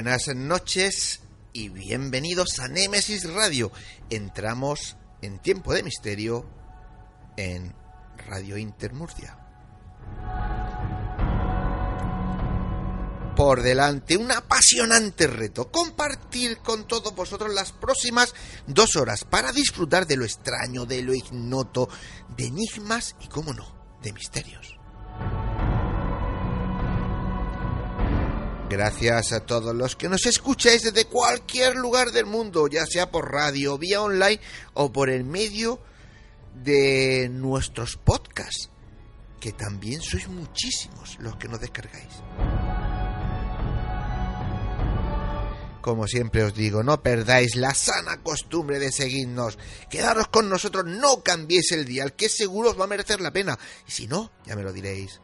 [0.00, 3.72] Buenas noches y bienvenidos a Némesis Radio.
[4.10, 6.48] Entramos en tiempo de misterio
[7.36, 7.74] en
[8.28, 9.36] Radio Intermurcia.
[13.34, 18.36] Por delante, un apasionante reto, compartir con todos vosotros las próximas
[18.68, 21.88] dos horas para disfrutar de lo extraño, de lo ignoto,
[22.36, 23.66] de enigmas y, cómo no,
[24.00, 24.78] de misterios.
[28.70, 33.32] Gracias a todos los que nos escucháis desde cualquier lugar del mundo, ya sea por
[33.32, 34.40] radio, vía online
[34.74, 35.80] o por el medio
[36.54, 38.68] de nuestros podcasts,
[39.40, 42.12] que también sois muchísimos los que nos descargáis.
[45.80, 49.58] Como siempre os digo, no perdáis la sana costumbre de seguirnos.
[49.88, 53.58] Quedaros con nosotros, no cambiéis el dial, que seguro os va a merecer la pena.
[53.86, 55.22] Y si no, ya me lo diréis.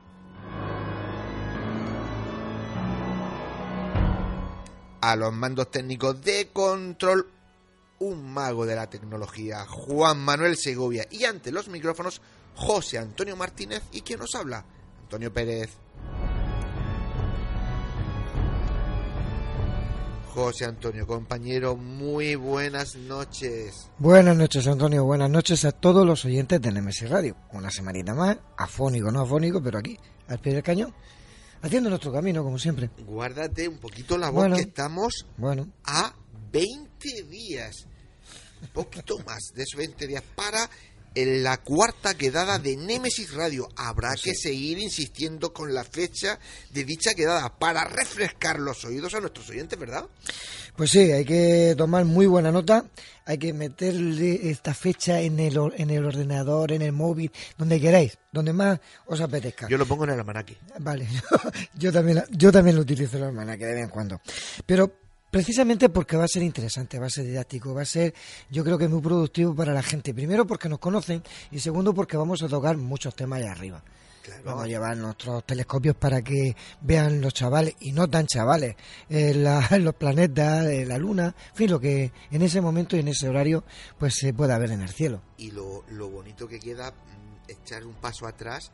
[5.11, 7.29] A los mandos técnicos de control,
[7.99, 12.23] un mago de la tecnología, Juan Manuel Segovia, y ante los micrófonos,
[12.55, 14.65] José Antonio Martínez, y quien nos habla,
[15.03, 15.71] Antonio Pérez.
[20.33, 23.91] José Antonio, compañero, muy buenas noches.
[23.99, 25.05] Buenas noches, Antonio.
[25.05, 27.37] Buenas noches a todos los oyentes de Nemesis Radio.
[27.53, 29.99] Una semanita más, afónico, no afónico, pero aquí,
[30.29, 30.95] al pie del cañón
[31.65, 32.91] haciendo nuestro camino, como siempre.
[33.07, 35.67] Guárdate un poquito la voz que estamos bueno.
[35.85, 36.15] a
[36.53, 37.87] 20 días,
[38.61, 40.69] un poquito más de esos 20 días para
[41.15, 43.69] la cuarta quedada de Nemesis Radio.
[43.77, 46.39] Habrá que seguir insistiendo con la fecha
[46.71, 50.07] de dicha quedada para refrescar los oídos a nuestros oyentes, ¿verdad?
[50.77, 52.85] Pues sí, hay que tomar muy buena nota,
[53.25, 58.19] hay que meterle esta fecha en el, en el ordenador, en el móvil, donde queráis,
[58.33, 59.69] donde más os apetezca.
[59.69, 60.57] Yo lo pongo en el almanaque.
[60.81, 61.07] Vale,
[61.75, 64.21] yo también, yo también lo utilizo en el almanaque de vez en cuando.
[64.67, 65.04] Pero
[65.34, 68.15] Precisamente porque va a ser interesante, va a ser didáctico, va a ser,
[68.53, 70.15] yo creo que muy productivo para la gente.
[70.15, 73.83] Primero porque nos conocen y segundo porque vamos a tocar muchos temas allá arriba.
[74.44, 78.77] Vamos a llevar nuestros telescopios para que vean los chavales y no tan chavales,
[79.11, 79.34] eh,
[79.81, 83.28] los planetas, eh, la luna, en fin, lo que en ese momento y en ese
[83.28, 83.65] horario
[83.99, 85.21] pues se pueda ver en el cielo.
[85.37, 86.94] Y lo, lo bonito que queda
[87.49, 88.71] echar un paso atrás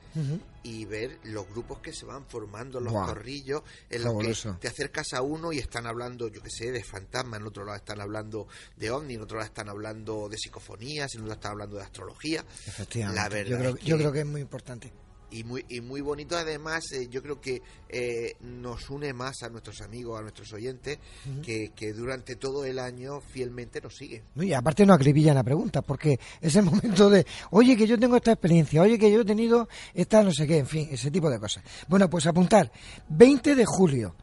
[0.63, 5.13] y ver los grupos que se van formando, los corrillos, en los que te acercas
[5.15, 8.47] a uno y están hablando, yo qué sé, de fantasmas, en otro lado están hablando
[8.77, 11.83] de ovni, en otro lado están hablando de psicofonías, en otro lado están hablando de
[11.83, 12.45] astrología.
[12.67, 13.21] Efectivamente.
[13.21, 14.93] La verdad yo creo que es muy importante
[15.31, 16.37] y muy, y muy bonito.
[16.37, 20.99] Además eh, yo creo que eh, nos une más a nuestros amigos a nuestros oyentes
[21.43, 24.23] que, que, durante todo el año fielmente nos siguen.
[24.37, 28.17] Y aparte nos acribillan la pregunta porque es el momento de oye que yo tengo
[28.17, 31.31] esta experiencia oye que yo he tenido esta no sé qué en fin ese tipo
[31.31, 31.65] de cosas.
[31.89, 32.71] Bueno pues apuntar.
[33.09, 34.15] 20 de julio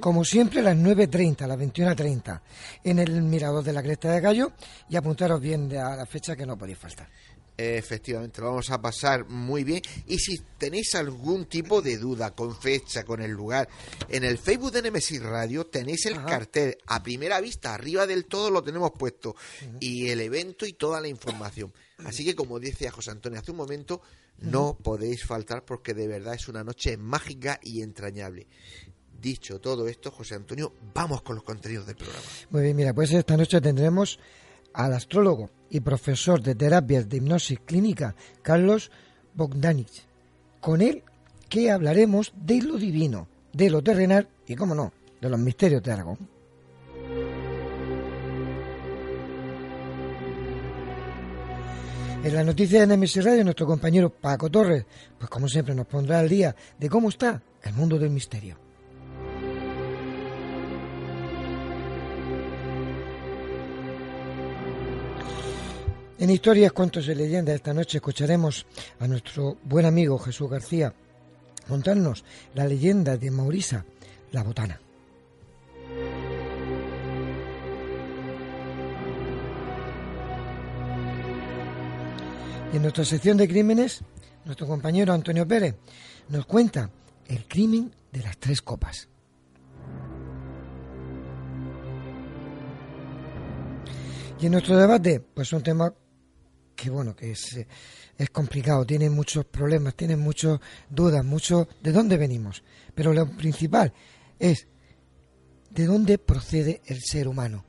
[0.00, 2.40] como siempre, a las 9.30, a las 21.30,
[2.84, 4.52] en el Mirador de la Cresta de Gallo,
[4.88, 7.08] y apuntaros bien a la fecha que no podéis faltar.
[7.58, 9.80] Efectivamente, lo vamos a pasar muy bien.
[10.06, 13.68] Y si tenéis algún tipo de duda con fecha, con el lugar,
[14.08, 18.50] en el Facebook de Nemesis Radio tenéis el cartel a primera vista, arriba del todo
[18.50, 19.36] lo tenemos puesto.
[19.80, 21.72] Y el evento y toda la información.
[22.04, 24.02] Así que, como decía José Antonio hace un momento,
[24.38, 28.46] no podéis faltar porque de verdad es una noche mágica y entrañable
[29.20, 32.24] Dicho todo esto, José Antonio, vamos con los contenidos del programa.
[32.50, 34.18] Muy bien, mira, pues esta noche tendremos
[34.76, 38.90] al astrólogo y profesor de terapias de hipnosis clínica, Carlos
[39.34, 40.04] Bogdanich.
[40.60, 41.02] Con él
[41.48, 45.92] que hablaremos de lo divino, de lo terrenal y, cómo no, de los misterios de
[45.92, 46.18] Aragón.
[52.22, 54.84] En la noticia de Nemesis Radio, nuestro compañero Paco Torres,
[55.16, 58.65] pues como siempre nos pondrá al día de cómo está el mundo del misterio.
[66.18, 68.64] En historias, cuentos y leyendas esta noche escucharemos
[69.00, 70.94] a nuestro buen amigo Jesús García
[71.68, 72.24] contarnos
[72.54, 73.84] la leyenda de Maurisa,
[74.32, 74.80] la botana.
[82.72, 84.00] Y en nuestra sección de crímenes,
[84.46, 85.76] nuestro compañero Antonio Pérez
[86.30, 86.90] nos cuenta
[87.26, 89.06] el crimen de las tres copas.
[94.40, 95.92] Y en nuestro debate, pues un tema
[96.76, 97.66] que bueno, que es, eh,
[98.16, 102.62] es complicado, tiene muchos problemas, tiene muchas dudas, mucho de dónde venimos.
[102.94, 103.92] Pero lo principal
[104.38, 104.68] es
[105.70, 107.64] de dónde procede el ser humano.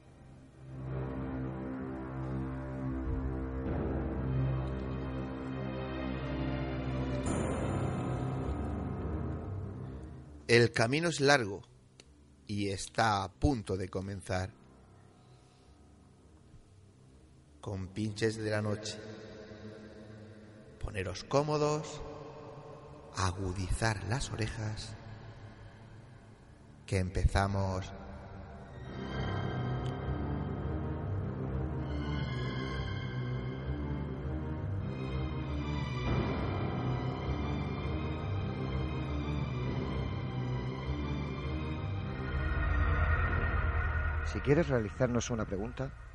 [10.48, 11.62] El camino es largo
[12.48, 14.57] y está a punto de comenzar.
[17.68, 18.98] Con pinches de la noche.
[20.80, 22.02] Poneros cómodos,
[23.18, 24.96] agudizar las orejas,
[26.86, 27.92] que empezamos.
[44.32, 45.92] Si quieres realizarnos una pregunta,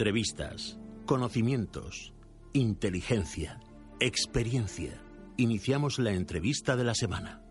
[0.00, 2.14] Entrevistas, conocimientos,
[2.54, 3.60] inteligencia,
[4.00, 4.98] experiencia.
[5.36, 7.42] Iniciamos la entrevista de la semana.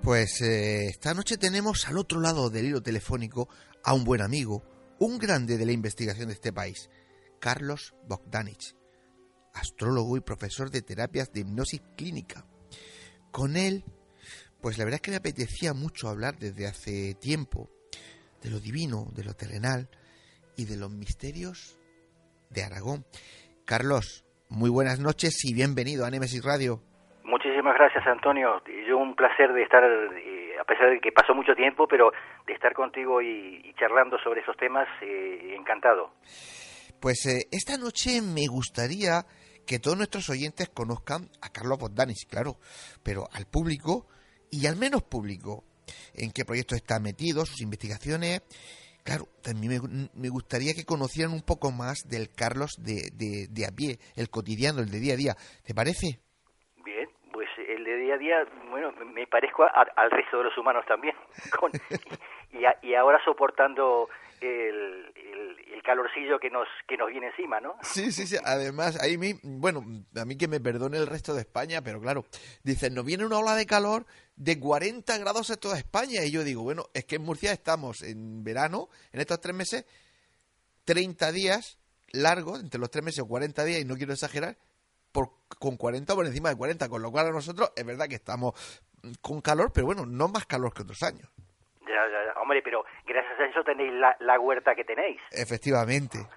[0.00, 3.48] Pues eh, esta noche tenemos al otro lado del hilo telefónico
[3.82, 4.62] a un buen amigo,
[4.98, 6.90] un grande de la investigación de este país,
[7.40, 8.74] Carlos Bogdanich,
[9.54, 12.44] astrólogo y profesor de terapias de hipnosis clínica.
[13.30, 13.84] Con él,
[14.60, 17.68] pues la verdad es que me apetecía mucho hablar desde hace tiempo
[18.42, 19.88] de lo divino, de lo terrenal
[20.56, 21.78] y de los misterios
[22.50, 23.04] de Aragón.
[23.64, 26.80] Carlos, muy buenas noches y bienvenido a Nemesis Radio.
[27.24, 28.62] Muchísimas gracias, Antonio.
[28.88, 29.82] Yo un placer de estar,
[30.66, 32.10] pesar de que pasó mucho tiempo, pero
[32.46, 36.12] de estar contigo y, charlando sobre esos temas, eh, encantado.
[37.00, 39.24] Pues eh, esta noche me gustaría
[39.66, 42.56] que todos nuestros oyentes conozcan a Carlos Bogdanis, claro,
[43.02, 44.06] pero al público
[44.50, 45.64] y al menos público,
[46.14, 48.42] en qué proyectos está metido, sus investigaciones.
[49.02, 53.66] Claro, también me, me gustaría que conocieran un poco más del Carlos de, de, de
[53.66, 55.36] a pie, el cotidiano, el de día a día.
[55.64, 56.25] ¿Te parece?
[57.86, 58.36] De día a día,
[58.68, 61.14] bueno, me parezco a- al resto de los humanos también.
[61.60, 61.70] Con-
[62.82, 64.08] y, ahora soportando
[64.40, 65.12] el,
[65.72, 67.76] el, calorcillo que nos, que nos viene encima, ¿no?
[67.82, 68.36] Sí, sí, sí.
[68.44, 69.84] Además, ahí mi, bueno,
[70.16, 72.24] a mí que me perdone el resto de España, pero claro,
[72.64, 76.24] dicen, nos viene una ola de calor de 40 grados en toda España.
[76.24, 79.84] Y yo digo, bueno, es que en Murcia estamos en verano, en estos tres meses,
[80.84, 81.78] 30 días
[82.10, 84.56] largos, entre los tres meses o 40 días, y no quiero exagerar,
[85.16, 88.16] por, con 40 por encima de 40, con lo cual a nosotros es verdad que
[88.16, 88.52] estamos
[89.22, 91.26] con calor, pero bueno, no más calor que otros años.
[91.86, 92.40] Ya, ya, ya.
[92.42, 95.20] Hombre, pero gracias a eso tenéis la, la huerta que tenéis.
[95.32, 96.18] Efectivamente.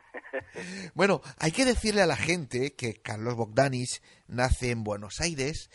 [0.93, 5.69] Bueno, hay que decirle a la gente que Carlos Bogdanis nace en Buenos Aires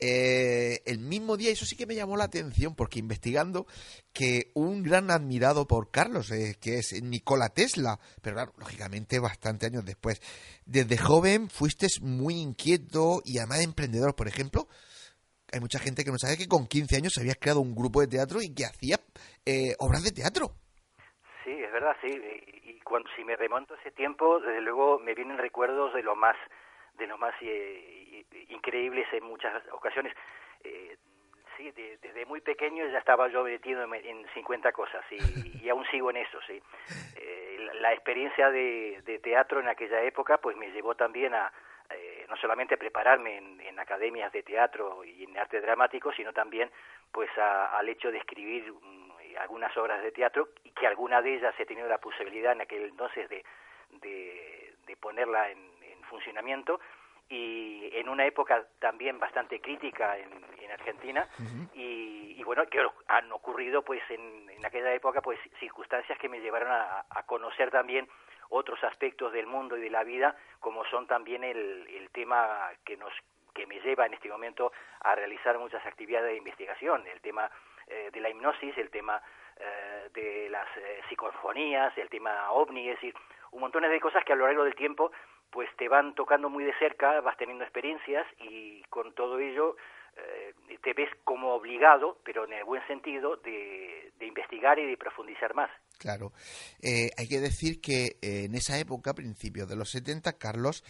[0.00, 3.66] eh, el mismo día, eso sí que me llamó la atención, porque investigando
[4.14, 9.84] que un gran admirado por Carlos, eh, que es Nikola Tesla, pero lógicamente bastante años
[9.84, 10.20] después.
[10.64, 14.68] Desde joven fuiste muy inquieto y además emprendedor, por ejemplo.
[15.52, 18.06] Hay mucha gente que no sabe que con 15 años habías creado un grupo de
[18.06, 19.00] teatro y que hacías
[19.44, 20.52] eh, obras de teatro.
[21.44, 22.08] Sí, es verdad, sí.
[22.64, 26.14] Y cuando si me remonto a ese tiempo, desde luego me vienen recuerdos de lo
[26.14, 26.36] más
[27.00, 30.14] de lo más eh, increíbles en muchas ocasiones.
[30.62, 30.96] Eh,
[32.00, 36.38] desde muy pequeño ya estaba yo metido en, 50 cosas y, aún sigo en eso,
[36.46, 36.62] sí.
[37.16, 41.52] Eh, la, experiencia de, teatro en aquella época pues me llevó también a
[42.30, 46.70] no solamente a prepararme en, academias de teatro y en arte dramático, sino también
[47.12, 51.54] pues al hecho de escribir mm, algunas obras de teatro y que alguna de ellas
[51.58, 53.44] he tenido la posibilidad en aquel entonces de,
[54.00, 55.79] de, ponerla en,
[56.10, 56.80] funcionamiento
[57.30, 61.28] y en una época también bastante crítica en, Argentina.
[61.74, 67.22] Y, bueno que han ocurrido pues en, aquella época pues circunstancias que me llevaron a,
[67.26, 68.08] conocer también
[68.48, 72.96] otros aspectos del mundo y de la vida como son también el, el tema que
[72.96, 73.12] nos
[73.54, 77.50] que me lleva en este momento a realizar muchas actividades de investigación el tema
[77.86, 79.22] eh, de la hipnosis el tema
[79.56, 83.14] eh, de las eh, psicofonías el tema ovni es decir
[83.52, 85.12] un montón de cosas que a lo largo del tiempo
[85.50, 89.76] pues te van tocando muy de cerca, vas teniendo experiencias y con todo ello
[90.16, 95.54] eh, te ves como obligado, pero en el buen sentido, de, investigar y de profundizar
[95.54, 95.70] más.
[95.98, 96.32] Claro.
[96.82, 100.84] Eh, hay que decir que eh, en esa época, principios de los 70, Carlos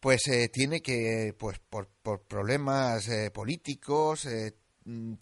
[0.00, 4.28] pues tiene que, pues por, por problemas políticos,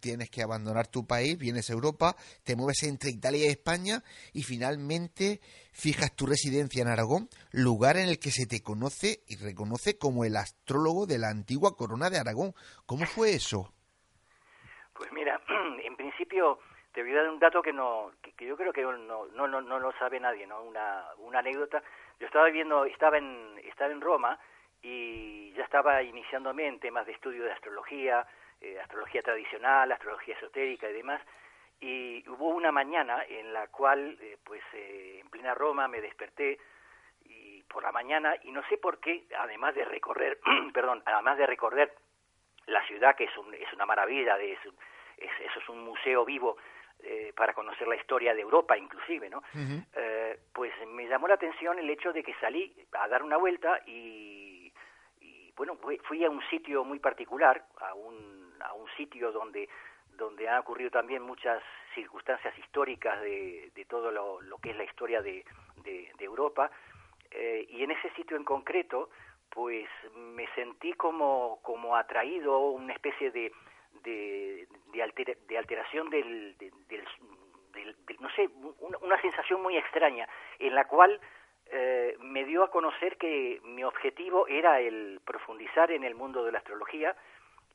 [0.00, 4.42] tienes que abandonar tu país, vienes a Europa, te mueves entre Italia y España y
[4.42, 5.40] finalmente
[5.72, 10.24] fijas tu residencia en Aragón, lugar en el que se te conoce y reconoce como
[10.24, 12.54] el astrólogo de la antigua corona de Aragón.
[12.86, 13.72] ¿Cómo fue eso?
[14.94, 15.40] Pues mira,
[15.84, 16.58] en principio
[16.92, 19.60] te voy a dar un dato que no que, yo creo que no, no, no,
[19.60, 20.62] no, lo sabe nadie, ¿no?
[20.62, 21.82] Una, una anécdota.
[22.18, 24.38] Yo estaba viendo, estaba en, estaba en Roma
[24.82, 28.26] y ya estaba iniciándome en temas de estudio de astrología,
[28.58, 31.20] eh, astrología tradicional, astrología esotérica y demás.
[31.78, 36.58] Y hubo una mañana en la cual, eh, pues eh, en plena Roma, me desperté
[37.24, 40.40] y por la mañana y no sé por qué, además de recorrer,
[40.72, 41.94] perdón, además de recorrer
[42.66, 44.60] la ciudad que es, un, es una maravilla, de, es,
[45.18, 46.56] eso es un museo vivo
[47.36, 49.42] para conocer la historia de Europa inclusive, ¿no?
[50.52, 54.72] pues me llamó la atención el hecho de que salí a dar una vuelta y,
[55.20, 59.68] y bueno, fui a un sitio muy particular, a un a un sitio donde
[60.16, 61.62] donde han ocurrido también muchas
[61.94, 65.44] circunstancias históricas de, de todo lo, lo, que es la historia de,
[65.84, 66.70] de, Europa
[67.30, 69.10] eh, y en ese sitio en concreto
[69.50, 73.52] pues me sentí como, como atraído una especie de,
[74.02, 77.04] de, de, alteración del, del,
[78.20, 78.48] no sé,
[78.80, 81.20] una, una, sensación muy extraña en la cual
[81.66, 86.52] eh, me dio a conocer que mi objetivo era el profundizar en el mundo de
[86.52, 87.16] la astrología,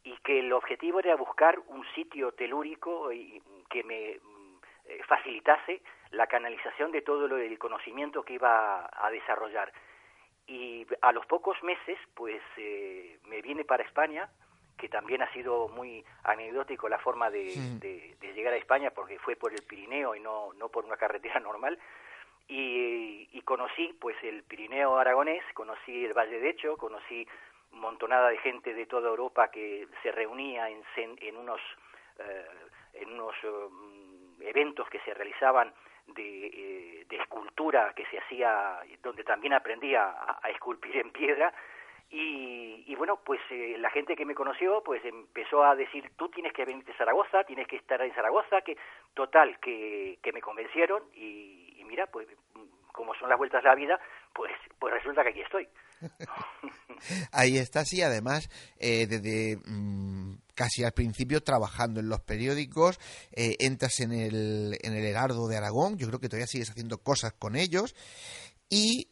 [0.04, 4.20] y que el objetivo era buscar un sitio telúrico y que me eh,
[5.08, 5.82] facilitase
[6.12, 9.72] la canalización de todo el conocimiento que iba a desarrollar.
[10.48, 14.30] Y a los pocos meses, pues eh, me viene para España,
[14.78, 19.36] que también ha sido muy anecdótico la forma de, de, llegar a España, porque fue
[19.36, 21.78] por el Pirineo y no, no por una carretera normal.
[22.48, 27.26] Y, y conocí pues el Pirineo aragonés, conocí el Valle de Hecho, conocí
[27.72, 31.62] montonada de gente de toda Europa que se reunía en, en unos,
[32.20, 32.46] eh,
[32.94, 35.74] en unos um, eventos que se realizaban
[36.08, 41.54] de, eh, de, escultura que se hacía, donde también aprendía a, esculpir en piedra.
[42.10, 46.28] Y, y bueno, pues eh, la gente que me conoció pues empezó a decir, tú
[46.28, 48.78] tienes que venirte a Zaragoza, tienes que estar en Zaragoza, que
[49.14, 52.28] total, que, que me convencieron y, y mira, pues
[52.92, 54.00] como son las vueltas de la vida,
[54.34, 55.68] pues, pues resulta que aquí estoy.
[57.32, 63.00] Ahí estás y además eh, desde mm, casi al principio trabajando en los periódicos,
[63.32, 67.00] eh, entras en el, en el Herardo de Aragón, yo creo que todavía sigues haciendo
[67.00, 67.96] cosas con ellos
[68.70, 69.10] y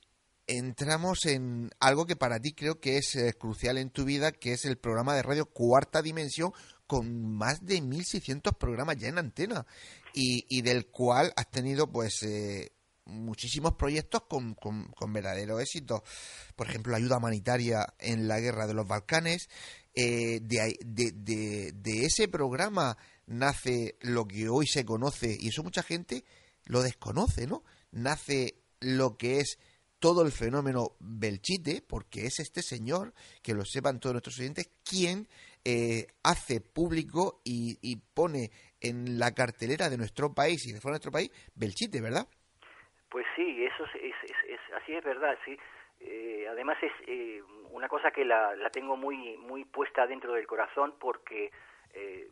[0.47, 4.53] entramos en algo que para ti creo que es eh, crucial en tu vida, que
[4.53, 6.53] es el programa de radio Cuarta Dimensión
[6.87, 9.65] con más de 1.600 programas ya en antena
[10.13, 12.23] y, y del cual has tenido pues
[13.09, 16.03] muchísimos proyectos con, con, verdadero éxito.
[16.55, 19.49] Por ejemplo, ayuda humanitaria en la guerra de los Balcanes.
[19.93, 25.83] Eh, de, de, de, ese programa nace lo que hoy se conoce, y eso mucha
[25.83, 26.23] gente
[26.65, 27.63] lo desconoce, ¿no?
[27.91, 29.57] Nace lo que es
[29.99, 35.27] todo el fenómeno Belchite, porque es este señor, que lo sepan todos nuestros oyentes, quien
[35.65, 40.93] eh, hace público y, y, pone en la cartelera de nuestro país y de fuera
[40.93, 42.27] de nuestro país Belchite, ¿verdad?
[43.09, 45.57] Pues sí, eso es, es, así es verdad, sí.
[46.01, 50.47] Eh, además es eh, una cosa que la, la, tengo muy muy puesta dentro del
[50.47, 51.51] corazón porque
[51.93, 52.29] eh,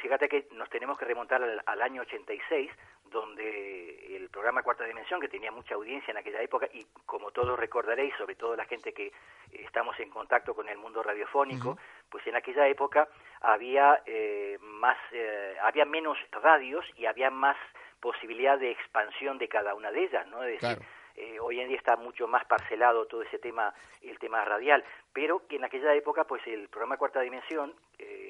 [0.00, 2.70] fíjate que nos tenemos que remontar al, al, año 86
[3.10, 7.58] donde el programa Cuarta Dimensión, que tenía mucha audiencia en aquella época, y como todos
[7.58, 9.12] recordaréis, sobre todo la gente que
[9.52, 13.08] estamos en contacto con el mundo radiofónico, pues en aquella época
[13.40, 17.56] había eh, más, eh, había menos radios y había más
[18.00, 20.42] posibilidad de expansión de cada una de ellas, ¿no?
[20.42, 20.84] Es decir,
[21.16, 25.46] eh, hoy en día está mucho más parcelado todo ese tema, el tema radial, pero
[25.46, 27.74] que en aquella época, pues el programa Cuarta Dimensión,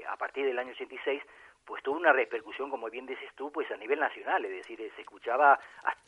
[0.09, 1.23] a partir del año 86,
[1.65, 5.03] pues tuvo una repercusión, como bien dices tú, pues a nivel nacional, es decir, se
[5.03, 5.59] escuchaba,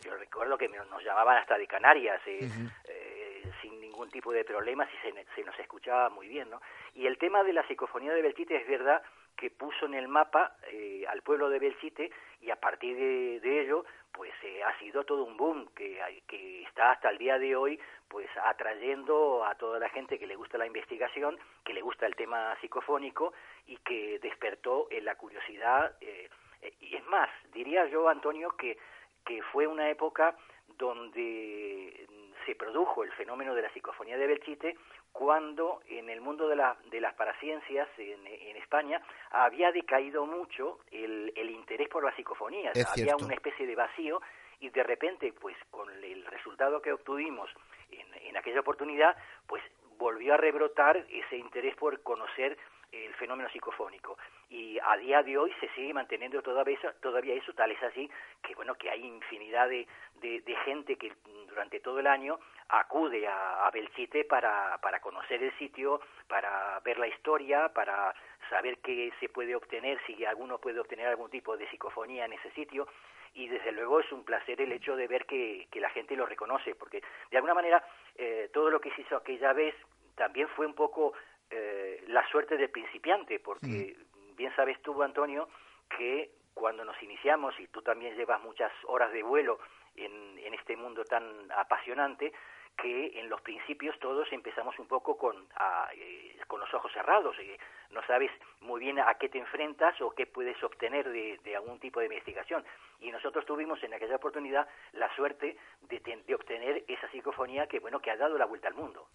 [0.00, 2.48] yo recuerdo que nos llamaban hasta de Canarias, eh,
[2.88, 6.60] eh, sin ningún tipo de problemas y se, se, nos escuchaba muy bien, ¿no?
[6.94, 9.02] Y el tema de la psicofonía de Belchite es verdad
[9.36, 12.10] que puso en el mapa eh, al pueblo de Belchite
[12.40, 16.92] y a partir de, ello pues eh, ha sido todo un boom que, que está
[16.92, 20.66] hasta el día de hoy pues atrayendo a toda la gente que le gusta la
[20.66, 23.32] investigación, que le gusta el tema psicofónico
[23.66, 25.96] y que despertó en la curiosidad.
[26.02, 26.28] Eh,
[26.80, 28.76] y es más, diría yo, Antonio, que,
[29.24, 30.36] que fue una época
[30.76, 32.06] donde
[32.44, 34.76] se produjo el fenómeno de la psicofonía de Belchite
[35.12, 39.00] cuando en el mundo de, la, de las paraciencias en, en, España
[39.30, 42.72] había decaído mucho el, el interés por la psicofonía.
[42.92, 44.20] había una especie de vacío
[44.60, 47.50] y de repente, pues con el resultado que obtuvimos
[47.90, 49.16] en, en aquella oportunidad,
[49.46, 49.62] pues
[49.98, 52.56] volvió a rebrotar ese interés por conocer
[52.92, 54.18] el fenómeno psicofónico.
[54.50, 58.10] Y a día de hoy se sigue manteniendo todavía eso, todavía eso tal es así
[58.42, 59.86] que bueno que hay infinidad de,
[60.20, 61.12] de, gente que
[61.48, 67.08] durante todo el año acude a, Belchite para, para conocer el sitio, para ver la
[67.08, 68.14] historia, para
[68.50, 72.50] saber qué se puede obtener, si alguno puede obtener algún tipo de psicofonía en ese
[72.52, 72.86] sitio.
[73.34, 76.26] Y desde luego es un placer el hecho de ver que, que la gente lo
[76.26, 77.82] reconoce porque de alguna manera
[78.16, 79.74] eh, todo lo que se hizo aquella vez
[80.16, 81.14] también fue un poco
[81.52, 83.96] eh, la suerte del principiante, porque
[84.36, 85.48] bien sabes tú, Antonio,
[85.96, 89.58] que cuando nos iniciamos, y tú también llevas muchas horas de vuelo
[89.96, 92.32] en, en este mundo tan apasionante,
[92.76, 95.46] que en los principios todos empezamos un poco con,
[95.94, 97.56] eh, con los ojos cerrados, y
[97.92, 101.78] no sabes muy bien a qué te enfrentas o qué puedes obtener de, de algún
[101.78, 102.64] tipo de investigación.
[103.00, 108.00] Y nosotros tuvimos en aquella oportunidad la suerte de, de obtener esa psicofonía que, bueno,
[108.00, 109.06] que ha dado la vuelta al mundo.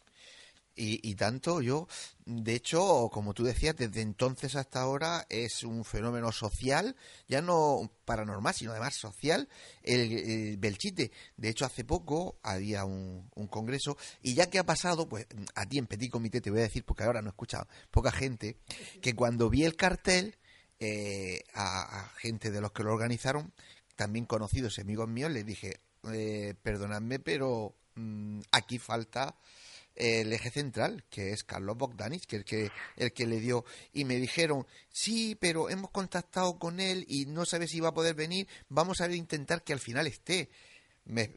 [0.79, 1.87] Y, tanto yo,
[2.25, 6.95] de hecho, como tú decías, desde entonces hasta ahora es un fenómeno social,
[7.27, 9.49] ya no paranormal, sino además social,
[9.81, 11.11] el, Belchite.
[11.35, 15.79] De hecho, hace poco había un, congreso y ya que ha pasado, pues a ti
[15.79, 18.57] en Petit Comité te voy a decir, porque ahora no he escuchado poca gente,
[19.01, 20.37] que cuando vi el cartel,
[20.79, 23.51] eh, a, gente de los que lo organizaron,
[23.95, 25.79] también conocidos amigos míos, les dije,
[26.13, 29.35] eh, perdonadme, pero mm, aquí falta
[29.97, 34.05] el eje central, que es Carlos Bogdanis, que el que el que le dio y
[34.05, 38.15] me dijeron, "Sí, pero hemos contactado con él y no sabe si va a poder
[38.15, 40.49] venir, vamos a intentar que al final esté."
[41.05, 41.29] Me,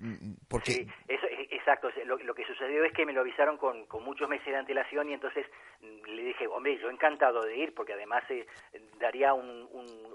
[0.48, 4.02] porque sí, eso, e, exacto, lo, que sucedió es que me lo avisaron con, con
[4.04, 5.46] muchos meses de antelación y entonces
[5.80, 8.46] mm, le dije, hombre, yo encantado de ir, porque además eh,
[8.98, 9.68] daría un,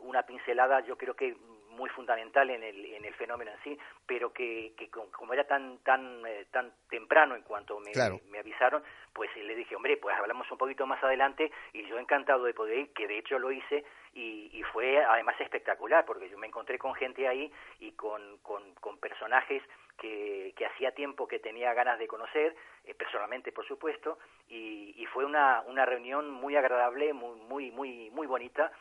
[0.03, 1.35] una pincelada, yo creo que
[1.75, 5.79] muy fundamental en el, en el fenómeno en sí, pero que, que como era tan
[5.79, 7.91] tan eh, tan temprano en cuanto me,
[8.29, 8.83] me avisaron,
[9.13, 12.77] pues le dije, hombre, pues hablamos un poquito más adelante y yo encantado de poder
[12.79, 16.77] ir, que de hecho lo hice y, y fue además espectacular, porque yo me encontré
[16.79, 19.61] con gente ahí y con, con, con personajes
[19.97, 25.05] que, que hacía tiempo que tenía ganas de conocer, eh, personalmente por supuesto, y, y
[25.07, 28.71] fue una, una reunión muy agradable, muy, muy, muy, muy bonita,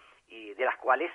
[0.54, 1.10] de las cuales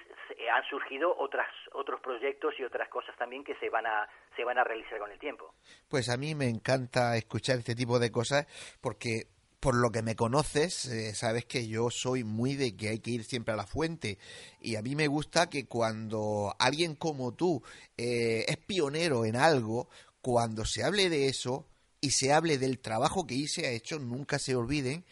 [0.53, 4.57] han surgido otras otros proyectos y otras cosas también que se van a se van
[4.57, 5.53] a realizar con el tiempo.
[5.87, 8.47] Pues a mí me encanta escuchar este tipo de cosas
[8.81, 9.27] porque
[9.59, 13.11] por lo que me conoces, eh, sabes que yo soy muy de que hay que
[13.11, 14.17] ir siempre a la fuente.
[14.61, 17.61] Y a mí me gusta que cuando alguien como tú
[17.97, 19.89] eh, es pionero en algo,
[20.21, 21.65] cuando se hable de eso
[22.01, 25.03] y se hable del trabajo que hice ha hecho, nunca se olviden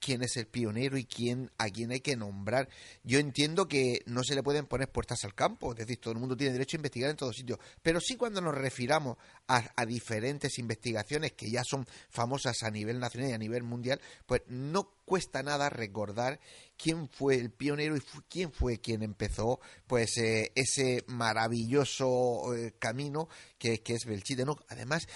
[0.00, 2.68] quién es el pionero y quién a quién hay que nombrar.
[3.04, 6.18] Yo entiendo que no se le pueden poner puertas al campo, es decir, todo el
[6.18, 10.58] mundo tiene derecho a investigar en todos sitios, pero sí cuando nos refiramos a, diferentes
[10.58, 15.42] investigaciones que ya son famosas a nivel nacional y a nivel mundial, pues no cuesta
[15.42, 16.40] nada recordar
[16.76, 23.28] quién fue el pionero y quién fue quien empezó pues eh, ese maravilloso eh, camino
[23.58, 24.44] que, es Belchite.
[24.44, 24.56] ¿no?
[24.68, 25.08] Además,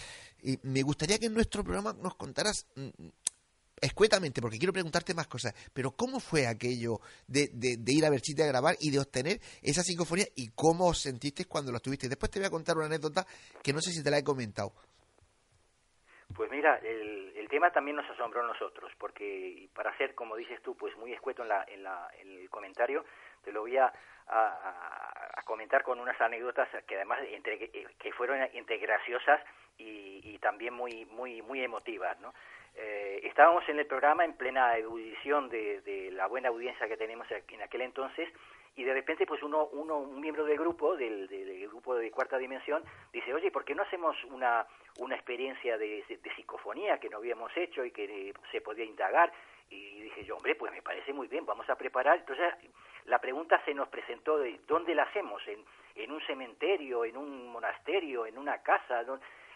[0.62, 2.88] me gustaría que en nuestro programa nos contaras mm,
[3.80, 8.42] escuetamente, porque quiero preguntarte más cosas, pero ¿cómo fue aquello de, de, ir a Belchite
[8.42, 12.08] a grabar y de obtener esa psicofonía y cómo os sentiste cuando lo tuviste?
[12.08, 13.26] Después te voy a contar una anécdota
[13.62, 14.72] que no sé si te la he comentado.
[16.34, 20.60] Pues mira, el, el tema también nos asombró a nosotros, porque para ser, como dices
[20.62, 23.04] tú, pues muy escueto en, la, en, la, en el comentario,
[23.44, 23.92] te lo voy a,
[24.28, 29.40] a, comentar con unas anécdotas que además entre, que fueron entre graciosas
[29.76, 32.32] y, y también muy muy muy emotivas, ¿no?
[32.76, 37.26] Eh, estábamos en el programa en plena erudición de, de, la buena audiencia que tenemos
[37.30, 38.28] en aquel entonces
[38.76, 42.36] y de repente pues uno, uno un miembro del grupo, del, del, grupo de cuarta
[42.38, 42.82] dimensión,
[43.12, 44.66] dice, oye, ¿por qué no hacemos una,
[44.98, 49.32] una experiencia de, de, psicofonía que no habíamos hecho y que se podía indagar?
[49.70, 52.18] Y dije yo, hombre, pues me parece muy bien, vamos a preparar.
[52.18, 52.52] Entonces
[53.06, 57.48] la pregunta se nos presentó de dónde la hacemos, en, en un cementerio, en un
[57.48, 59.04] monasterio, en una casa.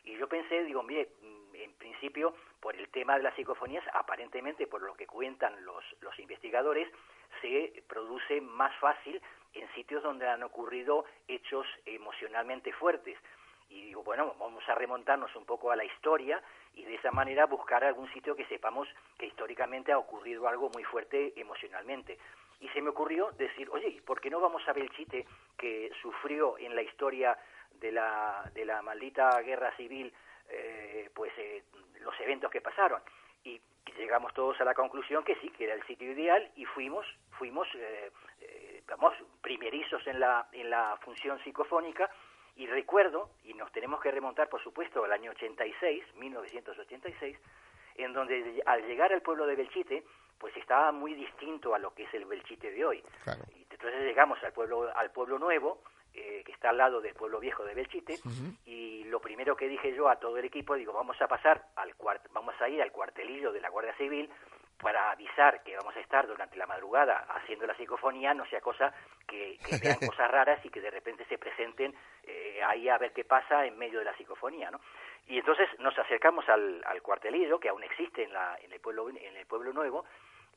[0.05, 1.09] Y yo pensé, digo, mire,
[1.55, 6.19] en principio, por el tema de las psicofonías, aparentemente, por lo que cuentan los, los
[6.19, 6.89] investigadores,
[7.41, 9.21] se produce más fácil
[9.55, 13.19] en sitios donde han ocurrido hechos emocionalmente fuertes.
[13.71, 16.43] Y digo, bueno, vamos a remontarnos un poco a la historia
[16.75, 20.85] y de esa manera buscar algún sitio que sepamos que históricamente ha ocurrido algo muy
[20.85, 22.19] fuerte emocionalmente.
[22.61, 25.91] Y se me ocurrió decir, oye, ¿por qué no vamos a ver el chiste que
[26.01, 27.39] sufrió en la historia
[27.73, 30.13] de la, de la maldita guerra civil
[30.49, 31.65] eh, pues eh,
[32.01, 33.01] los eventos que pasaron.
[33.45, 33.61] Y
[33.97, 37.69] llegamos todos a la conclusión que sí que era el sitio ideal y fuimos fuimos
[37.75, 38.11] eh,
[38.87, 42.11] vamos primerizos en la en la función psicofónica.
[42.57, 47.39] Y recuerdo y nos tenemos que remontar por supuesto al año 86 1986
[47.97, 50.05] en donde al llegar al pueblo de Belchite
[50.39, 53.05] pues estaba muy distinto a lo que es el Belchite de hoy.
[53.55, 55.83] Y entonces llegamos al pueblo al pueblo nuevo
[56.15, 58.19] eh, que está al lado del pueblo viejo de Belchite,
[58.67, 61.95] y lo primero que dije yo a todo el equipo, digo, vamos a pasar al
[61.97, 64.31] cuart vamos a ir al cuartelillo de la Guardia Civil
[64.81, 68.93] para avisar que vamos a estar durante la madrugada haciendo la psicofonía, no sea cosa
[69.27, 71.95] que, vean cosas raras y que de repente se presenten
[72.25, 74.81] eh, ahí a ver qué pasa en medio de la psicofonía, ¿no?
[75.27, 79.11] Y entonces nos acercamos al, al cuartelillo, que aún existe en, la, en, el, pueblo,
[79.11, 80.07] en el pueblo nuevo,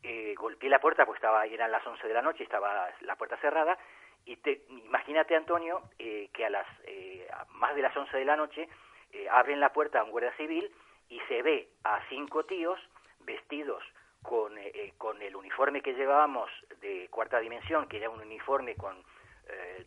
[0.04, 3.38] eh, golpeé la puerta, pues estaba, eran las 11 de la noche, estaba la puerta
[3.38, 3.78] cerrada,
[4.26, 8.36] y te, imagínate, Antonio, eh, que a las eh, más de las 11 de la
[8.36, 8.70] noche
[9.12, 10.72] eh, abren la puerta a un guardia civil
[11.10, 12.80] y se ve a cinco tíos
[13.22, 13.84] vestidos
[14.22, 14.54] con,
[14.98, 19.04] con el uniforme que llevábamos de cuarta dimensión, que era un uniforme con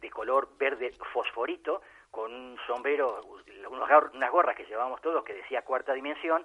[0.00, 3.22] de color verde fosforito, con un sombrero,
[3.70, 6.44] unas gorras que llevábamos todos que decía cuarta dimensión,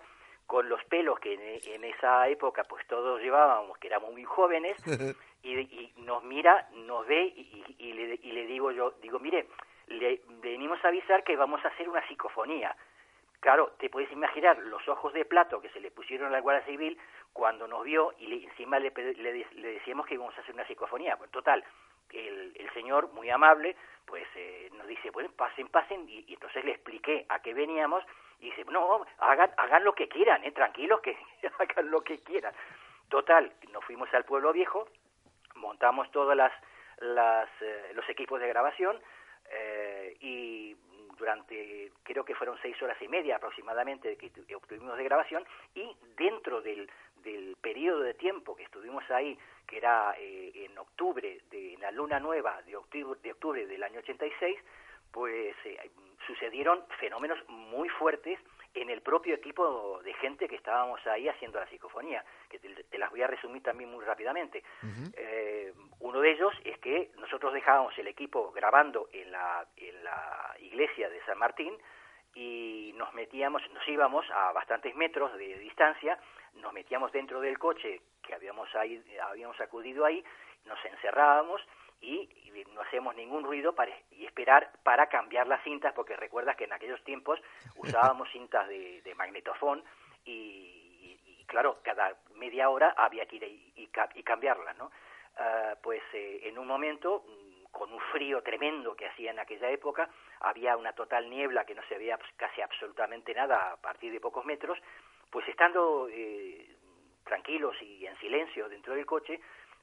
[0.49, 4.75] con los pelos que en, esa época pues todos llevábamos, que éramos muy jóvenes,
[5.43, 7.31] y, nos mira, nos ve
[7.77, 9.45] y, le, digo yo, digo, mire,
[9.89, 12.75] le venimos a avisar que vamos a hacer una psicofonía.
[13.39, 16.65] Claro, te puedes imaginar los ojos de plato que se le pusieron a la Guardia
[16.65, 16.97] Civil
[17.31, 21.15] cuando nos vio y encima le, decíamos que íbamos a hacer una psicofonía.
[21.15, 21.63] Pues total,
[22.09, 26.71] el, el señor, muy amable, pues eh, nos dice, bueno, pasen, pasen, y, entonces le
[26.71, 28.03] expliqué a qué veníamos,
[28.39, 30.51] y dice, no, hagan, hagan lo que quieran, ¿eh?
[30.51, 31.17] tranquilos que
[31.59, 32.53] hagan lo que quieran.
[33.09, 34.87] Total, nos fuimos al pueblo viejo,
[35.55, 36.53] montamos todos las,
[36.99, 38.99] las, eh, los equipos de grabación
[39.49, 40.75] eh, y
[41.17, 45.43] durante creo que fueron seis horas y media aproximadamente que obtuvimos de grabación
[45.75, 46.89] y dentro del,
[47.23, 52.19] del periodo de tiempo que estuvimos ahí, que era eh, en octubre, de la luna
[52.19, 54.57] nueva de octubre, de octubre del año 86,
[55.11, 55.91] pues eh,
[56.27, 58.39] sucedieron fenómenos muy fuertes
[58.73, 63.09] en el propio equipo de gente que estábamos ahí haciendo la psicofonía, que te, las
[63.09, 64.63] voy a resumir también muy rápidamente.
[65.15, 70.55] Eh, uno de ellos es que nosotros dejábamos el equipo grabando en la, en la
[70.59, 71.73] iglesia de San Martín
[72.35, 76.19] y nos metíamos, nos íbamos a bastantes metros de distancia,
[76.55, 80.23] nos metíamos dentro del coche que habíamos, ahí, habíamos acudido ahí,
[80.65, 81.61] nos encerrábamos
[82.01, 82.29] y,
[82.73, 86.73] no hacemos ningún ruido para, y esperar para cambiar las cintas, porque recuerdas que en
[86.73, 87.39] aquellos tiempos
[87.77, 89.83] usábamos cintas de, de magnetofón
[90.25, 94.91] y, claro, cada media hora había que ir y, y, cambiarlas, ¿no?
[95.37, 99.69] Ah, pues eh, en un momento, mm, con un frío tremendo que hacía en aquella
[99.69, 100.09] época,
[100.41, 104.45] había una total niebla que no se veía casi absolutamente nada a partir de pocos
[104.45, 104.77] metros,
[105.29, 106.75] pues estando eh,
[107.23, 109.39] tranquilos y en silencio dentro del coche,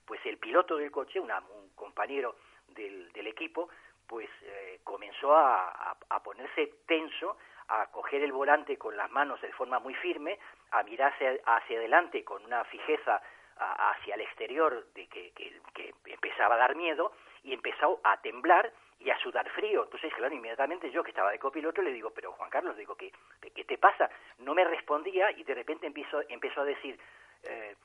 [0.06, 1.30] pues el piloto del coche, un
[1.74, 2.36] compañero
[2.68, 3.68] del, equipo,
[4.06, 7.36] pues eh, comenzó a, ponerse tenso,
[7.68, 10.38] a coger el volante con las manos de forma muy firme,
[10.70, 13.20] a mirarse hacia adelante con una fijeza
[13.58, 19.10] hacia el exterior de que, que, empezaba a dar miedo y empezó a temblar y
[19.10, 19.84] a sudar frío.
[19.84, 23.12] Entonces, claro, inmediatamente yo que estaba de copiloto le digo, pero Juan Carlos, digo, ¿qué,
[23.54, 24.10] qué te pasa?
[24.38, 26.98] No me respondía y de repente empezó, empezó a decir,
[27.44, 27.76] eh,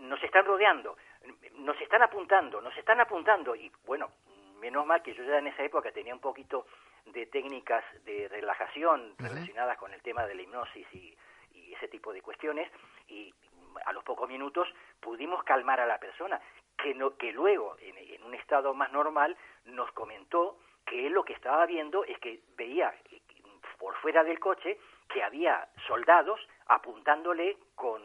[0.00, 0.96] nos están rodeando,
[1.54, 3.54] nos están apuntando, nos están apuntando.
[3.54, 4.10] Y bueno,
[4.60, 6.66] menos mal que yo ya en esa época tenía un poquito
[7.06, 11.16] de técnicas de relajación relacionadas con el tema de la hipnosis y,
[11.72, 12.70] ese tipo de cuestiones.
[13.08, 13.32] Y
[13.86, 14.68] a los pocos minutos
[15.00, 16.38] pudimos calmar a la persona
[16.76, 21.32] que, no, que luego en, un estado más normal nos comentó que él lo que
[21.32, 22.92] estaba viendo es que veía
[23.78, 28.02] por fuera del coche que había soldados apuntándole con,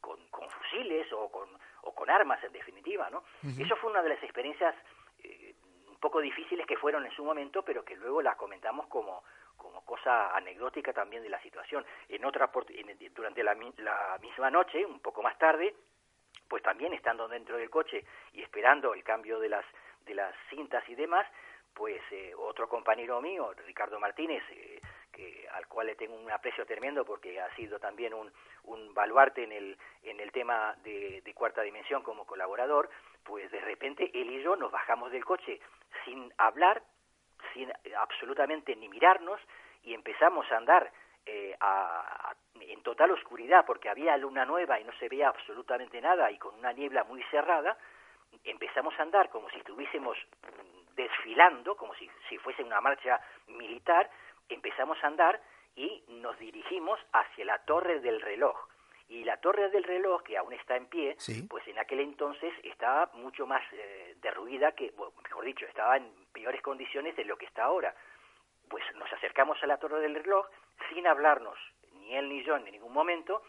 [0.00, 1.48] con, con, fusiles o con,
[1.82, 3.24] o con armas en definitiva, ¿no?
[3.58, 4.74] Eso fue una de las experiencias
[5.22, 5.54] eh,
[5.88, 9.22] un poco difíciles que fueron en su momento, pero que luego las comentamos como,
[9.56, 11.84] como cosa anecdótica también de la situación.
[12.08, 12.50] En otra,
[13.14, 15.74] durante la, la misma noche, un poco más tarde,
[16.48, 19.64] pues también estando dentro del coche y esperando el cambio de las,
[20.04, 21.26] de las cintas y demás,
[21.74, 24.80] pues eh, otro compañero mío, Ricardo Martínez, eh,
[25.20, 28.32] que, al cual le tengo un aprecio tremendo porque ha sido también un,
[28.94, 32.88] baluarte en el, en el tema de, de cuarta dimensión como colaborador,
[33.24, 35.60] pues de repente él y yo nos bajamos del coche
[36.04, 36.82] sin hablar,
[37.52, 39.40] sin absolutamente ni mirarnos
[39.82, 40.90] y empezamos a andar
[41.26, 41.56] eh,
[42.60, 46.54] en total oscuridad porque había luna nueva y no se veía absolutamente nada y con
[46.54, 47.76] una niebla muy cerrada,
[48.44, 50.16] empezamos a andar como si estuviésemos
[50.94, 54.10] desfilando, como si, si fuese una marcha militar,
[54.50, 55.40] empezamos a andar
[55.76, 58.56] y nos dirigimos hacia la torre del reloj.
[59.08, 61.16] Y la torre del reloj, que aún está en pie,
[61.48, 64.92] pues en aquel entonces estaba mucho más eh, derruida que,
[65.24, 67.92] mejor dicho, estaba en peores condiciones de lo que está ahora.
[68.68, 70.46] Pues nos acercamos a la torre del reloj
[70.94, 71.58] sin hablarnos,
[71.94, 73.42] ni él ni yo en ningún momento,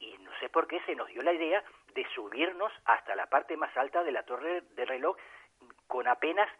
[0.00, 1.62] y no sé por qué se nos dio la idea
[1.94, 5.16] de subirnos hasta la parte más alta de la torre del reloj
[5.86, 6.50] con apenas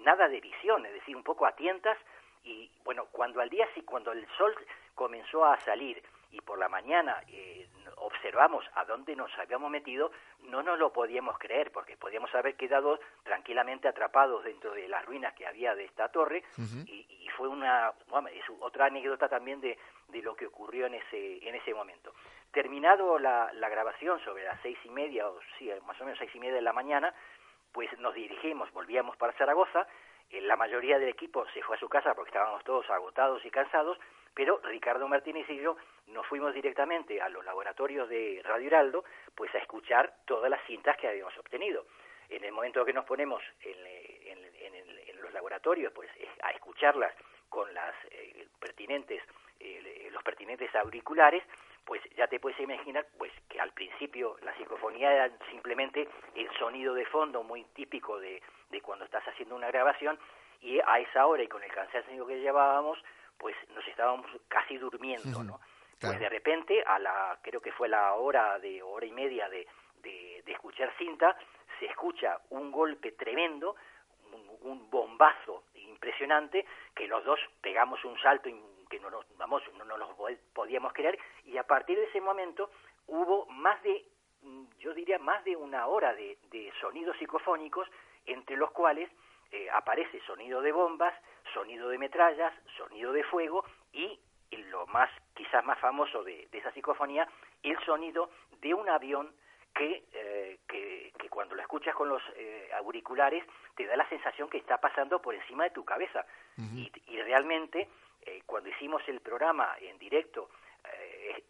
[0.00, 1.96] nada de visión, es decir, un poco a tientas,
[2.44, 4.54] y bueno, cuando al día sí, cuando el sol
[4.94, 10.12] comenzó a salir y por la mañana eh, observamos a dónde nos habíamos metido,
[10.44, 15.34] no nos lo podíamos creer, porque podíamos haber quedado tranquilamente atrapados dentro de las ruinas
[15.34, 16.44] que había de esta torre,
[16.86, 17.94] y, fue una
[18.34, 22.12] es otra anécdota también de, de, lo que ocurrió en ese, en ese momento.
[22.50, 26.34] Terminado la, la grabación sobre las seis y media, o sí, más o menos seis
[26.34, 27.14] y media de la mañana,
[27.72, 29.86] pues nos dirigimos, volvíamos para Zaragoza,
[30.32, 33.98] la mayoría del equipo se fue a su casa porque estábamos todos agotados y cansados,
[34.34, 35.76] pero Ricardo Martínez y yo
[36.08, 40.96] nos fuimos directamente a los laboratorios de Radio Heraldo, pues a escuchar todas las cintas
[40.96, 41.84] que habíamos obtenido.
[42.28, 46.08] En el momento que nos ponemos en, los laboratorios, pues
[46.42, 47.12] a escucharlas
[47.48, 49.22] con las eh, pertinentes,
[49.58, 51.42] eh, los pertinentes auriculares,
[51.90, 56.94] pues ya te puedes imaginar pues que al principio la psicofonía era simplemente el sonido
[56.94, 60.16] de fondo muy típico de, de cuando estás haciendo una grabación
[60.60, 62.96] y a esa hora y con el cansancio que llevábamos
[63.36, 65.58] pues nos estábamos casi durmiendo, ¿no?
[66.00, 69.66] Pues de repente, a la, creo que fue la hora de hora y media de,
[70.00, 71.36] de, escuchar cinta,
[71.80, 73.74] se escucha un golpe tremendo,
[74.62, 78.48] un, bombazo impresionante, que los dos pegamos un salto
[78.90, 80.16] que no nos, vamos, no nos lo
[80.52, 82.70] podíamos creer, y a partir de ese momento
[83.06, 84.04] hubo más de,
[84.78, 87.88] yo diría, más de una hora de, de sonidos psicofónicos,
[88.26, 89.08] entre los cuales
[89.52, 91.12] eh, aparece sonido de bombas,
[91.52, 94.18] sonido de metrallas, sonido de fuego y
[94.70, 97.26] lo más quizás más famoso de, esa psicofonía,
[97.62, 99.32] el sonido de un avión
[99.74, 103.44] que, eh, que, cuando lo escuchas con los eh, auriculares
[103.76, 106.24] te da la sensación que está pasando por encima de tu cabeza.
[106.56, 107.88] y, y, realmente,
[108.46, 110.50] cuando hicimos el programa en directo,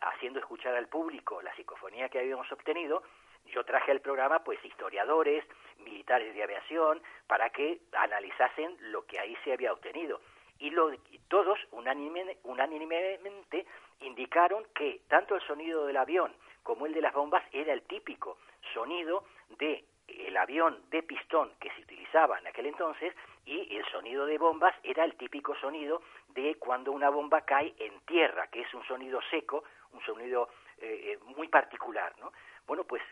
[0.01, 3.03] haciendo escuchar al público la psicofonía que habíamos obtenido,
[3.47, 5.45] yo traje al programa pues historiadores,
[5.79, 10.21] militares de aviación, para que analizasen lo que ahí se había obtenido.
[10.59, 10.91] Y, lo,
[11.29, 13.67] todos unánimemente
[14.01, 18.39] indicaron que tanto el sonido del avión como el de las bombas era el típico
[18.75, 19.25] sonido
[19.59, 23.15] de el avión de pistón que se utilizaba en aquel entonces
[23.47, 26.03] y el sonido de bombas era el típico sonido
[26.35, 31.13] de cuando una bomba cae en tierra, que es un sonido seco, un sonido eh,
[31.13, 32.33] eh, muy particular, ¿no?
[32.67, 33.03] Bueno, pues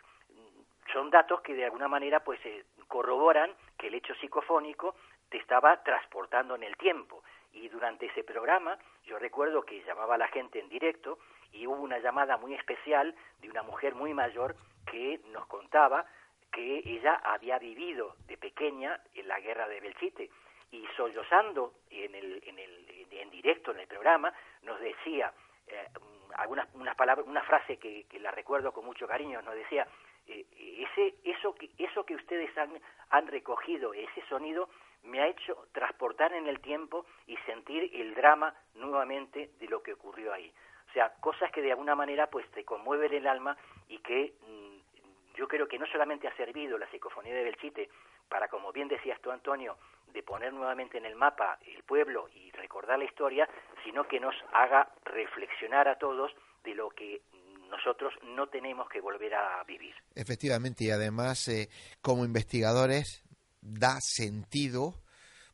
[0.93, 4.95] son datos que de alguna manera pues eh, corroboran que el hecho psicofónico
[5.29, 10.19] te estaba transportando en el tiempo y durante ese programa yo recuerdo que llamaba a
[10.19, 11.19] la gente en directo
[11.53, 14.57] y hubo una llamada muy especial de una mujer muy mayor
[14.91, 16.07] que nos contaba
[16.53, 20.31] que ella había vivido de pequeña en la guerra de Belchite
[20.71, 25.33] y sollozando en el, en el en directo en el programa nos decía
[25.67, 25.89] eh,
[26.37, 29.87] algunas unas palabras una frase que, que la recuerdo con mucho cariño nos decía
[30.29, 30.45] eh,
[30.91, 32.71] ese, eso, que, eso que ustedes han,
[33.11, 34.69] han recogido, ese sonido,
[35.05, 39.95] me ha hecho transportar en el tiempo y sentir el drama nuevamente de lo que
[39.95, 40.53] ocurrió ahí.
[40.91, 43.57] O sea, cosas que de alguna manera pues te conmueven el alma
[43.89, 47.89] y que mm, yo creo que no solamente ha servido la psicofonía de Belchite
[48.29, 49.77] para, como bien decías tú, Antonio,
[50.13, 53.49] de poner nuevamente en el mapa el pueblo y recordar la historia,
[53.85, 56.33] sino que nos haga reflexionar a todos
[56.65, 57.23] de lo que
[57.71, 59.95] nosotros no tenemos que volver a vivir.
[60.15, 61.69] Efectivamente, y además, eh,
[62.01, 63.23] como investigadores,
[63.61, 64.95] da sentido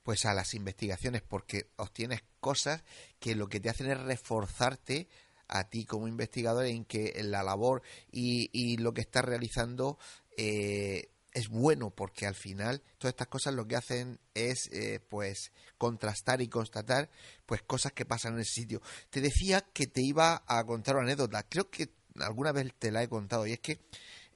[0.03, 2.85] pues a las investigaciones porque obtienes cosas
[3.19, 5.09] que lo que te hacen es reforzarte
[5.49, 7.83] a ti como investigador en que la labor
[8.13, 9.99] y, y lo que estás realizando
[10.37, 15.53] eh, es bueno porque al final todas estas cosas lo que hacen es eh, pues
[15.77, 17.11] contrastar y constatar
[17.45, 18.81] pues cosas que pasan en ese sitio.
[19.11, 23.03] Te decía que te iba a contar una anécdota, creo que alguna vez te la
[23.03, 23.81] he contado y es que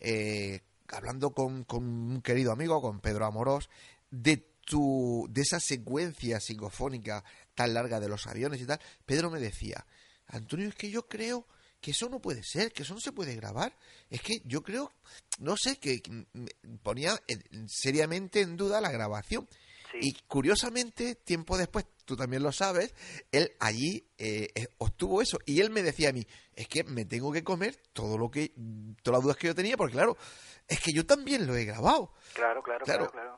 [0.01, 3.71] eh, hablando con, con, un querido amigo, con Pedro Amorós,
[4.11, 9.39] de tu, de esa secuencia psicofónica tan larga de los aviones y tal, Pedro me
[9.39, 9.87] decía,
[10.27, 11.47] Antonio, es que yo creo
[11.81, 13.77] que eso no puede ser, que eso no se puede grabar.
[14.11, 14.93] Es que yo creo,
[15.39, 16.03] no sé, que
[16.83, 17.21] ponía
[17.67, 19.49] seriamente en duda la grabación.
[20.01, 22.95] Y curiosamente, tiempo después, tú también lo sabes,
[23.33, 25.39] él allí eh, eh, obtuvo eso.
[25.47, 28.53] Y él me decía a mí, es que me tengo que comer todo lo que,
[29.03, 30.17] todas las dudas que yo tenía, porque claro,
[30.67, 32.13] es que yo también lo he grabado.
[32.35, 33.38] Claro, claro, claro, claro.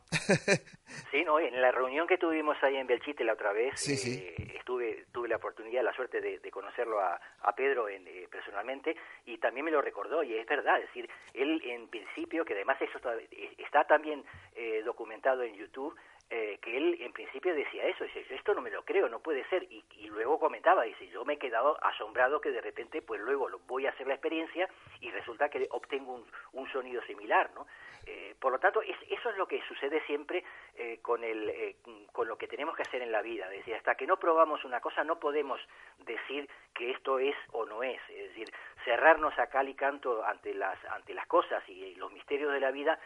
[1.10, 5.06] Sí, no, en la reunión que tuvimos ahí en Belchite la otra vez, eh, estuve,
[5.12, 7.20] tuve la oportunidad, la suerte de, conocerlo a,
[7.56, 8.96] Pedro en, eh, personalmente
[9.26, 12.80] y también me lo recordó y es verdad, es decir, él en principio, que además
[12.80, 13.14] eso está,
[13.58, 15.96] está también eh, documentado en YouTube,
[16.32, 19.44] eh, que él en principio decía eso, dice, esto no me lo creo, no puede
[19.48, 23.48] ser, y, luego comentaba, dice, yo me he quedado asombrado que de repente, pues luego
[23.48, 24.68] lo, voy a hacer la experiencia
[25.00, 27.66] y resulta que obtengo un, sonido similar, ¿no?
[28.06, 30.42] Eh, por lo tanto, eso es lo que sucede siempre
[30.76, 31.76] eh, con, el,
[32.12, 34.64] con lo que tenemos que hacer en la vida, es decir, hasta que no probamos
[34.64, 35.60] una cosa no podemos
[35.98, 38.48] decir que esto es o no es, es decir,
[38.84, 42.70] cerrarnos a cal y canto ante las, ante las cosas y los misterios de la
[42.70, 42.98] vida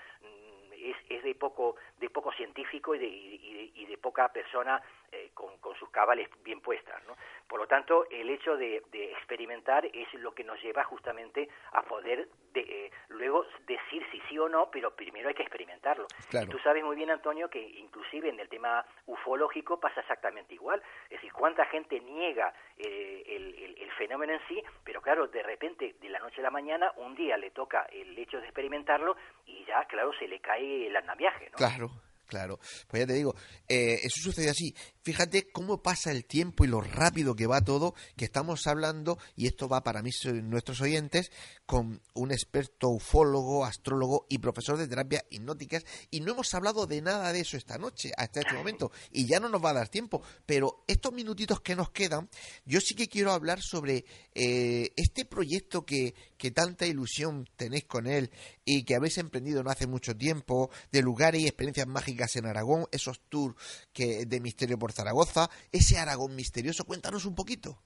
[0.84, 4.80] es, es de poco de poco científico y de, y de, poca persona
[5.12, 7.02] eh, con, con, sus cabales bien puestas.
[7.06, 7.16] ¿no?
[7.48, 12.28] Por lo tanto, el hecho de, experimentar es lo que nos lleva justamente a poder
[12.52, 16.06] de, eh, luego decir si sí o no, pero primero hay que experimentarlo.
[16.32, 20.82] Y tú sabes muy bien, Antonio, que inclusive en el tema ufológico pasa exactamente igual.
[21.04, 25.94] Es decir, cuánta gente niega eh, el, el, fenómeno en sí, pero claro, de repente,
[26.00, 29.64] de la noche a la mañana, un día le toca el hecho de experimentarlo y
[29.64, 31.50] ya, claro, se le cae el andamiaje.
[31.50, 31.56] ¿no?
[31.56, 31.90] Claro.
[32.26, 32.58] Claro,
[32.88, 33.34] pues ya te digo,
[33.68, 34.74] eh, eso sucede así.
[35.02, 39.46] Fíjate cómo pasa el tiempo y lo rápido que va todo, que estamos hablando, y
[39.46, 40.10] esto va para mí,
[40.42, 41.30] nuestros oyentes,
[41.66, 47.02] con un experto ufólogo, astrólogo y profesor de terapias hipnóticas, y no hemos hablado de
[47.02, 49.88] nada de eso esta noche, hasta este momento, y ya no nos va a dar
[49.90, 52.30] tiempo, pero estos minutitos que nos quedan,
[52.64, 58.06] yo sí que quiero hablar sobre eh, este proyecto que, que tanta ilusión tenéis con
[58.06, 58.30] él
[58.64, 62.86] y que habéis emprendido no hace mucho tiempo, de lugares y experiencias mágicas en Aragón,
[62.92, 63.54] esos tours
[63.92, 67.78] que, de misterio por Zaragoza, ese Aragón misterioso, cuéntanos un poquito.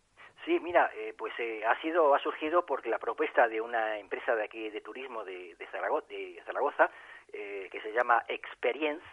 [0.45, 4.35] Sí, mira, eh, pues eh, ha sido ha surgido porque la propuesta de una empresa
[4.35, 6.91] de aquí de turismo de, de Zaragoza,
[7.33, 9.05] eh, que se llama Experience,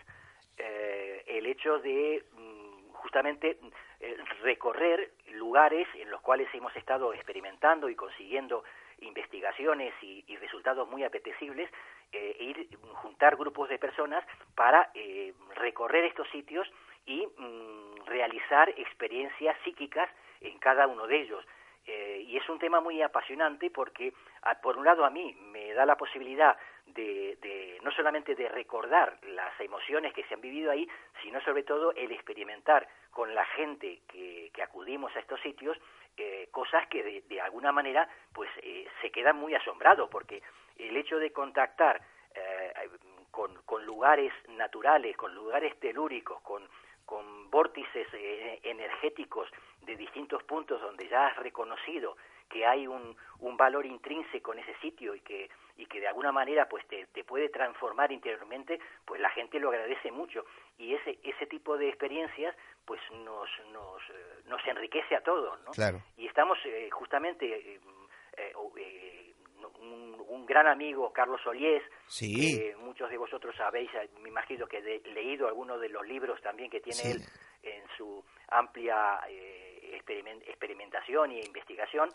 [1.27, 3.59] el hecho de mm, justamente
[4.41, 8.63] recorrer lugares en los cuales hemos estado experimentando y consiguiendo
[8.99, 11.69] investigaciones y, resultados muy apetecibles,
[12.11, 14.91] e ir juntar grupos de personas para
[15.55, 16.67] recorrer estos sitios
[17.05, 20.09] y mm, realizar experiencias psíquicas
[20.41, 21.45] en cada uno de ellos.
[21.87, 24.11] Eh, y es un tema muy apasionante porque,
[24.63, 29.17] por un lado, a mí me da la posibilidad de, de, no solamente de recordar
[29.27, 30.87] las emociones que se han vivido ahí,
[31.21, 35.77] sino sobre todo el experimentar con la gente que, que acudimos a estos sitios
[36.17, 40.41] eh, cosas que de, alguna manera pues eh, se quedan muy asombrados porque
[40.77, 42.01] el hecho de contactar
[43.31, 46.67] con, con lugares naturales, con lugares telúricos, con
[47.05, 49.47] con vórtices eh, energéticos
[49.81, 52.17] de distintos puntos donde ya has reconocido
[52.49, 56.31] que hay un, un, valor intrínseco en ese sitio y que, y que de alguna
[56.31, 60.45] manera pues te, te, puede transformar interiormente, pues la gente lo agradece mucho.
[60.77, 62.55] Y ese, ese tipo de experiencias
[62.85, 65.71] pues nos, nos, eh, nos enriquece a todos, ¿no?
[66.17, 67.79] Y estamos eh, justamente
[70.29, 71.83] un, gran amigo, Carlos Oliés,
[72.19, 76.41] que muchos de vosotros sabéis, eh, me imagino que he leído algunos de los libros
[76.41, 77.21] también que tiene él
[77.63, 79.99] en su amplia eh,
[80.47, 82.09] experimentación e investigación,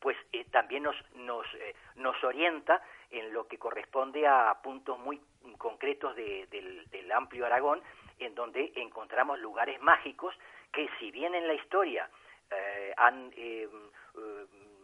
[0.00, 1.46] pues eh, también nos, nos,
[1.96, 5.20] nos orienta en lo que corresponde a puntos muy
[5.56, 7.80] concretos del, del amplio Aragón,
[8.18, 10.34] en donde encontramos lugares mágicos
[10.72, 12.08] que si bien en la historia
[12.96, 13.32] han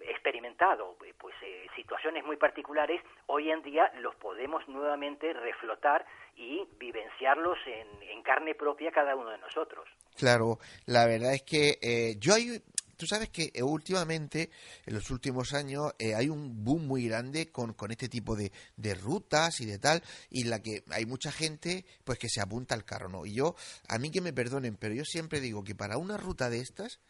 [0.01, 1.35] experimentado pues
[1.76, 6.05] situaciones muy particulares, hoy en día los podemos nuevamente reflotar
[6.37, 9.89] y vivenciarlos en, en carne propia cada uno de nosotros.
[10.16, 12.61] Claro, la verdad es que yo hay
[13.01, 14.51] Tú sabes que eh, últimamente,
[14.84, 18.53] en los últimos años, eh, hay un boom muy grande con, con este tipo de,
[18.76, 22.74] de, rutas y de tal, y la que hay mucha gente pues que se apunta
[22.74, 23.24] al carro, ¿no?
[23.24, 23.57] Y yo,
[23.88, 27.01] a mí que me perdonen, pero yo siempre digo que para una ruta de estas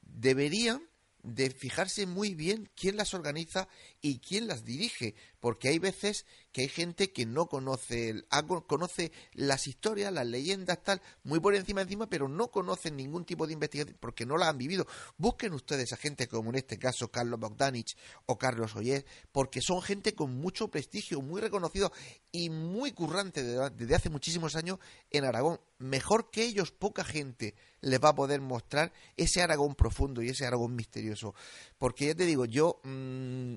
[0.00, 0.80] deberían
[1.24, 3.66] de fijarse muy bien quién las organiza
[4.00, 5.16] y quién las dirige,
[5.46, 8.26] porque hay veces que hay gente que no conoce, el,
[8.66, 13.46] conoce las historias, las leyendas, tal, muy por encima encima, pero no conocen ningún tipo
[13.46, 14.88] de investigación porque no la han vivido.
[15.16, 19.82] Busquen ustedes a gente como en este caso Carlos Bogdanich o Carlos Oyer, porque son
[19.82, 21.92] gente con mucho prestigio, muy reconocido
[22.32, 24.80] y muy currante desde hace muchísimos años
[25.12, 25.60] en Aragón.
[25.78, 30.44] Mejor que ellos, poca gente les va a poder mostrar ese Aragón profundo y ese
[30.44, 31.36] Aragón misterioso.
[31.78, 33.54] Porque ya te digo, yo mm,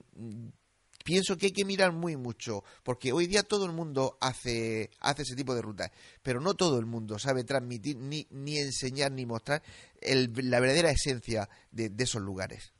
[1.04, 5.24] pienso que hay que mirar muy mucho, porque hoy día todo el mundo hace, hace
[5.24, 5.92] ese tipo de rutas,
[6.24, 9.62] pero no todo el mundo sabe transmitir, ni, ni enseñar, ni mostrar
[10.02, 12.74] la verdadera esencia de, esos lugares.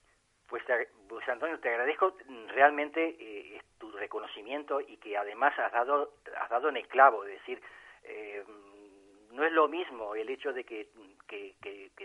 [0.48, 0.64] Pues,
[1.08, 2.16] pues, Antonio, te agradezco
[2.54, 7.40] realmente eh, tu reconocimiento y que además has dado, has dado en el clavo, es
[7.40, 7.62] decir,
[8.04, 8.44] eh,
[9.32, 10.88] no es lo mismo el hecho de que,
[11.28, 11.56] que,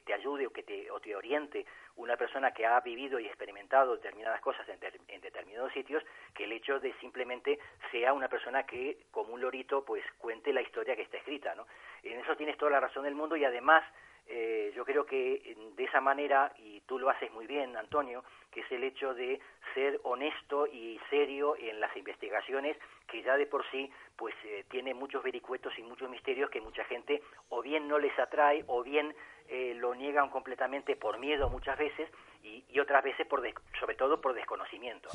[0.05, 1.65] te ayude o que te, o te oriente
[1.97, 6.05] una persona que ha vivido y experimentado determinadas cosas en, en, determinados sitios
[6.35, 7.59] que el hecho de simplemente
[7.91, 11.67] sea una persona que como un lorito pues cuente la historia que está escrita no
[12.03, 13.83] en eso tienes toda la razón del mundo y además
[14.27, 18.61] eh, yo creo que de esa manera, y tú lo haces muy bien, Antonio, que
[18.61, 19.41] es el hecho de
[19.75, 22.77] ser honesto y serio en las investigaciones,
[23.09, 26.85] que ya de por sí pues eh, tiene muchos vericuetos y muchos misterios que mucha
[26.85, 29.15] gente o bien no les atrae o bien
[29.49, 32.09] eh, lo niegan completamente por miedo muchas veces
[32.43, 33.43] y, otras veces por
[33.81, 35.09] sobre todo por desconocimiento.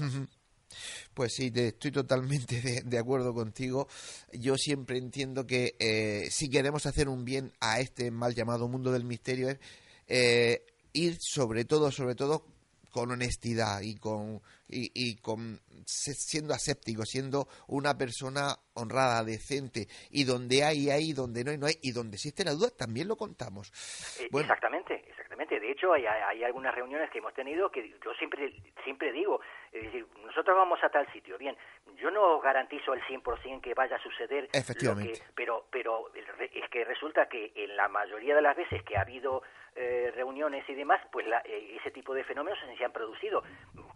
[1.13, 3.87] Pues sí, estoy totalmente de, acuerdo contigo.
[4.33, 8.91] Yo siempre entiendo que eh, si queremos hacer un bien a este mal llamado mundo
[8.91, 9.59] del misterio es
[10.07, 12.45] eh, ir sobre todo, sobre todo
[12.91, 20.63] con honestidad y con y, con siendo aséptico, siendo una persona honrada, decente y donde
[20.63, 23.71] hay hay, donde no hay no hay y donde existe la duda también lo contamos.
[24.19, 25.03] Eh, exactamente,
[25.57, 28.51] De hecho hay, hay algunas reuniones que hemos tenido que yo siempre
[28.83, 29.39] siempre digo,
[29.71, 31.55] es decir, nosotros vamos a tal sitio, bien,
[31.95, 35.21] yo no garantizo al 100% que vaya a suceder, Efectivamente.
[35.33, 39.43] pero pero es que resulta que en la mayoría de las veces que ha habido
[39.81, 43.41] eh, reuniones y demás, pues eh, ese tipo de fenómenos se han producido.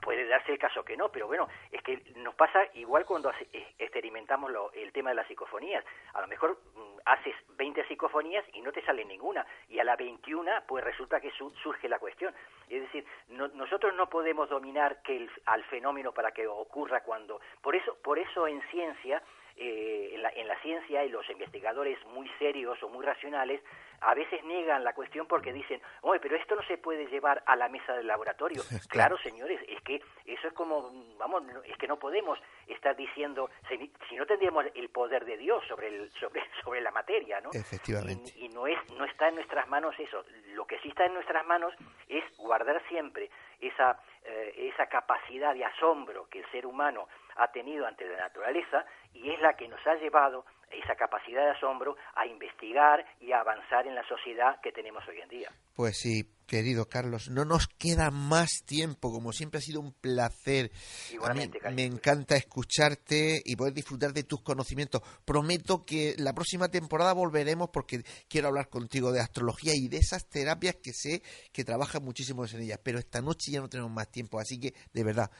[0.01, 3.73] Puede darse el caso que no, pero bueno, es que nos pasa igual cuando eh,
[3.77, 5.83] experimentamos lo, el tema de las psicofonías.
[6.13, 9.97] A lo mejor mm, haces 20 psicofonías y no te sale ninguna, y a la
[9.97, 12.33] 21 pues resulta que surge la cuestión.
[12.69, 17.41] Es decir, nosotros no podemos dominar que el, al fenómeno para que ocurra cuando...
[17.61, 19.21] Por eso, por eso en ciencia
[19.55, 23.61] eh, en, la, en, la, ciencia y los investigadores muy serios o muy racionales
[24.01, 27.55] a veces niegan la cuestión porque dicen, oye, pero esto no se puede llevar a
[27.55, 28.61] la mesa del laboratorio.
[28.89, 34.15] claro, señores, es que eso es como, vamos, es que no podemos estar diciendo, si,
[34.15, 37.51] no tendríamos el poder de Dios sobre, el, sobre, sobre la materia, ¿no?
[37.53, 38.31] Efectivamente.
[38.35, 40.25] Y, no, es, no está en nuestras manos eso.
[40.53, 41.73] Lo que sí está en nuestras manos
[42.09, 43.29] es guardar siempre
[43.59, 48.85] esa, eh, esa capacidad de asombro que el ser humano ha tenido ante la naturaleza
[49.13, 53.39] y es la que nos ha llevado esa capacidad de asombro a investigar y a
[53.39, 55.51] avanzar en la sociedad que tenemos hoy en día.
[55.75, 60.71] Pues sí, querido Carlos, no nos queda más tiempo, como siempre ha sido un placer.
[61.11, 65.01] Igualmente, me encanta escucharte y poder disfrutar de tus conocimientos.
[65.25, 70.27] Prometo que la próxima temporada volveremos porque quiero hablar contigo de astrología y de esas
[70.27, 71.21] terapias que sé
[71.51, 74.73] que trabajan muchísimo en ellas, pero esta noche ya no tenemos más tiempo, así que
[74.93, 75.31] de verdad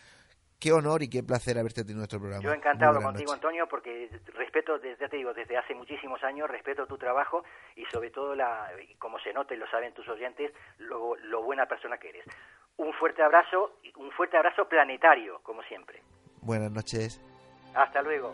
[0.63, 2.41] qué honor y qué placer haberte tenido en nuestro programa.
[2.41, 6.97] Yo encantado contigo, Antonio, porque respeto, desde, te digo, desde hace muchísimos años, respeto tu
[6.97, 7.43] trabajo
[7.75, 11.65] y sobre todo, la, como se nota y lo saben tus oyentes, lo, lo buena
[11.65, 12.23] persona que eres.
[12.77, 16.01] Un fuerte abrazo, un fuerte abrazo planetario, como siempre.
[16.41, 17.19] Buenas noches.
[17.75, 18.33] Hasta luego.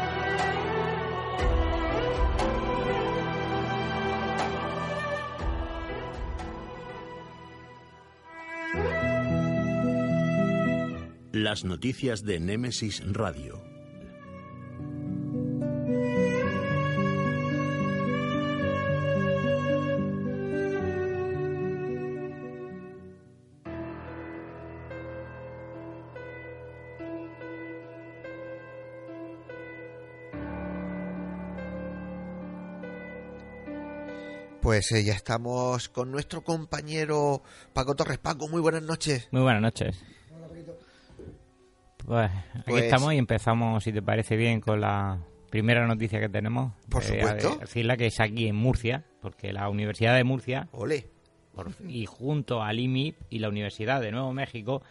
[11.51, 13.61] Las noticias de Némesis Radio.
[34.61, 37.43] Pues eh, ya estamos con nuestro compañero
[37.73, 38.19] Paco Torres.
[38.19, 39.27] Paco, muy buenas noches.
[39.31, 40.01] Muy buenas noches.
[42.11, 45.17] Pues aquí Pues- estamos y empezamos, si te parece bien, con la
[45.49, 46.73] primera noticia que tenemos.
[46.89, 47.55] Por Eh, supuesto.
[47.59, 51.07] decirla que es aquí en Murcia, porque la Universidad de Murcia Ole.
[51.55, 54.83] por- y junto al IMIP y la Universidad de Nuevo México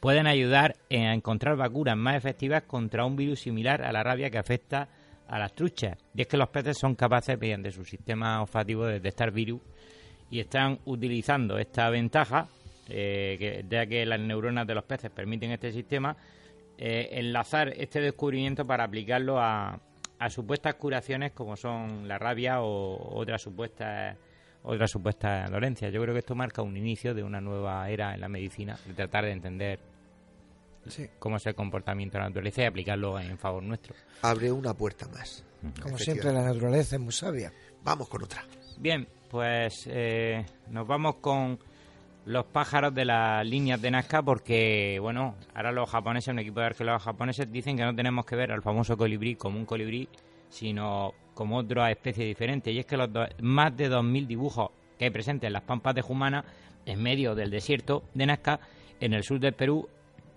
[0.00, 4.38] pueden ayudar a encontrar vacunas más efectivas contra un virus similar a la rabia que
[4.38, 4.88] afecta
[5.28, 5.98] a las truchas.
[6.14, 9.60] Y es que los peces son capaces, mediante su sistema olfativo, de detectar virus
[10.30, 12.48] y están utilizando esta ventaja,
[12.88, 16.16] eh, que, ya que las neuronas de los peces permiten este sistema,
[16.84, 19.80] eh, enlazar este descubrimiento para aplicarlo a,
[20.18, 24.18] a supuestas curaciones como son la rabia o otras supuestas
[24.64, 25.92] otras supuestas dolencias.
[25.92, 28.94] Yo creo que esto marca un inicio de una nueva era en la medicina, de
[28.94, 29.78] tratar de entender
[30.88, 33.94] Sí, cómo es el comportamiento de la naturaleza y aplicarlo en favor nuestro.
[34.22, 35.44] Abre una puerta más.
[35.80, 37.52] como siempre la naturaleza es muy sabia.
[37.84, 38.44] Vamos con otra.
[38.78, 41.60] Bien, pues eh, nos vamos con
[42.24, 46.66] los pájaros de las líneas de Nazca porque, bueno, ahora los japoneses, un equipo de
[46.66, 50.08] arqueólogos japoneses, dicen que no tenemos que ver al famoso colibrí como un colibrí,
[50.48, 52.70] sino como otra especie diferente.
[52.70, 55.94] Y es que los do- más de 2.000 dibujos que hay presentes en las pampas
[55.94, 56.44] de Jumana,
[56.86, 58.60] en medio del desierto de Nazca,
[59.00, 59.88] en el sur del Perú,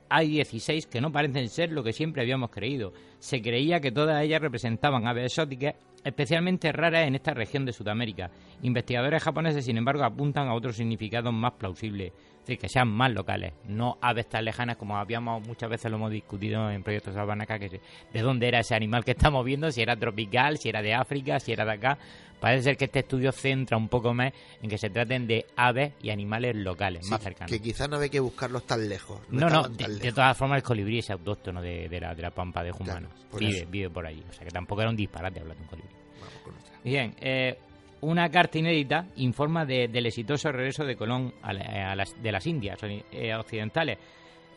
[0.09, 2.93] hay 16 que no parecen ser lo que siempre habíamos creído.
[3.19, 8.29] Se creía que todas ellas representaban aves exóticas, especialmente raras en esta región de Sudamérica.
[8.61, 13.11] Investigadores japoneses, sin embargo, apuntan a otros significados más plausibles, es decir, que sean más
[13.11, 17.59] locales, no aves tan lejanas como habíamos muchas veces lo hemos discutido en proyectos Sabanaca,
[17.59, 17.81] que
[18.13, 21.39] de dónde era ese animal que estamos viendo, si era tropical, si era de África,
[21.39, 21.97] si era de acá.
[22.39, 24.31] Parece ser que este estudio centra un poco más
[24.61, 27.49] en que se traten de aves y animales locales, más cercanos.
[27.49, 29.19] que quizás no había que buscarlos tan lejos.
[29.29, 32.31] No, no, de, de todas formas el colibrí es autóctono de, de la, de la
[32.31, 32.71] pampa de.
[32.71, 34.23] Claro, por vive, vive por allí.
[34.29, 35.93] O sea que tampoco era un disparate hablar de un colibrí.
[36.19, 36.79] Vamos con otra.
[36.83, 37.57] Bien, eh,
[38.05, 42.31] una carta inédita informa de- del exitoso regreso de Colón a la- a las, de
[42.31, 42.79] las Indias
[43.11, 43.97] eh, occidentales.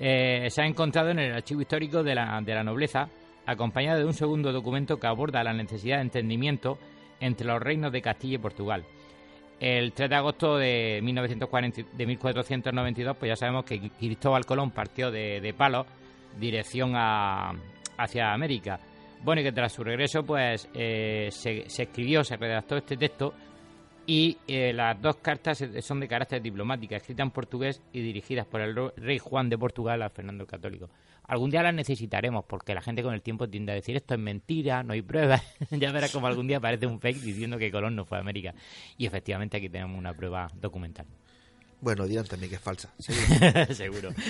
[0.00, 3.08] Eh, se ha encontrado en el archivo histórico de la, de la nobleza,
[3.46, 6.78] acompañado de un segundo documento que aborda la necesidad de entendimiento
[7.20, 8.84] entre los reinos de Castilla y Portugal.
[9.58, 15.10] El 3 de agosto de, 1940, de 1492, pues ya sabemos que Cristóbal Colón partió
[15.10, 15.84] de, de Palos,
[16.38, 17.52] dirección a,
[17.96, 18.78] hacia América.
[19.22, 23.34] Bueno, y que tras su regreso, pues eh, se, se escribió, se redactó este texto
[24.08, 28.62] y eh, las dos cartas son de carácter diplomática, escritas en portugués y dirigidas por
[28.62, 30.88] el rey Juan de Portugal a Fernando el Católico.
[31.24, 34.20] Algún día las necesitaremos porque la gente con el tiempo tiende a decir esto es
[34.20, 35.42] mentira, no hay pruebas.
[35.70, 38.54] ya verás como algún día aparece un fake diciendo que Colón no fue a América.
[38.96, 41.04] Y efectivamente aquí tenemos una prueba documental.
[41.82, 42.90] Bueno, dirán también que es falsa.
[43.74, 44.10] Seguro.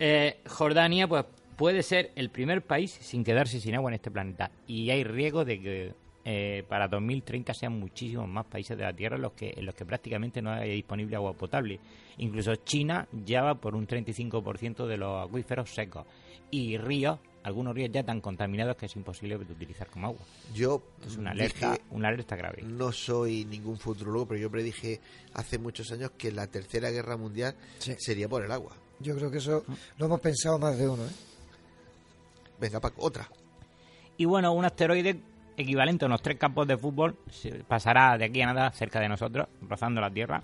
[0.00, 1.24] Eh, Jordania, pues
[1.58, 4.50] puede ser el primer país sin quedarse sin agua en este planeta.
[4.66, 5.94] Y hay riesgo de que
[6.24, 9.74] eh, para 2030 sean muchísimos más países de la Tierra en los que, en los
[9.74, 11.78] que prácticamente no haya disponible agua potable.
[12.18, 16.06] Incluso China ya va por un 35% de los acuíferos secos.
[16.50, 20.20] Y ríos, algunos ríos ya tan contaminados que es imposible utilizar como agua.
[20.54, 22.62] Yo Es una alerta, dije, una alerta grave.
[22.62, 25.00] no soy ningún futurólogo, pero yo predije
[25.34, 27.94] hace muchos años que la tercera guerra mundial Sí.
[27.98, 28.72] sería por el agua.
[29.00, 29.64] Yo creo que eso
[29.98, 31.04] lo hemos pensado más de uno.
[31.04, 31.10] ¿eh?
[32.60, 33.28] Venga, Paco, otra.
[34.16, 35.20] Y bueno, un asteroide
[35.56, 39.08] equivalente a unos tres campos de fútbol se pasará de aquí a nada cerca de
[39.08, 40.42] nosotros, rozando la Tierra.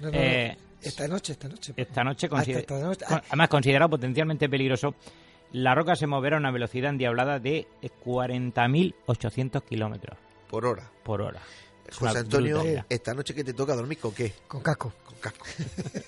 [0.00, 0.18] No, no, no.
[0.18, 1.72] Eh, Esta noche, esta noche.
[1.76, 3.04] Esta noche, Hasta consider- esta noche.
[3.06, 3.22] con- Ah.
[3.28, 4.94] además considerado potencialmente peligroso,
[5.52, 7.68] la roca se moverá a una velocidad endiablada de
[8.04, 10.18] 40.800 kilómetros
[10.48, 10.90] Por hora.
[11.04, 11.40] por hora.
[11.94, 12.86] José Antonio, brutalidad.
[12.88, 14.32] esta noche que te toca dormir, ¿con qué?
[14.48, 14.92] Con casco.
[15.04, 15.44] Con casco.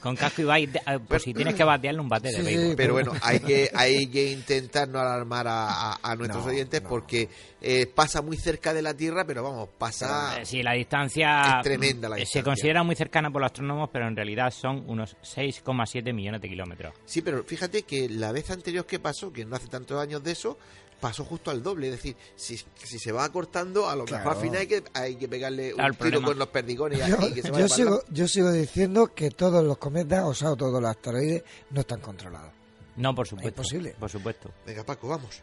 [0.00, 2.76] Con casco y vais, eh, pues si tienes que batearle un bate de Sí, béisbol.
[2.76, 6.80] Pero bueno, hay que, hay que intentar no alarmar a, a- a nuestros No, oyentes
[6.80, 6.88] no.
[6.88, 7.28] porque
[7.60, 10.40] eh, pasa muy cerca de la Tierra, pero vamos, pasa...
[10.40, 12.44] Eh, Sí, la distancia Es tremenda la eh, se distancia.
[12.44, 16.94] considera muy cercana por los astrónomos, pero en realidad son unos 6,7 millones de kilómetros.
[17.04, 20.30] Sí, pero fíjate que la vez anterior que pasó, que no hace tantos años de
[20.32, 20.56] eso,
[21.00, 21.86] pasó justo al doble.
[21.88, 25.16] Es decir, si, si se va cortando, a lo mejor al final hay que, hay
[25.16, 27.64] que pegarle un Claro, tiro problema- con los perdigones Yo, aquí, que se yo vaya
[27.66, 31.80] para sigo, yo sigo diciendo que todos los cometas, o sea, todos los asteroides, no
[31.80, 32.52] están controlados.
[32.96, 33.48] No, por supuesto.
[33.50, 33.94] imposible.
[33.98, 34.50] Por supuesto.
[34.66, 35.42] Venga, Paco, vamos.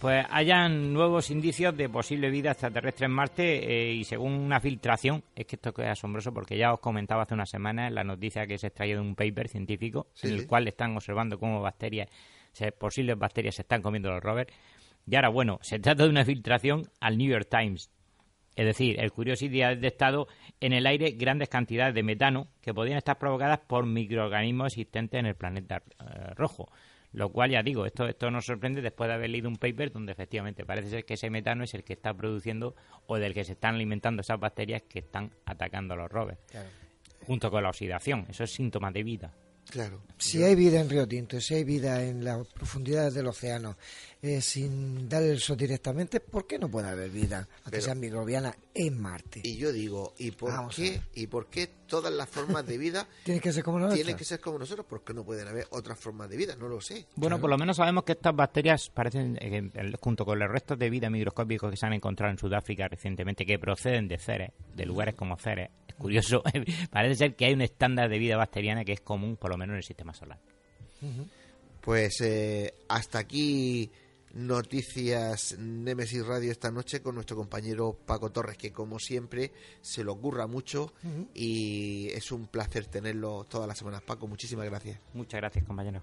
[0.00, 3.44] Pues hayan nuevos indicios de posible vida extraterrestre en Marte
[3.90, 7.32] eh, y según una filtración, es que esto es asombroso porque ya os comentaba hace
[7.32, 10.40] unas semanas la noticia que se extraído de un paper científico Sí, en sí.
[10.40, 12.08] el cual están observando cómo bacterias,
[12.52, 14.52] se- posibles bacterias se están comiendo los rovers.
[15.06, 17.90] Y ahora, bueno, se trata de una filtración al New York Times.
[18.56, 20.28] Es decir, el Curiosity ha detectado
[20.60, 25.26] en el aire grandes cantidades de metano que podrían estar provocadas por microorganismos existentes en
[25.26, 26.70] el planeta eh, rojo.
[27.12, 30.12] Lo cual, ya digo, esto, esto nos sorprende después de haber leído un paper donde
[30.12, 32.74] efectivamente parece ser que ese metano es el que está produciendo
[33.06, 36.40] o del que se están alimentando esas bacterias que están atacando a los rovers.
[37.26, 38.26] Junto con la oxidación.
[38.28, 39.32] Eso es síntoma de vida.
[39.70, 40.02] Claro.
[40.18, 43.76] Si hay vida en Río Tinto, si hay vida en las profundidades del océano,
[44.22, 48.56] eh, sin dar el sol directamente, ¿por qué no puede haber vida, aunque sea microbiana,
[48.72, 49.40] en Marte?
[49.42, 51.00] Y yo digo, ¿y por Vamos qué?
[51.14, 54.24] ¿Y por qué todas las formas de vida Tiene que ser como la tienen que
[54.24, 54.86] ser como nosotros?
[54.86, 56.56] ¿Por qué no pueden haber otras formas de vida?
[56.56, 57.06] No lo sé.
[57.16, 60.88] Bueno, por lo menos sabemos que estas bacterias parecen, eh, junto con los restos de
[60.88, 65.14] vida microscópicos que se han encontrado en Sudáfrica recientemente, que proceden de Ceres, de lugares
[65.14, 65.70] como Ceres.
[65.98, 66.42] Curioso,
[66.90, 69.74] parece ser que hay un estándar de vida bacteriana que es común, por lo menos
[69.74, 70.38] en el sistema solar.
[71.80, 73.90] Pues eh, hasta aquí
[74.34, 80.12] noticias Nemesis Radio esta noche con nuestro compañero Paco Torres, que como siempre se lo
[80.12, 80.92] ocurra mucho
[81.34, 84.02] y es un placer tenerlo todas las semanas.
[84.02, 84.98] Paco, muchísimas gracias.
[85.12, 86.02] Muchas gracias, compañeros.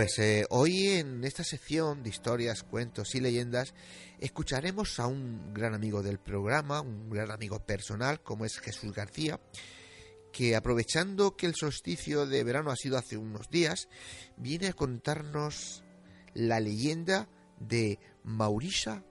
[0.00, 3.74] Pues eh, hoy en esta sección de historias, cuentos y leyendas
[4.18, 9.38] escucharemos a un gran amigo del programa, un gran amigo personal como es Jesús García,
[10.32, 13.90] que aprovechando que el solsticio de verano ha sido hace unos días,
[14.38, 15.84] viene a contarnos
[16.32, 17.28] la leyenda
[17.58, 19.04] de Maurisa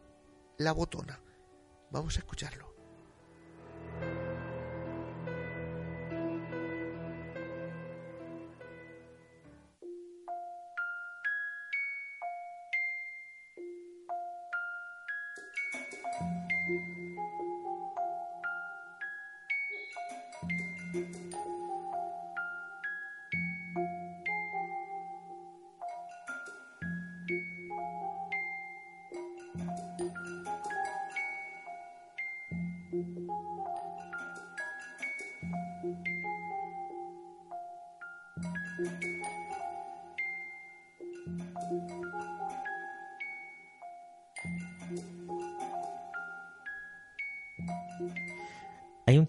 [0.58, 1.22] la Botona.
[1.92, 2.69] Vamos a escucharlo.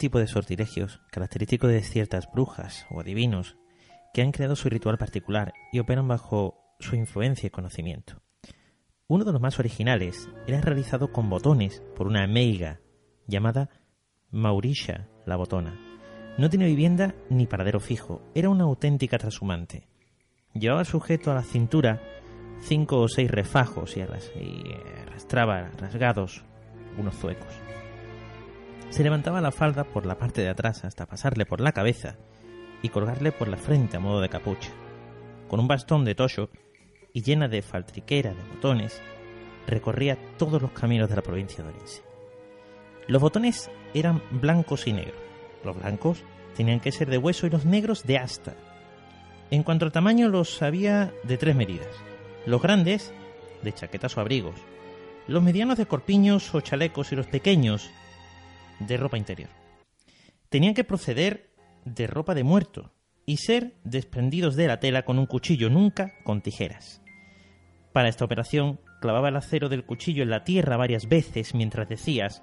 [0.00, 3.58] Tipo de sortilegios característico de ciertas brujas o adivinos
[4.14, 8.22] que han creado su ritual particular y operan bajo su influencia y conocimiento.
[9.06, 12.80] Uno de los más originales era realizado con botones por una meiga
[13.26, 13.68] llamada
[14.30, 15.78] Maurisha la Botona.
[16.38, 19.86] No tiene vivienda ni paradero fijo, era una auténtica trashumante.
[20.54, 22.00] Llevaba sujeto a la cintura
[22.62, 26.42] cinco o seis refajos y arrastraba rasgados
[26.96, 27.69] unos zuecos.
[28.90, 32.16] Se levantaba la falda por la parte de atrás hasta pasarle por la cabeza
[32.82, 34.70] y colgarle por la frente a modo de capucha.
[35.48, 36.50] Con un bastón de tocho
[37.12, 39.00] y llena de faltriquera de botones,
[39.68, 42.02] recorría todos los caminos de la provincia de Orense.
[43.06, 45.20] Los botones eran blancos y negros,
[45.64, 46.24] Los blancos
[46.56, 48.54] tenían que ser de hueso y los negros de asta.
[49.52, 51.88] En cuanto al tamaño, los había de tres medidas.
[52.44, 53.12] Los grandes,
[53.62, 54.56] de chaquetas o abrigos.
[55.28, 57.90] Los medianos de corpiños o chalecos y los pequeños,
[58.80, 59.50] de ropa interior.
[60.48, 61.50] Tenían que proceder
[61.84, 62.92] de ropa de muerto
[63.24, 67.00] y ser desprendidos de la tela con un cuchillo, nunca con tijeras.
[67.92, 72.42] Para esta operación, clavaba el acero del cuchillo en la tierra varias veces mientras decías: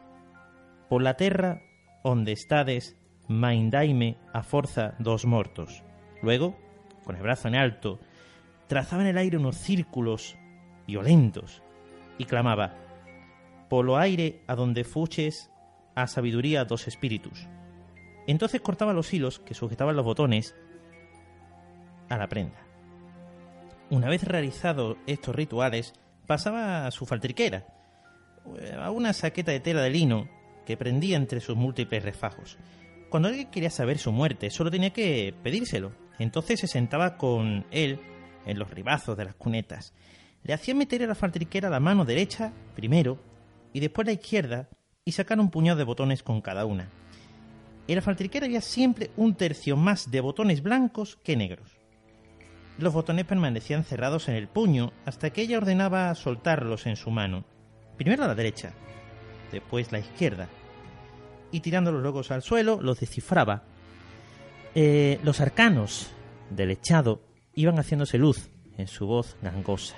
[0.89, 1.61] Por la tierra
[2.03, 2.95] onde estades,
[3.27, 5.83] maindaime a forza dos mortos.
[6.21, 6.57] Luego,
[7.03, 7.99] con el brazo en alto,
[8.67, 10.37] trazaba en el aire unos círculos
[10.85, 11.61] violentos
[12.17, 12.75] y clamaba:
[13.69, 15.51] Polo aire a donde fuches
[15.97, 17.47] a sabiduría dos espíritus.
[18.27, 20.55] Entonces cortaba los hilos que sujetaban los botones
[22.07, 22.59] a la prenda.
[23.89, 25.93] Una vez realizados estos rituales,
[26.27, 27.65] pasaba a su faltriquera,
[28.79, 30.29] a una saqueta de tela de lino
[30.67, 32.59] que prendía entre sus múltiples refajos.
[33.09, 35.93] Cuando alguien quería saber su muerte, solo tenía que pedírselo.
[36.19, 37.99] Entonces se sentaba con él
[38.45, 39.95] en los ribazos de las cunetas.
[40.43, 43.17] Le hacía meter en la faltriquera la mano derecha primero
[43.73, 44.69] y después la izquierda
[45.07, 46.89] y sacar un puñado de botones con cada una.
[47.87, 51.77] En la faltriquera había siempre un tercio más de botones blancos que negros.
[52.77, 57.45] Los botones permanecían cerrados en el puño hasta que ella ordenaba soltarlos en su mano.
[57.95, 58.73] Primero la derecha,
[59.49, 60.49] después la izquierda.
[61.53, 63.63] Y tirando los logos al suelo, los descifraba.
[64.75, 66.11] Eh, los arcanos
[66.49, 67.21] del echado
[67.53, 69.95] iban haciéndose luz en su voz gangosa.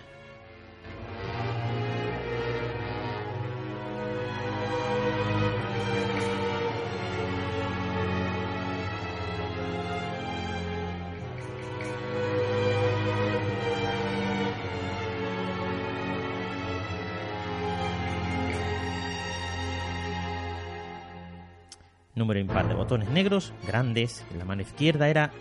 [22.30, 25.32] Número impar de botones negros, grandes, en la mano izquierda era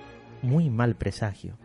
[0.40, 1.58] muy mal presagio.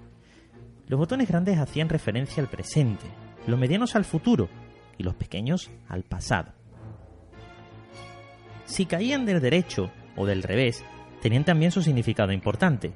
[0.90, 3.06] Los botones grandes hacían referencia al presente,
[3.48, 4.50] los medianos al futuro
[4.98, 6.52] y los pequeños al pasado.
[8.66, 10.84] Si caían del derecho o del revés,
[11.22, 12.92] tenían también su significado importante.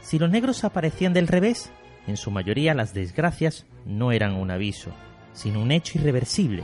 [0.00, 1.72] Si los negros aparecían del revés,
[2.06, 4.92] en su mayoría las desgracias no eran un aviso,
[5.32, 6.62] sino un hecho irreversible,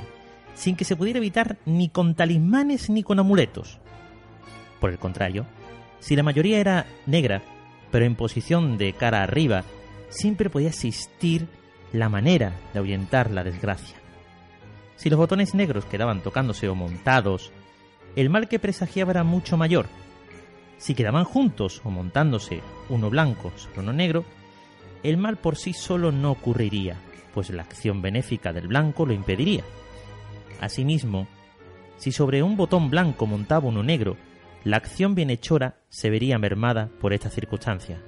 [0.54, 3.80] sin que se pudiera evitar ni con talismanes ni con amuletos.
[4.80, 5.46] Por el contrario,
[6.00, 7.42] si la mayoría era negra,
[7.90, 9.64] pero en posición de cara arriba,
[10.08, 11.48] siempre podía existir
[11.92, 13.96] la manera de ahuyentar la desgracia.
[14.96, 17.52] Si los botones negros quedaban tocándose o montados,
[18.16, 19.86] el mal que presagiaba era mucho mayor.
[20.76, 24.24] Si quedaban juntos o montándose uno blanco sobre uno negro,
[25.02, 26.96] el mal por sí solo no ocurriría,
[27.32, 29.62] pues la acción benéfica del blanco lo impediría.
[30.60, 31.28] Asimismo,
[31.96, 34.16] si sobre un botón blanco montaba uno negro,
[34.68, 38.02] la acción bienhechora se vería mermada por esta circunstancia.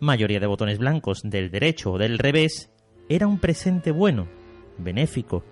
[0.00, 2.72] Mayoría de botones blancos del derecho o del revés
[3.10, 4.26] era un presente bueno,
[4.78, 5.44] benéfico,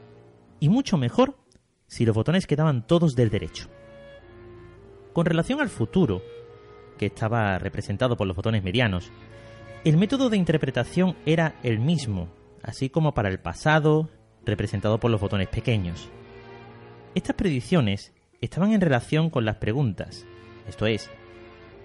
[0.61, 1.37] y mucho mejor
[1.87, 3.69] si los botones quedaban todos del derecho.
[5.13, 6.23] Con relación al futuro,
[6.97, 9.13] que estaba representado por los botones medianos,
[9.85, 12.31] el método de interpretación era el mismo,
[12.63, 14.09] así como para el pasado,
[14.43, 16.09] representado por los botones pequeños.
[17.15, 20.27] Estas predicciones estaban en relación con las preguntas,
[20.69, 21.11] esto es,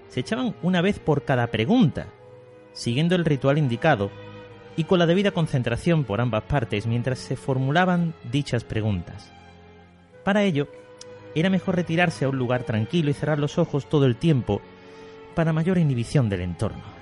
[0.09, 2.07] se echaban una vez por cada pregunta,
[2.73, 4.11] siguiendo el ritual indicado
[4.75, 9.31] y con la debida concentración por ambas partes mientras se formulaban dichas preguntas.
[10.23, 10.67] Para ello,
[11.35, 14.61] era mejor retirarse a un lugar tranquilo y cerrar los ojos todo el tiempo
[15.35, 17.00] para mayor inhibición del entorno.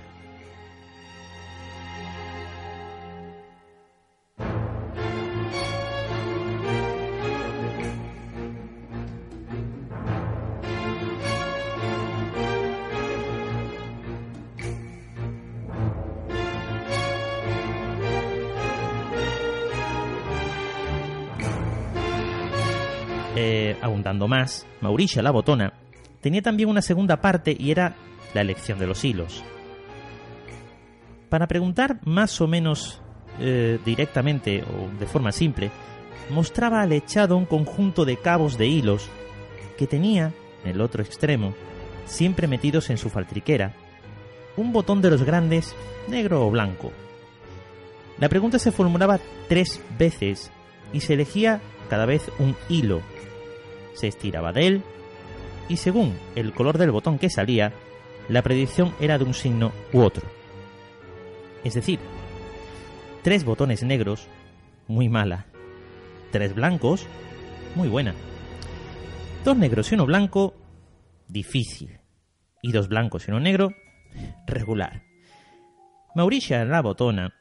[23.81, 25.73] Abundando más, Mauricia la botona
[26.21, 27.95] tenía también una segunda parte y era
[28.33, 29.43] la elección de los hilos.
[31.29, 33.01] Para preguntar más o menos
[33.39, 35.71] eh, directamente o de forma simple,
[36.29, 39.09] mostraba al echado un conjunto de cabos de hilos
[39.77, 41.53] que tenía, en el otro extremo,
[42.05, 43.73] siempre metidos en su faltriquera,
[44.57, 45.75] un botón de los grandes,
[46.09, 46.91] negro o blanco.
[48.19, 50.51] La pregunta se formulaba tres veces
[50.91, 53.01] y se elegía cada vez un hilo
[53.99, 54.83] se estiraba de él
[55.67, 57.71] y según el color del botón que salía,
[58.27, 60.27] la predicción era de un signo u otro.
[61.63, 61.99] Es decir,
[63.23, 64.27] tres botones negros,
[64.87, 65.45] muy mala.
[66.31, 67.05] Tres blancos,
[67.75, 68.15] muy buena.
[69.45, 70.55] Dos negros y uno blanco,
[71.27, 71.99] difícil.
[72.61, 73.69] Y dos blancos y uno negro,
[74.47, 75.03] regular.
[76.15, 77.33] Mauricia la botona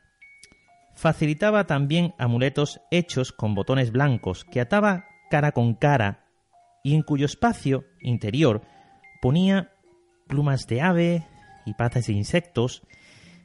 [0.95, 6.28] facilitaba también amuletos hechos con botones blancos que ataba cara con cara
[6.83, 8.63] y en cuyo espacio interior
[9.21, 9.73] ponía
[10.27, 11.27] plumas de ave
[11.65, 12.83] y patas de insectos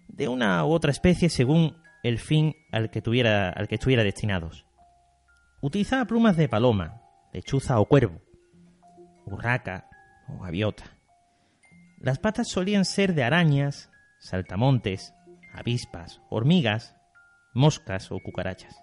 [0.07, 4.65] de una u otra especie según el fin al que, tuviera, al que estuviera destinados.
[5.61, 8.21] Utilizaba plumas de paloma, lechuza o cuervo,
[9.25, 9.87] urraca
[10.27, 10.83] o gaviota.
[11.99, 15.13] Las patas solían ser de arañas, saltamontes,
[15.53, 16.95] avispas, hormigas,
[17.53, 18.75] moscas o cucarachas.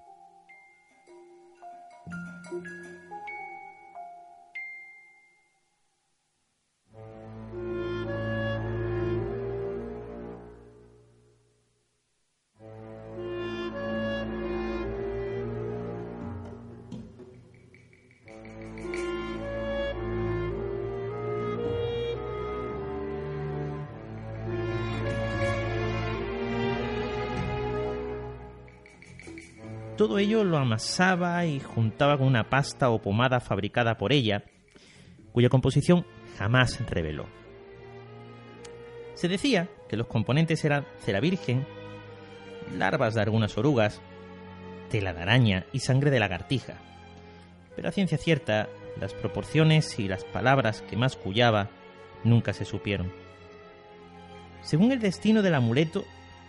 [30.00, 34.44] Todo ello lo amasaba y juntaba con una pasta o pomada fabricada por ella,
[35.30, 36.06] cuya composición
[36.38, 37.26] jamás reveló.
[39.12, 41.66] Se decía que los componentes eran cera virgen,
[42.78, 44.00] larvas de algunas orugas,
[44.88, 46.78] tela de araña y sangre de lagartija.
[47.76, 51.68] Pero a ciencia cierta, las proporciones y las palabras que más cullaba
[52.24, 53.12] nunca se supieron.
[54.62, 56.06] Según el destino del amuleto,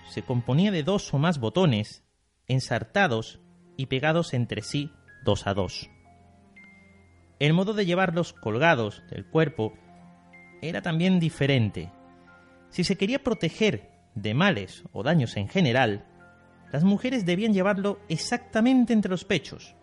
[0.10, 2.06] se componía de dos o más botones
[2.48, 3.41] ensartados
[3.82, 4.92] y pegados entre sí
[5.24, 5.90] dos a dos.
[7.40, 9.74] El modo de llevarlos colgados del cuerpo
[10.62, 11.92] era también diferente.
[12.70, 16.06] Si se quería proteger de males o daños en general,
[16.72, 19.76] las mujeres debían llevarlo exactamente entre los pechos,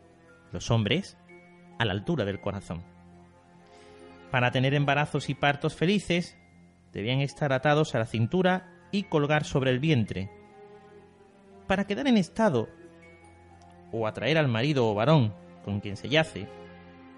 [0.52, 1.18] los hombres
[1.80, 2.84] a la altura del corazón.
[4.30, 6.38] Para tener embarazos y partos felices,
[6.92, 10.30] debían estar atados a la cintura y colgar sobre el vientre.
[11.66, 12.68] Para quedar en estado
[13.92, 15.34] o atraer al marido o varón
[15.64, 16.48] con quien se yace,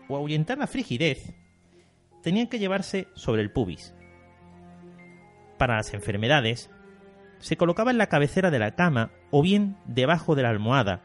[0.09, 1.35] o ahuyentar la frigidez,
[2.23, 3.95] tenían que llevarse sobre el pubis.
[5.59, 6.71] Para las enfermedades,
[7.39, 11.03] se colocaba en la cabecera de la cama o bien debajo de la almohada,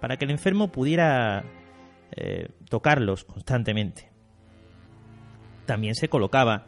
[0.00, 1.44] para que el enfermo pudiera
[2.12, 4.10] eh, tocarlos constantemente.
[5.66, 6.66] También se colocaba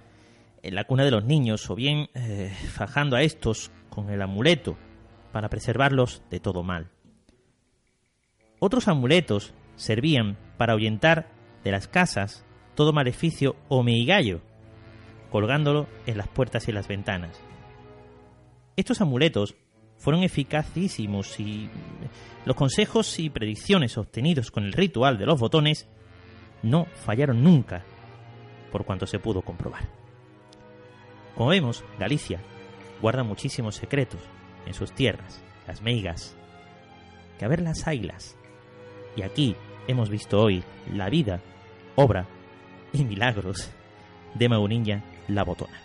[0.63, 4.79] en la cuna de los niños o bien eh, fajando a estos con el amuleto
[5.33, 6.91] para preservarlos de todo mal.
[8.67, 11.29] Otros amuletos servían para ahuyentar
[11.65, 14.41] de las casas todo maleficio o meigallo,
[15.31, 17.39] colgándolo en las puertas y las ventanas.
[18.75, 19.55] Estos amuletos
[19.99, 21.69] fueron eficacísimos y
[22.47, 25.87] los consejos y predicciones obtenidos con el ritual de los botones
[26.63, 27.85] no fallaron nunca,
[28.73, 29.91] por cuanto se pudo comprobar.
[31.35, 32.41] Como vemos, Galicia
[33.03, 34.23] guarda muchísimos secretos
[34.65, 36.35] en sus tierras, las meigas,
[37.39, 38.39] que a ver las águilas
[39.17, 39.57] y aquí
[39.87, 40.63] hemos visto hoy
[40.93, 41.41] la vida,
[41.97, 42.27] obra
[42.93, 43.71] y milagros
[44.35, 45.84] de Mauniña la Botona.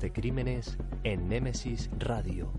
[0.00, 2.52] De crímenes en Némesis Radio.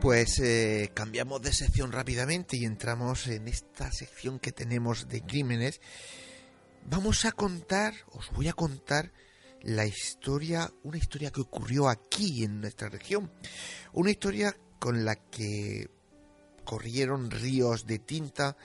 [0.00, 5.80] Pues eh, cambiamos de sección rápidamente y entramos en esta sección que tenemos de crímenes.
[6.84, 9.12] Vamos a contar, os voy a contar
[9.64, 13.30] la historia, una historia que ocurrió aquí en nuestra región,
[13.92, 15.88] una historia con la que
[16.64, 18.56] corrieron ríos de tinta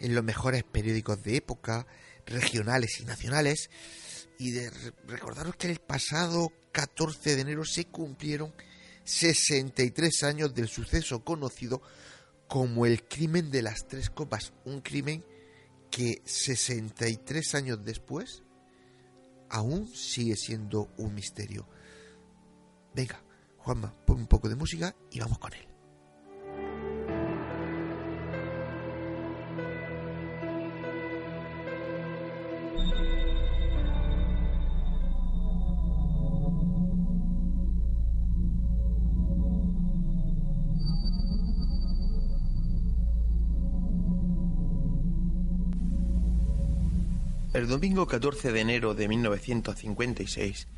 [0.00, 1.86] en los mejores periódicos de época,
[2.26, 3.70] regionales y nacionales,
[4.38, 4.70] y de
[5.06, 8.52] recordaros que el pasado 14 de enero se cumplieron
[9.04, 11.82] 63 años del suceso conocido
[12.46, 15.24] como el crimen de las tres copas, un crimen
[15.90, 18.42] que 63 años después
[19.50, 21.68] aún sigue siendo un misterio.
[22.94, 23.22] Venga,
[23.58, 25.67] Juanma, pon un poco de música y vamos con él.
[47.58, 50.68] El domingo 14 de enero de 1956,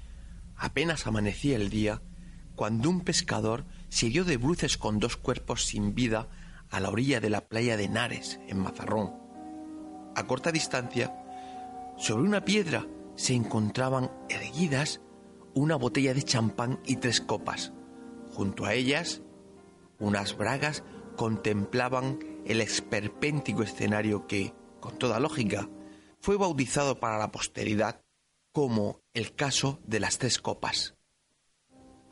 [0.56, 2.00] apenas amanecía el día,
[2.56, 6.30] cuando un pescador se dio de bruces con dos cuerpos sin vida
[6.70, 9.12] a la orilla de la playa de Nares, en Mazarrón.
[10.16, 11.14] A corta distancia,
[11.98, 15.02] sobre una piedra se encontraban erguidas
[15.52, 17.74] una botella de champán y tres copas.
[18.30, 19.20] Junto a ellas,
[19.98, 20.82] unas bragas
[21.14, 25.68] contemplaban el esperpéntico escenario que, con toda lógica,
[26.20, 28.02] fue bautizado para la posteridad
[28.52, 30.94] como el caso de las tres copas.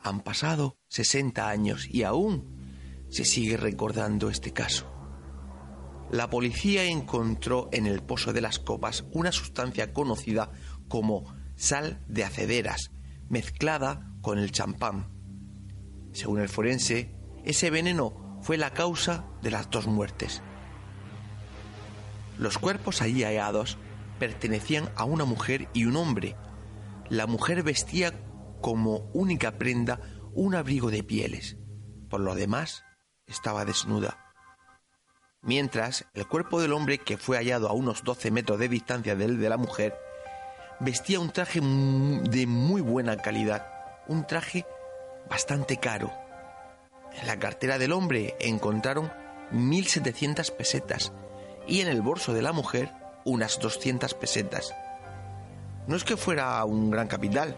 [0.01, 4.91] Han pasado 60 años y aún se sigue recordando este caso.
[6.11, 10.51] La policía encontró en el pozo de las copas una sustancia conocida
[10.87, 12.91] como sal de acederas,
[13.27, 15.09] mezclada con el champán.
[16.13, 20.41] Según el forense, ese veneno fue la causa de las dos muertes.
[22.39, 23.77] Los cuerpos allí hallados
[24.19, 26.35] pertenecían a una mujer y un hombre.
[27.09, 28.13] La mujer vestía
[28.61, 29.99] como única prenda
[30.33, 31.57] un abrigo de pieles.
[32.09, 32.83] Por lo demás,
[33.25, 34.33] estaba desnuda.
[35.41, 39.39] Mientras, el cuerpo del hombre, que fue hallado a unos 12 metros de distancia del
[39.39, 39.97] de la mujer,
[40.79, 43.65] vestía un traje de muy buena calidad,
[44.07, 44.65] un traje
[45.29, 46.11] bastante caro.
[47.13, 49.11] En la cartera del hombre encontraron
[49.51, 51.13] 1.700 pesetas
[51.67, 52.91] y en el bolso de la mujer
[53.29, 54.73] unas 200 pesetas.
[55.87, 57.55] No es que fuera un gran capital,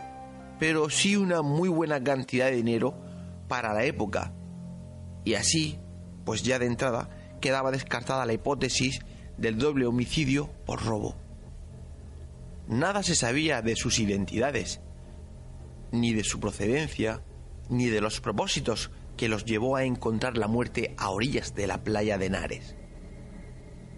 [0.59, 2.95] pero sí una muy buena cantidad de dinero
[3.47, 4.33] para la época.
[5.25, 5.79] Y así,
[6.25, 7.09] pues ya de entrada,
[7.41, 8.99] quedaba descartada la hipótesis
[9.37, 11.15] del doble homicidio por robo.
[12.67, 14.81] Nada se sabía de sus identidades,
[15.91, 17.21] ni de su procedencia,
[17.69, 21.83] ni de los propósitos que los llevó a encontrar la muerte a orillas de la
[21.83, 22.75] playa de Nares.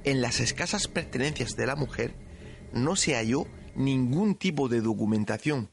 [0.03, 2.15] En las escasas pertenencias de la mujer
[2.73, 3.45] no se halló
[3.75, 5.71] ningún tipo de documentación,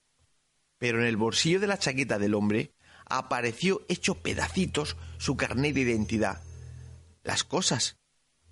[0.79, 2.73] pero en el bolsillo de la chaqueta del hombre
[3.07, 6.43] apareció hecho pedacitos su carnet de identidad.
[7.25, 7.99] Las cosas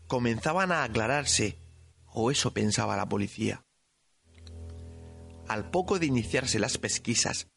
[0.06, 1.58] comenzaban a aclararse,
[2.06, 3.64] o eso pensaba la policía.
[5.46, 7.48] Al poco de iniciarse las pesquisas,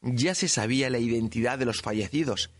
[0.00, 2.50] ya se sabía la identidad de los fallecidos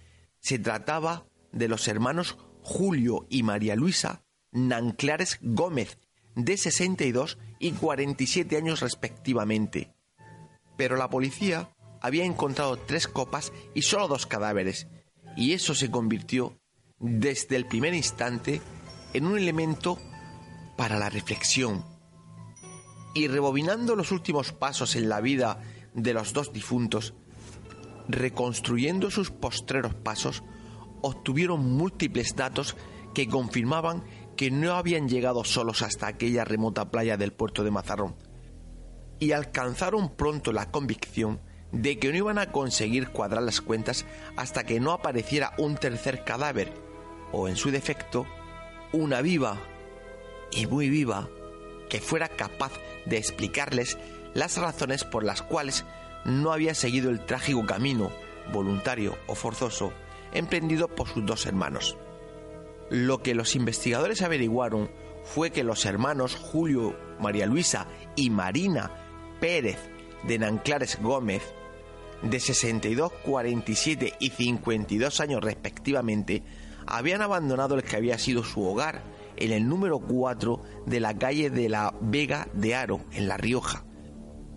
[0.44, 4.23] se trataba de los hermanos Julio y María Luisa
[4.54, 5.98] Nanclares Gómez,
[6.36, 9.92] de 62 y 47 años respectivamente.
[10.76, 14.86] Pero la policía había encontrado tres copas y solo dos cadáveres,
[15.36, 16.58] y eso se convirtió,
[16.98, 18.60] desde el primer instante,
[19.12, 19.98] en un elemento
[20.76, 21.84] para la reflexión.
[23.14, 25.62] Y rebobinando los últimos pasos en la vida
[25.94, 27.14] de los dos difuntos,
[28.08, 30.42] reconstruyendo sus postreros pasos,
[31.00, 32.76] obtuvieron múltiples datos
[33.14, 34.02] que confirmaban
[34.36, 38.16] que no habían llegado solos hasta aquella remota playa del puerto de Mazarrón,
[39.18, 41.40] y alcanzaron pronto la convicción
[41.72, 44.06] de que no iban a conseguir cuadrar las cuentas
[44.36, 46.72] hasta que no apareciera un tercer cadáver,
[47.32, 48.26] o en su defecto,
[48.92, 49.58] una viva,
[50.52, 51.28] y muy viva,
[51.88, 52.72] que fuera capaz
[53.06, 53.98] de explicarles
[54.34, 55.84] las razones por las cuales
[56.24, 58.10] no había seguido el trágico camino,
[58.52, 59.92] voluntario o forzoso,
[60.32, 61.96] emprendido por sus dos hermanos.
[62.94, 64.88] Lo que los investigadores averiguaron
[65.24, 68.88] fue que los hermanos Julio, María Luisa y Marina
[69.40, 69.80] Pérez
[70.22, 71.42] de Nanclares Gómez,
[72.22, 76.44] de 62, 47 y 52 años respectivamente,
[76.86, 79.02] habían abandonado el que había sido su hogar
[79.34, 83.84] en el número 4 de la calle de la Vega de Aro, en La Rioja,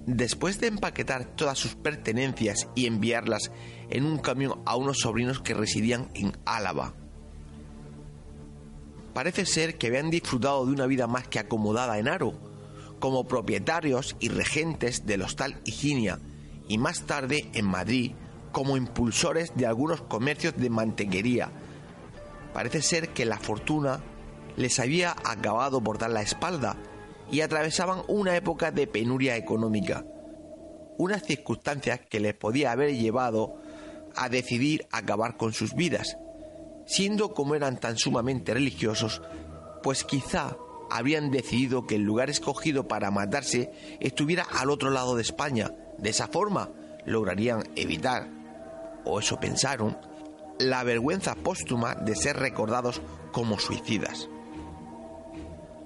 [0.06, 3.52] Después de empaquetar todas sus pertenencias y enviarlas
[3.90, 6.94] en un camión a unos sobrinos que residían en Álava.
[9.18, 12.36] Parece ser que habían disfrutado de una vida más que acomodada en Aro,
[13.00, 16.20] como propietarios y regentes del hostal Higinia,
[16.68, 18.12] y más tarde en Madrid
[18.52, 21.50] como impulsores de algunos comercios de mantequería.
[22.54, 24.04] Parece ser que la fortuna
[24.56, 26.78] les había acabado por dar la espalda
[27.32, 30.06] y atravesaban una época de penuria económica,
[31.00, 33.56] unas circunstancias que les podía haber llevado
[34.16, 36.18] a decidir acabar con sus vidas,
[36.88, 39.22] siendo como eran tan sumamente religiosos,
[39.84, 40.58] pues quizá
[40.90, 45.72] habrían decidido que el lugar escogido para matarse estuviera al otro lado de España.
[45.98, 46.72] De esa forma
[47.06, 48.30] lograrían evitar,
[49.06, 49.98] o eso pensaron,
[50.60, 54.30] la vergüenza póstuma de ser recordados como suicidas.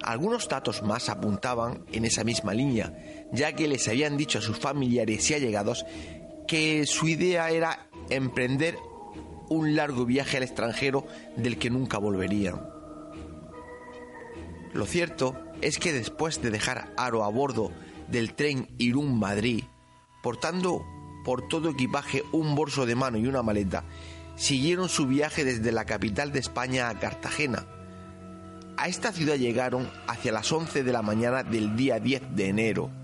[0.03, 2.93] Algunos datos más apuntaban en esa misma línea,
[3.31, 5.85] ya que les habían dicho a sus familiares y allegados
[6.47, 8.77] que su idea era emprender
[9.51, 12.61] un largo viaje al extranjero del que nunca volverían.
[14.73, 17.71] Lo cierto es que después de dejar Aro a bordo
[18.07, 19.65] del tren Irún-Madrid,
[20.23, 20.85] portando
[21.25, 23.83] por todo equipaje un bolso de mano y una maleta,
[24.37, 27.67] siguieron su viaje desde la capital de España a Cartagena.
[28.77, 33.00] A esta ciudad llegaron hacia las 11 de la mañana del día 10 de enero.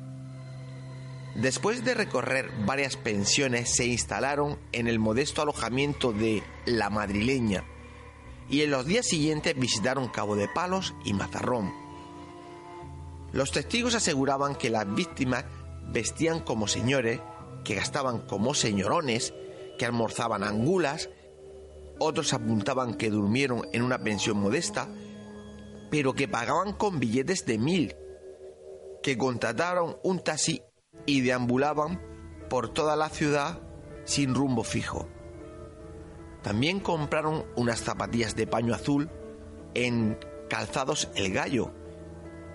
[1.38, 7.64] Después de recorrer varias pensiones, se instalaron en el modesto alojamiento de La Madrileña
[8.50, 11.72] y en los días siguientes visitaron Cabo de Palos y Mazarrón.
[13.34, 15.46] Los testigos aseguraban que las víctimas
[15.92, 17.20] vestían como señores,
[17.64, 19.32] que gastaban como señorones,
[19.78, 21.08] que almorzaban angulas,
[22.00, 24.88] otros apuntaban que durmieron en una pensión modesta,
[25.92, 27.96] pero que pagaban con billetes de mil,
[29.04, 30.64] que contrataron un taxi
[31.08, 32.00] y deambulaban
[32.52, 33.60] por toda la ciudad
[34.06, 35.08] sin rumbo fijo.
[36.44, 39.10] También compraron unas zapatillas de paño azul
[39.74, 41.72] en Calzados El Gallo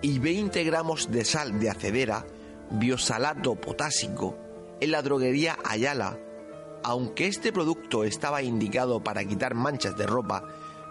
[0.01, 2.25] y 20 gramos de sal de acedera,
[2.71, 4.37] biosalato potásico,
[4.81, 6.19] en la droguería Ayala.
[6.83, 10.43] Aunque este producto estaba indicado para quitar manchas de ropa,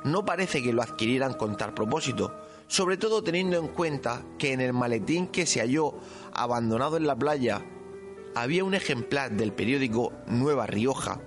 [0.05, 2.35] no parece que lo adquirieran con tal propósito,
[2.73, 5.93] sobre todo teniendo en cuenta que en el maletín que se halló
[6.33, 7.63] abandonado en la playa
[8.35, 11.21] había un ejemplar del periódico Nueva Rioja.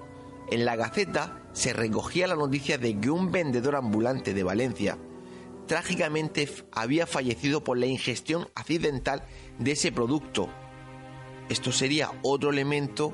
[0.50, 4.98] En la Gaceta se recogía la noticia de que un vendedor ambulante de Valencia
[5.68, 9.22] trágicamente había fallecido por la ingestión accidental
[9.60, 10.50] de ese producto.
[11.48, 13.14] Esto sería otro elemento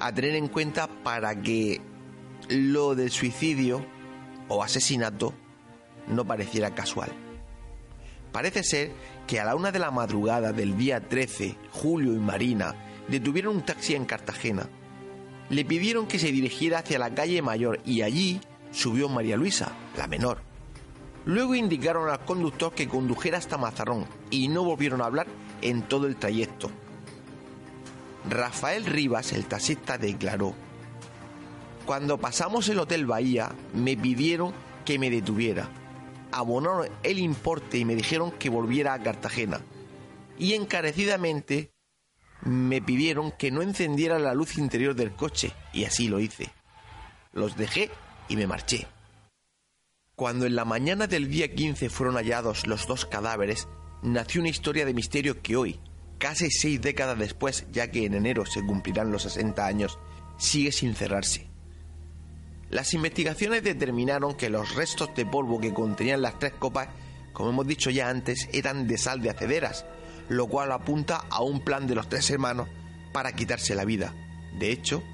[0.00, 1.80] a tener en cuenta para que
[2.48, 3.86] lo del suicidio
[4.48, 5.34] o asesinato
[6.08, 7.23] no pareciera casual.
[8.34, 8.90] Parece ser
[9.28, 12.74] que a la una de la madrugada del día 13, Julio y Marina
[13.06, 14.68] detuvieron un taxi en Cartagena.
[15.50, 18.40] Le pidieron que se dirigiera hacia la calle Mayor y allí
[18.72, 20.42] subió María Luisa, la menor.
[21.24, 25.28] Luego indicaron al conductor que condujera hasta Mazarrón y no volvieron a hablar
[25.62, 26.72] en todo el trayecto.
[28.28, 30.54] Rafael Rivas, el taxista, declaró,
[31.86, 34.52] Cuando pasamos el Hotel Bahía me pidieron
[34.84, 35.83] que me detuviera.
[36.36, 39.60] Abonaron el importe y me dijeron que volviera a Cartagena.
[40.36, 41.70] Y encarecidamente
[42.42, 46.50] me pidieron que no encendiera la luz interior del coche y así lo hice.
[47.32, 47.88] Los dejé
[48.28, 48.88] y me marché.
[50.16, 53.68] Cuando en la mañana del día 15 fueron hallados los dos cadáveres,
[54.02, 55.80] nació una historia de misterio que hoy,
[56.18, 60.00] casi seis décadas después, ya que en enero se cumplirán los 60 años,
[60.36, 61.53] sigue sin cerrarse.
[62.74, 66.88] Las investigaciones determinaron que los restos de polvo que contenían las tres copas,
[67.32, 69.86] como hemos dicho ya antes, eran de sal de acederas,
[70.28, 72.68] lo cual apunta a un plan de los tres hermanos
[73.12, 74.12] para quitarse la vida.
[74.58, 75.04] De hecho,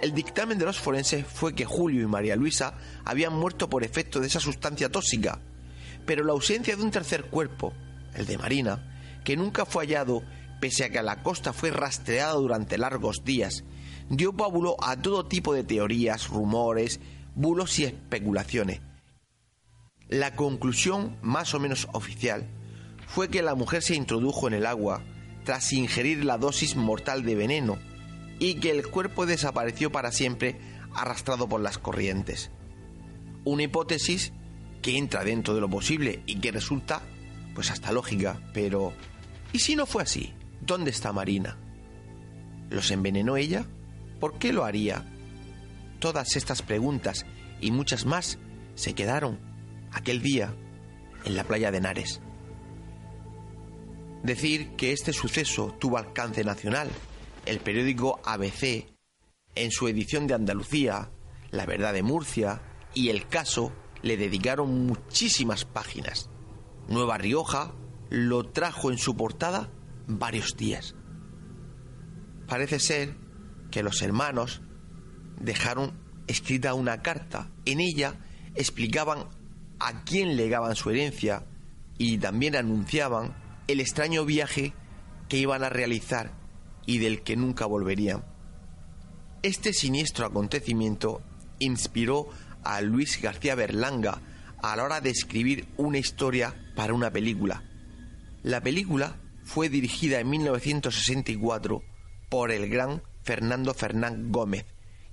[0.00, 4.18] el dictamen de los forenses fue que Julio y María Luisa habían muerto por efecto
[4.18, 5.42] de esa sustancia tóxica,
[6.06, 7.74] pero la ausencia de un tercer cuerpo,
[8.14, 10.22] el de Marina, que nunca fue hallado
[10.58, 13.62] pese a que la costa fue rastreada durante largos días,
[14.08, 17.00] dio pábulo a todo tipo de teorías, rumores,
[17.34, 18.80] bulos y especulaciones.
[20.08, 22.48] La conclusión más o menos oficial
[23.06, 25.02] fue que la mujer se introdujo en el agua
[25.44, 27.78] tras ingerir la dosis mortal de veneno
[28.38, 30.58] y que el cuerpo desapareció para siempre
[30.94, 32.50] arrastrado por las corrientes.
[33.44, 34.32] Una hipótesis
[34.82, 37.02] que entra dentro de lo posible y que resulta
[37.54, 38.92] pues hasta lógica, pero
[39.52, 40.32] ¿y si no fue así?
[40.60, 41.56] ¿Dónde está Marina?
[42.70, 43.66] ¿Los envenenó ella?
[44.20, 45.04] ¿Por qué lo haría?
[46.00, 47.26] Todas estas preguntas
[47.60, 48.38] y muchas más
[48.74, 49.38] se quedaron
[49.92, 50.54] aquel día
[51.24, 52.20] en la playa de Henares.
[54.22, 56.88] Decir que este suceso tuvo alcance nacional
[57.48, 58.86] el periódico ABC,
[59.54, 61.10] en su edición de Andalucía,
[61.50, 62.60] La Verdad de Murcia
[62.94, 63.72] y El Caso,
[64.02, 66.28] le dedicaron muchísimas páginas.
[66.88, 67.72] Nueva Rioja
[68.10, 69.70] lo trajo en su portada
[70.06, 70.94] varios días.
[72.46, 73.16] Parece ser
[73.70, 74.60] que los hermanos
[75.40, 75.92] dejaron
[76.26, 77.50] escrita una carta.
[77.64, 78.14] En ella
[78.54, 79.26] explicaban
[79.80, 81.44] a quién legaban su herencia
[81.96, 83.36] y también anunciaban
[83.66, 84.74] el extraño viaje
[85.28, 86.32] que iban a realizar
[86.86, 88.24] y del que nunca volvería.
[89.42, 91.22] Este siniestro acontecimiento
[91.58, 92.28] inspiró
[92.64, 94.20] a Luis García Berlanga
[94.62, 97.62] a la hora de escribir una historia para una película.
[98.42, 101.82] La película fue dirigida en 1964
[102.28, 104.64] por el gran Fernando Fernán Gómez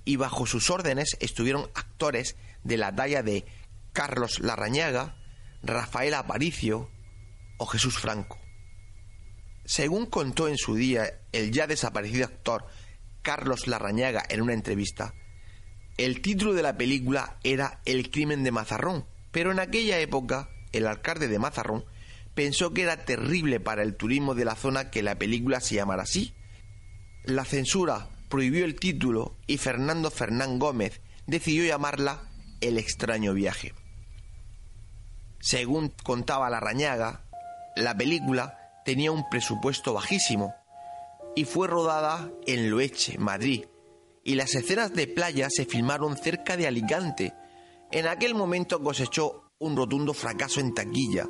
[0.06, 3.44] y bajo sus órdenes estuvieron actores de la talla de
[3.92, 5.18] Carlos Larrañaga,
[5.62, 6.88] Rafael Aparicio
[7.58, 8.38] o Jesús Franco.
[9.66, 12.64] Según contó en su día el ya desaparecido actor
[13.20, 15.12] Carlos Larrañaga en una entrevista,
[15.98, 20.86] el título de la película era El crimen de Mazarrón, pero en aquella época el
[20.86, 21.84] alcalde de Mazarrón
[22.34, 26.04] pensó que era terrible para el turismo de la zona que la película se llamara
[26.04, 26.34] así.
[27.26, 32.22] La censura prohibió el título y Fernando Fernán Gómez decidió llamarla
[32.60, 33.74] El extraño viaje.
[35.40, 37.24] Según contaba la Rañaga,
[37.74, 40.54] la película tenía un presupuesto bajísimo
[41.34, 43.64] y fue rodada en Loeche, Madrid,
[44.22, 47.34] y las escenas de playa se filmaron cerca de Alicante.
[47.90, 51.28] En aquel momento cosechó un rotundo fracaso en taquilla,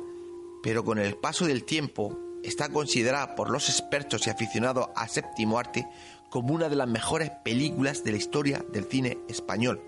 [0.61, 5.59] pero con el paso del tiempo está considerada por los expertos y aficionados al séptimo
[5.59, 5.87] arte
[6.29, 9.81] como una de las mejores películas de la historia del cine español.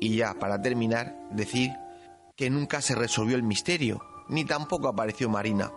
[0.00, 1.70] Y ya, para terminar, decir
[2.36, 5.72] que nunca se resolvió el misterio, ni tampoco apareció Marina,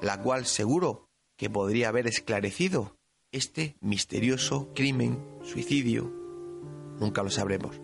[0.00, 2.96] la cual seguro que podría haber esclarecido
[3.32, 6.12] este misterioso crimen, suicidio.
[7.00, 7.83] Nunca lo sabremos.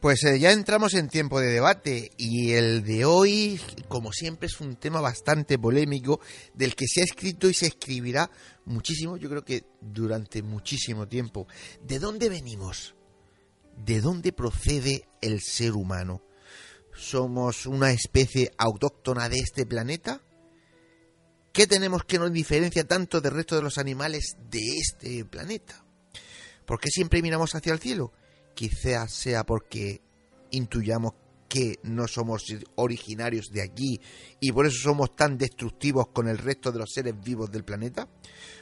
[0.00, 4.58] Pues eh, ya entramos en tiempo de debate y el de hoy, como siempre, es
[4.58, 6.20] un tema bastante polémico
[6.54, 8.30] del que se ha escrito y se escribirá
[8.64, 11.46] muchísimo, yo creo que durante muchísimo tiempo.
[11.82, 12.94] ¿De dónde venimos?
[13.76, 16.22] ¿De dónde procede el ser humano?
[16.94, 20.22] ¿Somos una especie autóctona de este planeta?
[21.52, 25.84] ¿Qué tenemos que nos diferencia tanto del resto de los animales de este planeta?
[26.64, 28.14] ¿Por qué siempre miramos hacia el cielo?
[28.54, 30.00] Quizás sea porque
[30.50, 31.14] intuyamos
[31.48, 32.44] que no somos
[32.76, 34.00] originarios de aquí
[34.38, 38.08] y por eso somos tan destructivos con el resto de los seres vivos del planeta?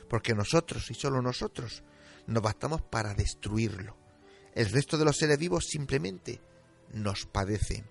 [0.08, 1.82] Porque nosotros y solo nosotros
[2.26, 3.96] nos bastamos para destruirlo.
[4.54, 6.40] El resto de los seres vivos simplemente
[6.92, 7.84] nos padece.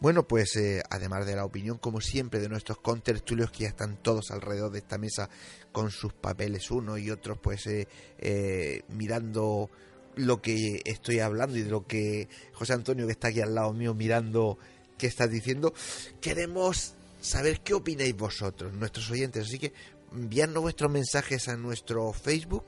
[0.00, 4.02] Bueno, pues eh, además de la opinión, como siempre, de nuestros contertulios que ya están
[4.02, 5.28] todos alrededor de esta mesa
[5.72, 7.86] con sus papeles uno y otros, pues eh,
[8.18, 9.70] eh, mirando
[10.16, 13.72] lo que estoy hablando y de lo que José Antonio, que está aquí al lado
[13.72, 14.58] mío, mirando
[14.98, 15.72] qué estás diciendo,
[16.20, 19.46] queremos saber qué opináis vosotros, nuestros oyentes.
[19.46, 19.72] Así que
[20.12, 22.66] enviadnos vuestros mensajes a nuestro Facebook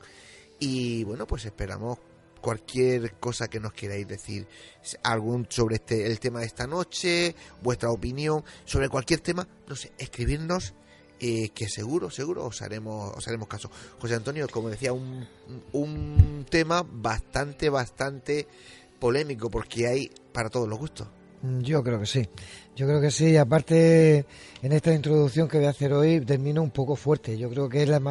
[0.59, 1.99] y bueno, pues esperamos
[2.41, 4.47] cualquier cosa que nos queráis decir,
[5.03, 9.91] algún sobre este el tema de esta noche, vuestra opinión sobre cualquier tema, no sé,
[9.97, 10.73] escribirnos
[11.25, 13.71] eh, que seguro, seguro os haremos, os haremos caso.
[13.97, 15.25] José Antonio, como decía, un,
[15.71, 18.45] un tema bastante, bastante
[18.99, 21.07] polémico porque hay para todos los gustos.
[21.41, 22.27] Mm, yo creo que sí.
[22.75, 23.37] Yo creo que sí.
[23.37, 24.25] Aparte,
[24.61, 27.37] en esta introducción que voy a hacer hoy, termino un poco fuerte.
[27.37, 28.01] Yo creo que es la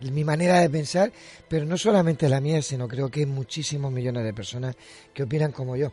[0.00, 1.10] mi manera de pensar,
[1.48, 4.76] pero no solamente la mía, sino creo que hay muchísimos millones de personas
[5.14, 5.92] que opinan como yo.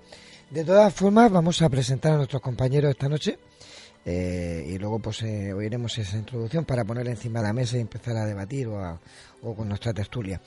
[0.50, 3.40] De todas formas, vamos a presentar a nuestros compañeros esta noche.
[4.07, 7.82] Eh, y luego pues eh, oiremos esa introducción para ponerla encima de la mesa y
[7.82, 8.99] empezar a debatir o,
[9.41, 10.40] o con nuestra tertulia.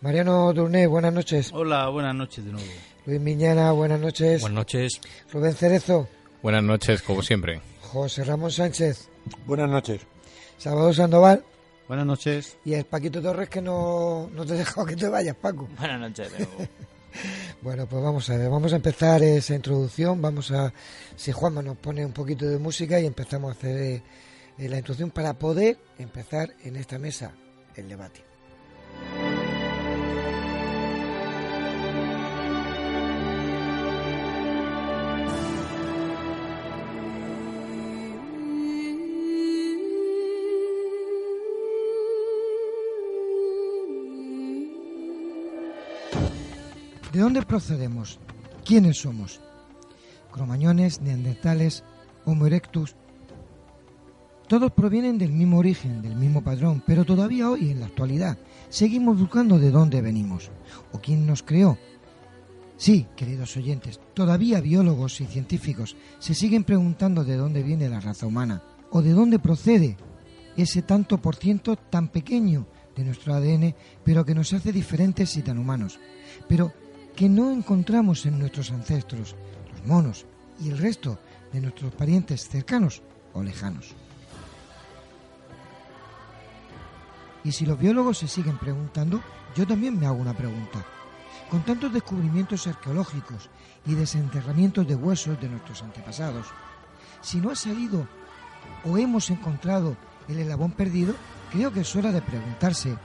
[0.00, 1.50] Mariano Durné, buenas noches.
[1.52, 2.66] Hola, buenas noches de nuevo.
[3.06, 4.40] Luis Miñana, buenas noches.
[4.40, 5.00] Buenas noches.
[5.32, 6.08] Rubén Cerezo.
[6.42, 7.60] Buenas noches, como siempre.
[7.80, 9.08] José Ramón Sánchez.
[9.46, 10.00] Buenas noches.
[10.58, 11.44] Salvador Sandoval.
[11.86, 12.56] Buenas noches.
[12.64, 15.68] Y el Paquito Torres que no, no te he dejado que te vayas, Paco.
[15.78, 16.32] Buenas noches.
[17.62, 20.20] bueno, pues vamos a ver, vamos a empezar esa introducción.
[20.20, 20.72] Vamos a,
[21.16, 24.02] si Juanma nos pone un poquito de música y empezamos a hacer eh,
[24.68, 27.32] la introducción para poder empezar en esta mesa
[27.76, 28.24] el debate.
[47.14, 48.18] ¿De dónde procedemos?
[48.64, 49.40] ¿Quiénes somos?
[50.32, 51.84] Cromañones, neandertales,
[52.24, 52.96] Homo erectus.
[54.48, 58.36] Todos provienen del mismo origen, del mismo padrón, pero todavía hoy, en la actualidad,
[58.68, 60.50] seguimos buscando de dónde venimos
[60.90, 61.78] o quién nos creó.
[62.76, 68.26] Sí, queridos oyentes, todavía biólogos y científicos se siguen preguntando de dónde viene la raza
[68.26, 69.96] humana o de dónde procede
[70.56, 72.66] ese tanto por ciento tan pequeño
[72.96, 73.72] de nuestro ADN,
[74.02, 76.00] pero que nos hace diferentes y tan humanos.
[76.48, 76.72] Pero
[77.16, 79.34] que no encontramos en nuestros ancestros,
[79.72, 80.26] los monos
[80.60, 81.18] y el resto
[81.52, 83.94] de nuestros parientes cercanos o lejanos.
[87.44, 89.20] Y si los biólogos se siguen preguntando,
[89.54, 90.84] yo también me hago una pregunta.
[91.50, 93.50] Con tantos descubrimientos arqueológicos
[93.86, 96.46] y desenterramientos de huesos de nuestros antepasados,
[97.20, 98.08] si no ha salido
[98.84, 99.96] o hemos encontrado
[100.26, 101.14] el eslabón perdido,
[101.52, 102.96] creo que es hora de preguntarse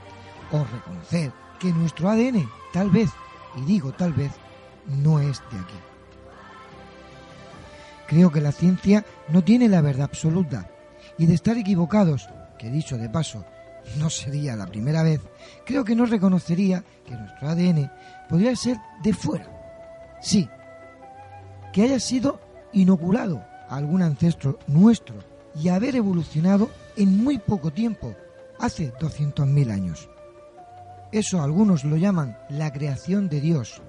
[0.50, 3.10] o reconocer que nuestro ADN tal vez
[3.56, 4.32] y digo tal vez,
[4.86, 5.78] no es de aquí.
[8.06, 10.68] Creo que la ciencia no tiene la verdad absoluta
[11.16, 12.28] y de estar equivocados,
[12.58, 13.44] que dicho de paso,
[13.98, 15.20] no sería la primera vez,
[15.64, 17.90] creo que no reconocería que nuestro ADN
[18.28, 19.48] podría ser de fuera.
[20.20, 20.48] Sí,
[21.72, 22.40] que haya sido
[22.72, 25.16] inoculado a algún ancestro nuestro
[25.54, 28.14] y haber evolucionado en muy poco tiempo,
[28.58, 30.08] hace 200.000 años.
[31.12, 33.82] Eso algunos lo llaman la creación de Dios,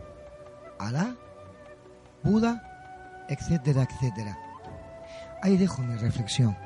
[0.80, 1.15] Alá,
[2.23, 4.38] Buda, etcétera, etcétera.
[5.41, 6.57] Ahí dejo mi reflexión.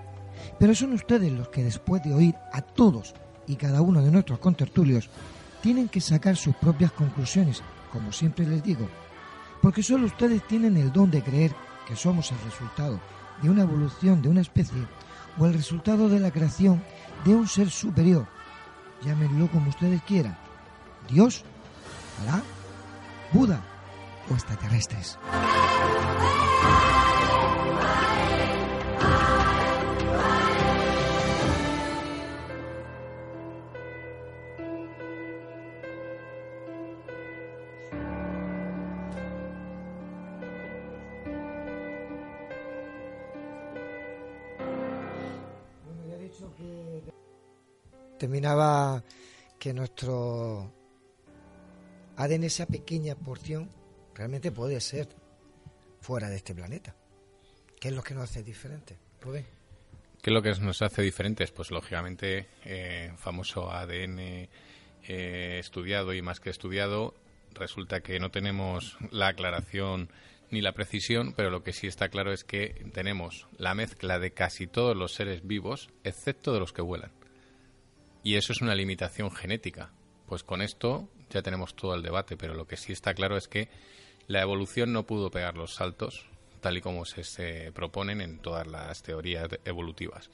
[0.60, 3.14] Pero son ustedes los que después de oír a todos
[3.48, 5.10] y cada uno de nuestros contertulios,
[5.61, 8.88] tienen que sacar sus propias conclusiones, como siempre les digo,
[9.61, 11.56] porque solo ustedes tienen el don de creer
[11.88, 12.99] que somos el resultado
[13.41, 14.86] de una evolución de una especie
[15.38, 16.82] o el resultado de la creación
[17.26, 18.27] de un ser superior,
[19.06, 20.38] llámenlo como ustedes quieran,
[21.10, 21.44] Dios,
[22.22, 22.41] Alá,
[23.32, 23.61] Buda
[24.30, 25.18] o extraterrestres.
[48.46, 49.04] Terminaba
[49.58, 50.72] que nuestro
[52.16, 53.72] ADN, esa pequeña porción,
[54.14, 55.08] realmente puede ser
[56.00, 56.96] fuera de este planeta.
[57.80, 58.98] ¿Qué es lo que nos hace diferente?
[60.22, 61.52] ¿Qué es lo que nos hace diferentes?
[61.52, 64.48] Pues lógicamente, eh, famoso ADN eh,
[65.60, 67.16] estudiado y más que estudiado,
[67.52, 70.12] resulta que no tenemos la aclaración
[70.52, 74.34] ni la precisión, pero lo que sí está claro es que tenemos la mezcla de
[74.34, 77.12] casi todos los seres vivos, excepto de los que vuelan.
[78.26, 79.92] Y eso es una limitación genética.
[80.26, 83.48] Pues con esto ya tenemos todo el debate, pero lo que sí está claro es
[83.48, 83.70] que
[84.26, 86.26] la evolución no pudo pegar los saltos
[86.60, 90.32] tal y como se, proponen en todas las teorías evolutivas.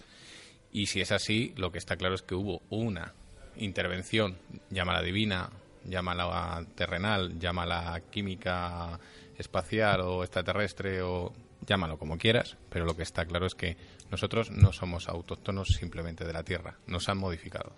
[0.72, 3.14] Y si es así, lo que está claro es que hubo una
[3.58, 4.38] intervención,
[4.70, 5.50] llámala divina,
[5.84, 9.02] llámala terrenal, llámala química
[9.38, 11.34] espacial o extraterrestre o
[11.66, 13.78] llámalo como quieras, pero lo que está claro es que
[14.10, 17.74] nosotros no somos autóctonos simplemente de la Tierra, nos han modificado.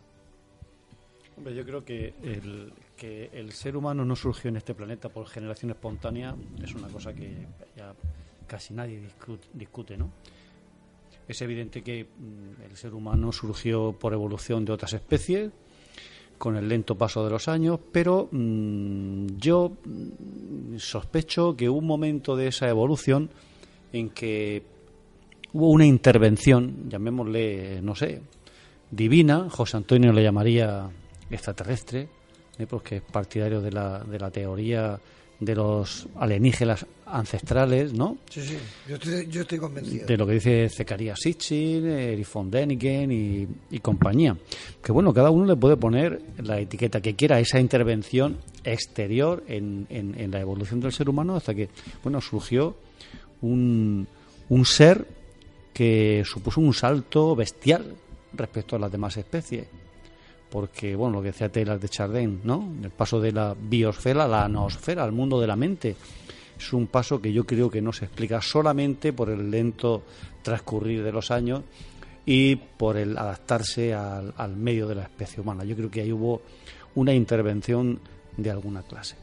[1.37, 5.27] Hombre, yo creo que el, que el ser humano no surgió en este planeta por
[5.27, 7.93] generación espontánea es una cosa que ya
[8.47, 9.01] casi nadie
[9.53, 10.11] discute, ¿no?
[11.27, 15.51] Es evidente que mm, el ser humano surgió por evolución de otras especies,
[16.37, 22.35] con el lento paso de los años, pero mm, yo mm, sospecho que un momento
[22.35, 23.29] de esa evolución
[23.93, 24.63] en que
[25.53, 28.21] hubo una intervención, llamémosle, no sé,
[28.91, 30.89] divina, José Antonio le llamaría
[31.29, 32.09] extraterrestre,
[32.57, 32.67] ¿eh?
[32.67, 34.99] porque es partidario de la, de la teoría
[35.39, 38.17] de los alienígenas ancestrales, ¿no?
[38.29, 38.57] Sí, sí,
[38.87, 40.05] yo estoy, convencido.
[40.05, 44.37] De lo que dice Zecarías Sitchin, Erich von Däniken y, y, compañía.
[44.81, 49.43] Que bueno, cada uno le puede poner la etiqueta que quiera a esa intervención exterior
[49.47, 51.69] en, en, la evolución del ser humano hasta que,
[52.01, 52.75] bueno, surgió
[53.43, 54.07] un,
[54.49, 55.07] un ser
[55.73, 57.95] que supuso un salto bestial
[58.33, 59.67] respecto a las demás especies
[60.53, 62.71] porque, bueno, lo que decía Taylor de Chardin, ¿no?
[62.83, 65.95] El paso de la biosfera a la noosfera, al mundo de la mente.
[66.59, 70.03] Es un paso que yo creo que no se explica solamente por el lento
[70.43, 71.63] transcurrir de los años
[72.23, 75.63] y por el adaptarse al, al medio de la especie humana.
[75.63, 76.43] Yo creo que ahí hubo
[76.93, 77.99] una intervención
[78.37, 79.22] de alguna clase.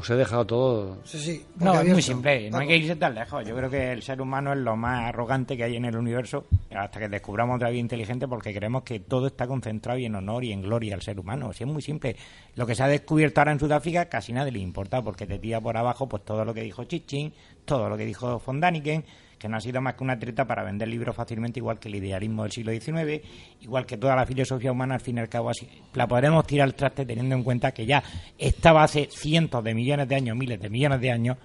[0.00, 0.96] Os he dejado todo.
[1.04, 1.46] Sí, sí.
[1.56, 2.50] No, es muy simple.
[2.50, 3.46] No hay que irse tan lejos.
[3.46, 6.46] Yo creo que el ser humano es lo más arrogante que hay en el universo
[6.74, 10.42] hasta que descubramos otra vida inteligente porque creemos que todo está concentrado y en honor
[10.42, 11.52] y en gloria al ser humano.
[11.52, 12.16] Si es muy simple.
[12.54, 15.60] Lo que se ha descubierto ahora en Sudáfrica casi nadie le importa porque te tira
[15.60, 17.34] por abajo pues todo lo que dijo Chichín,
[17.66, 19.04] todo lo que dijo von Daniken
[19.40, 21.94] que no ha sido más que una treta para vender libros fácilmente, igual que el
[21.94, 23.26] idealismo del siglo XIX,
[23.62, 26.66] igual que toda la filosofía humana, al fin y al cabo, así, la podremos tirar
[26.66, 28.02] al traste teniendo en cuenta que ya
[28.36, 31.38] estaba hace cientos de millones de años, miles de millones de años,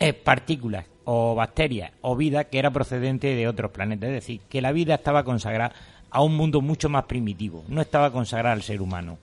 [0.00, 4.08] es partículas o bacterias o vida que era procedente de otros planetas.
[4.08, 5.72] Es decir, que la vida estaba consagrada
[6.10, 9.16] a un mundo mucho más primitivo, no estaba consagrada al ser humano.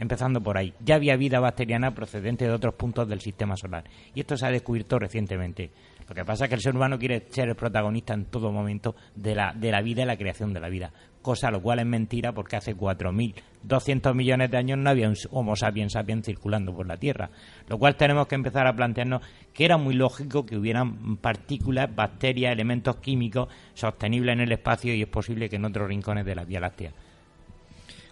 [0.00, 0.72] Empezando por ahí.
[0.82, 3.84] Ya había vida bacteriana procedente de otros puntos del sistema solar.
[4.14, 5.70] Y esto se ha descubierto recientemente.
[6.10, 8.96] Lo que pasa es que el ser humano quiere ser el protagonista en todo momento
[9.14, 10.92] de la, de la vida y la creación de la vida.
[11.22, 15.54] Cosa lo cual es mentira porque hace 4.200 millones de años no había un Homo
[15.54, 17.30] sapiens sapiens circulando por la Tierra.
[17.68, 19.22] Lo cual tenemos que empezar a plantearnos
[19.54, 25.02] que era muy lógico que hubieran partículas, bacterias, elementos químicos sostenibles en el espacio y
[25.02, 26.92] es posible que en otros rincones de la Vía Láctea.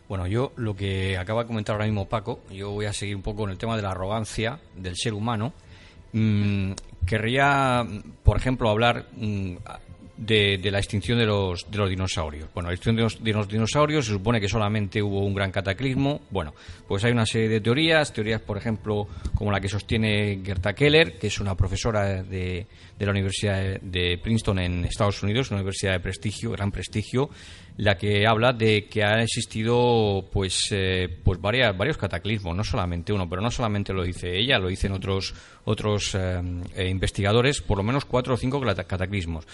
[0.09, 3.23] Bueno, yo lo que acaba de comentar ahora mismo Paco, yo voy a seguir un
[3.23, 5.53] poco en el tema de la arrogancia del ser humano.
[6.13, 6.73] Mm,
[7.07, 7.87] querría,
[8.23, 9.57] por ejemplo, hablar mm,
[10.19, 12.49] de, la extinción de los, de los dinosaurios.
[12.53, 16.23] Bueno, la extinción de los, dinosaurios se supone que solamente hubo un gran cataclismo.
[16.31, 16.55] Bueno,
[16.87, 21.19] pues hay una serie de teorías, teorías, por ejemplo, como la que sostiene Gerta Keller,
[21.19, 22.67] que es una profesora de,
[22.99, 27.31] de la Universidad de Princeton en Estados Unidos, una universidad de prestigio, gran prestigio,
[27.79, 33.13] la que habla de que ha existido pues eh, pues varias, varios cataclismos, no solamente
[33.13, 35.33] uno, pero no solamente lo dice ella, lo dicen otros
[35.65, 36.41] otros eh,
[36.75, 39.47] eh, investigadores, por lo menos cuatro o cinco cataclismos,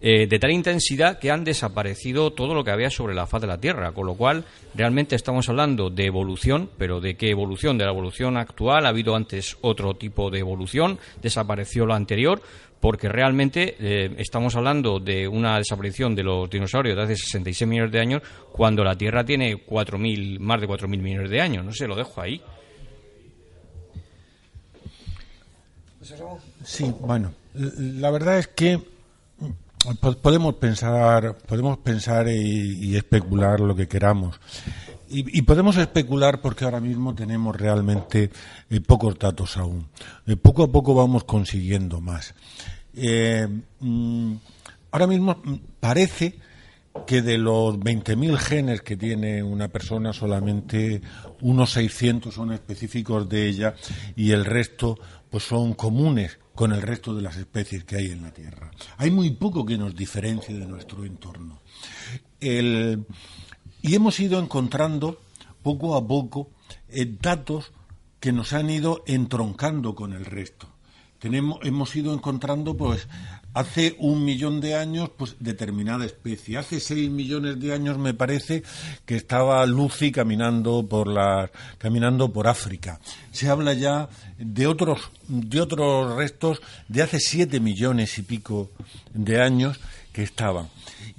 [0.00, 3.60] de tal intensidad que han desaparecido todo lo que había sobre la faz de la
[3.60, 4.44] Tierra, con lo cual
[4.74, 7.78] realmente estamos hablando de evolución, pero ¿de qué evolución?
[7.78, 12.42] De la evolución actual, ha habido antes otro tipo de evolución, desapareció lo anterior,
[12.80, 17.92] porque realmente eh, estamos hablando de una desaparición de los dinosaurios de hace 66 millones
[17.92, 21.64] de años cuando la Tierra tiene 4.000, más de 4.000 millones de años.
[21.64, 22.42] No sé, lo dejo ahí.
[26.64, 28.80] Sí, bueno, la verdad es que
[30.22, 34.40] podemos pensar, podemos pensar y especular lo que queramos.
[35.12, 38.30] Y, podemos especular porque ahora mismo tenemos realmente
[38.70, 39.88] eh, pocos datos aún.
[40.24, 42.32] Eh, poco a poco vamos consiguiendo más.
[42.94, 43.48] Eh,
[43.80, 44.34] mm,
[44.92, 46.38] ahora mismo mm, parece
[47.08, 51.02] que de los 20.000 genes que tiene una persona, solamente
[51.40, 53.74] unos 600 son específicos de ella
[54.14, 54.96] y el resto
[55.28, 58.70] pues son comunes con el resto de las especies que hay en la Tierra.
[58.96, 61.60] Hay muy poco que nos diferencie de nuestro entorno.
[63.82, 65.20] Y hemos ido encontrando
[65.62, 66.50] poco a poco
[66.88, 67.72] eh, datos
[68.20, 70.68] que nos han ido entroncando con el resto.
[71.22, 73.06] Hemos ido encontrando, pues,
[73.52, 76.56] hace un millón de años, pues, determinada especie.
[76.56, 78.62] Hace seis millones de años, me parece,
[79.04, 83.00] que estaba Lucy caminando por la, caminando por África.
[83.32, 84.08] Se habla ya
[84.38, 88.70] de otros, de otros restos de hace siete millones y pico
[89.12, 89.78] de años
[90.14, 90.68] que estaban.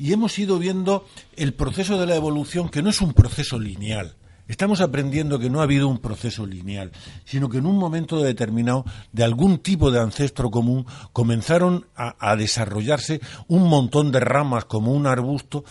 [0.01, 1.05] Y hemos ido viendo
[1.35, 4.15] el proceso de la evolución, que no es un proceso lineal
[4.51, 6.91] Estamos aprendiendo que no ha habido un proceso lineal,
[7.23, 8.83] sino que en un momento determinado,
[9.13, 15.07] de algún tipo de ancestro común, comenzaron a, desarrollarse un montón de ramas como un
[15.07, 15.63] arbusto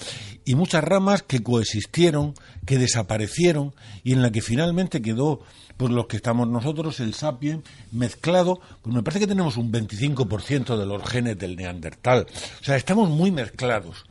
[0.47, 2.33] y muchas ramas que coexistieron,
[2.65, 5.41] que desaparecieron y en la que finalmente quedó
[5.77, 7.63] pues los que estamos nosotros, el sapien,
[7.93, 12.27] mezclado, pues me parece que tenemos un 25% de los genes del neandertal.
[12.61, 14.07] O sea, estamos muy mezclados.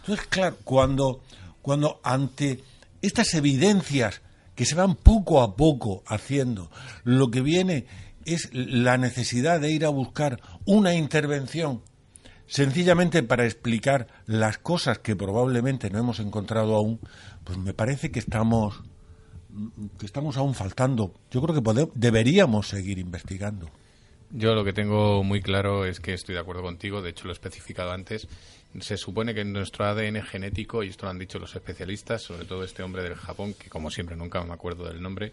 [0.00, 1.22] Entonces, claro, cuando,
[1.62, 2.62] cuando ante
[3.02, 4.20] estas evidencias
[4.54, 6.70] que se van poco a poco haciendo,
[7.04, 7.86] lo que viene
[8.24, 11.82] es la necesidad de ir a buscar una intervención
[12.46, 17.00] sencillamente para explicar las cosas que probablemente no hemos encontrado aún,
[17.44, 18.82] pues me parece que estamos
[19.98, 21.14] que estamos aún faltando.
[21.30, 23.68] Yo creo que deberíamos seguir investigando.
[24.32, 27.30] Yo lo que tengo muy claro es que estoy de acuerdo contigo, de hecho lo
[27.30, 28.28] he especificado antes,
[28.78, 32.44] se supone que en nuestro ADN genético, y esto lo han dicho los especialistas, sobre
[32.44, 35.32] todo este hombre del Japón, que como siempre nunca me acuerdo del nombre,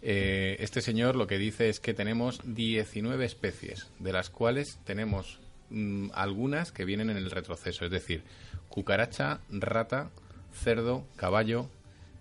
[0.00, 5.38] eh, este señor lo que dice es que tenemos 19 especies, de las cuales tenemos
[5.68, 8.22] mm, algunas que vienen en el retroceso, es decir,
[8.68, 10.10] cucaracha, rata,
[10.54, 11.68] cerdo, caballo,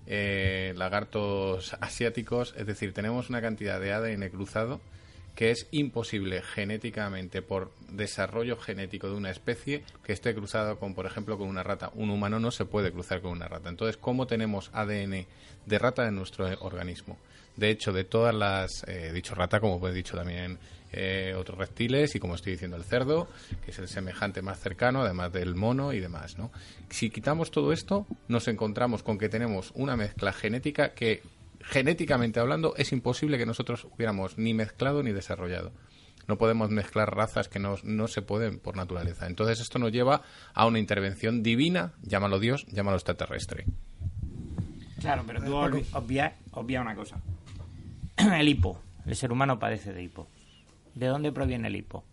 [0.06, 4.82] eh, lagartos asiáticos, es decir, tenemos una cantidad de ADN cruzado
[5.38, 11.06] que es imposible genéticamente por desarrollo genético de una especie que esté cruzado con, por
[11.06, 11.92] ejemplo, con una rata.
[11.94, 13.70] Un humano no se puede cruzar con una rata.
[13.70, 15.28] Entonces, ¿cómo tenemos ADN
[15.68, 17.20] de rata en nuestro organismo?
[17.56, 20.58] De hecho, de todas las, eh, dicho rata, como he dicho también
[20.92, 23.28] eh, otros reptiles y como estoy diciendo el cerdo,
[23.64, 26.52] que es el semejante más cercano, además del mono y demás, ¿no?
[26.90, 31.22] Si quitamos todo esto, nos encontramos con que tenemos una mezcla genética que
[31.62, 35.72] genéticamente hablando, es imposible que nosotros hubiéramos ni mezclado ni desarrollado.
[36.28, 39.28] No podemos mezclar razas que no, no se pueden por naturaleza.
[39.28, 40.24] Entonces esto nos lleva
[40.54, 43.66] a una intervención divina, llámalo Dios, llámalo extraterrestre.
[45.00, 47.22] Claro, pero tú obvias obvia una cosa.
[48.18, 48.82] El hipo.
[49.06, 50.28] El ser humano padece de hipo.
[50.96, 52.04] ¿De dónde proviene el hipo?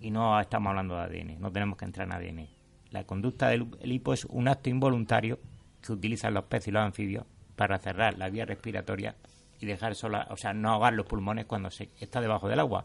[0.00, 2.48] Y no estamos hablando de ADN, no tenemos que entrar en ADN.
[2.90, 5.40] La conducta del hipo es un acto involuntario
[5.82, 9.14] que utilizan los peces y los anfibios para cerrar la vía respiratoria
[9.60, 12.84] y dejar sola, o sea, no ahogar los pulmones cuando se está debajo del agua.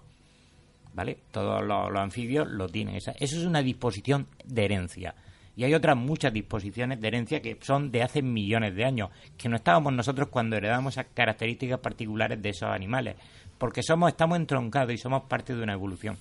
[0.94, 1.18] ¿Vale?
[1.32, 2.96] Todos los, anfibios lo tienen.
[2.96, 5.16] Esa, eso es una disposición de herencia.
[5.56, 9.50] Y hay otras muchas disposiciones de herencia que son de hace millones de años, que
[9.50, 13.16] no estábamos nosotros cuando heredamos esas características particulares de esos animales,
[13.58, 16.18] porque somos estamos entroncados y somos parte de una evolución.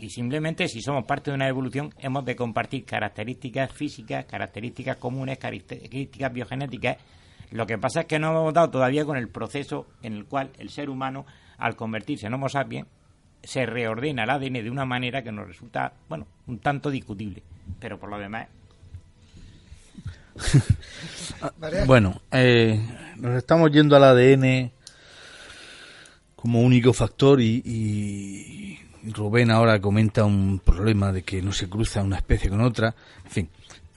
[0.00, 5.38] Y simplemente si somos parte de una evolución hemos de compartir características físicas, características comunes,
[5.38, 6.98] características biogenéticas
[7.50, 10.50] lo que pasa es que no hemos dado todavía con el proceso en el cual
[10.58, 11.24] el ser humano,
[11.56, 12.86] al convertirse en Homo sapiens,
[13.42, 17.42] se reordena el ADN de una manera que nos resulta, bueno, un tanto discutible.
[17.80, 18.48] Pero por lo demás.
[21.86, 22.80] bueno, eh,
[23.16, 24.72] nos estamos yendo al ADN
[26.36, 28.78] como único factor y, y,
[29.12, 32.94] Rubén ahora comenta un problema de que no se cruza una especie con otra.
[33.24, 33.50] En fin,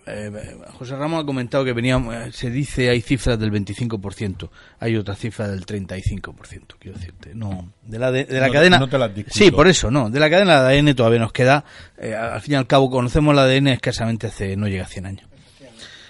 [0.07, 4.49] eh, José Ramón ha comentado que venía, eh, se dice hay cifras del 25%,
[4.80, 7.36] hay otra cifra del 35%, quiero decirte.
[7.36, 8.88] No, de la, de, la cadena.
[9.28, 10.10] sí, por eso, no.
[10.10, 11.64] De la cadena de ADN todavía nos queda,
[11.98, 15.06] eh, al fin y al cabo, conocemos la ADN escasamente hace, no llega a 100
[15.06, 15.28] años.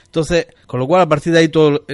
[0.05, 1.85] Entonces, con lo cual, a partir de ahí, todo,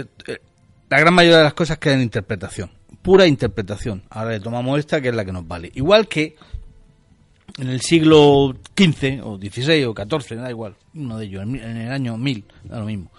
[0.89, 2.71] la gran mayoría de las cosas quedan en interpretación,
[3.01, 4.03] pura interpretación.
[4.09, 5.71] Ahora le tomamos esta, que es la que nos vale.
[5.75, 6.35] Igual que
[7.57, 11.91] en el siglo XV o XVI o XIV, da igual, uno de ellos, en el
[11.91, 13.11] año 1000, da lo mismo.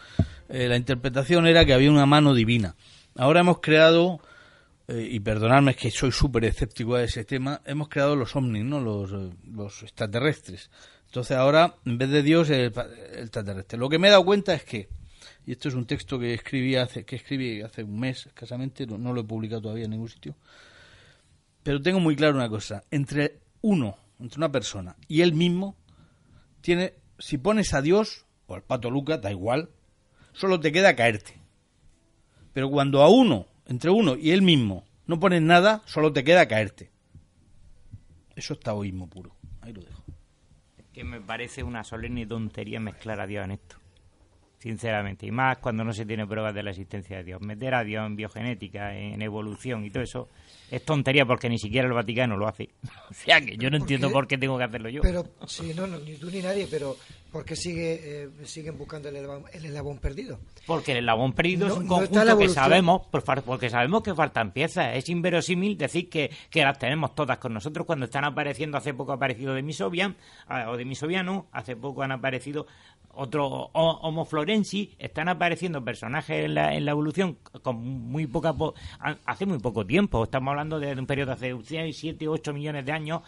[0.48, 2.76] Eh, la interpretación era que había una mano divina.
[3.16, 4.20] Ahora hemos creado,
[4.86, 8.80] eh, y perdonadme que soy súper escéptico de ese tema, hemos creado los ovnis, ¿no?
[8.80, 10.70] los, eh, los extraterrestres.
[11.06, 12.72] Entonces ahora, en vez de Dios, el,
[13.12, 13.78] el extraterrestre.
[13.78, 14.88] Lo que me he dado cuenta es que,
[15.46, 19.12] y esto es un texto que escribí hace, que escribí hace un mes escasamente, no
[19.12, 20.36] lo he publicado todavía en ningún sitio,
[21.62, 25.76] pero tengo muy claro una cosa, entre uno entre una persona y él mismo,
[26.60, 29.70] tiene, si pones a Dios o al pato Luca, da igual,
[30.32, 31.40] solo te queda caerte.
[32.52, 36.48] Pero cuando a uno, entre uno y él mismo, no pones nada, solo te queda
[36.48, 36.90] caerte.
[38.34, 39.34] Eso es taoísmo puro.
[39.60, 40.04] Ahí lo dejo.
[40.92, 43.76] Que me parece una solemne tontería mezclar a Dios en esto
[44.58, 47.40] sinceramente, y más cuando no se tiene pruebas de la existencia de Dios.
[47.40, 50.28] Meter a Dios en biogenética, en evolución y todo eso
[50.70, 52.68] es tontería porque ni siquiera el Vaticano lo hace.
[53.10, 55.02] o sea que yo no entiendo por qué tengo que hacerlo yo.
[55.02, 56.96] Pero, sí, no, ni tú ni nadie, pero
[57.30, 60.40] ¿por qué sigue, eh, siguen buscando el eslabón, perdido?
[60.66, 64.96] Porque el eslabón perdido es un conjunto que sabemos, porque sabemos que faltan piezas.
[64.96, 69.12] Es inverosímil decir que, que las tenemos todas con nosotros cuando están apareciendo, hace poco
[69.12, 70.16] ha aparecido de Misovian,
[70.68, 72.66] o de Misoviano, hace poco han aparecido
[73.18, 78.54] otro Homo florensis, están apareciendo personajes en la, en la evolución con muy poca
[79.26, 81.54] hace muy poco tiempo, estamos hablando de un periodo hace
[81.92, 83.22] 7, 8 millones de años,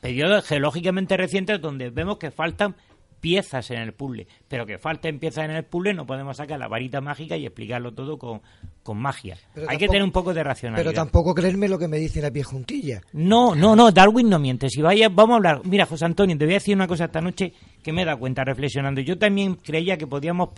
[0.00, 2.74] periodos geológicamente recientes donde vemos que faltan
[3.20, 6.68] piezas en el puzzle, pero que falten piezas en el puzzle no podemos sacar la
[6.68, 8.40] varita mágica y explicarlo todo con,
[8.82, 9.36] con magia.
[9.68, 10.84] Hay que tener un poco de racionalidad.
[10.84, 13.02] Pero tampoco creerme lo que me dice la pie juntilla.
[13.12, 14.68] No, no, no, Darwin no miente.
[14.68, 15.60] Si vaya, vamos a hablar.
[15.64, 17.52] Mira, José Antonio, te voy a decir una cosa esta noche
[17.82, 19.00] que me he dado cuenta reflexionando.
[19.00, 20.50] Yo también creía que podíamos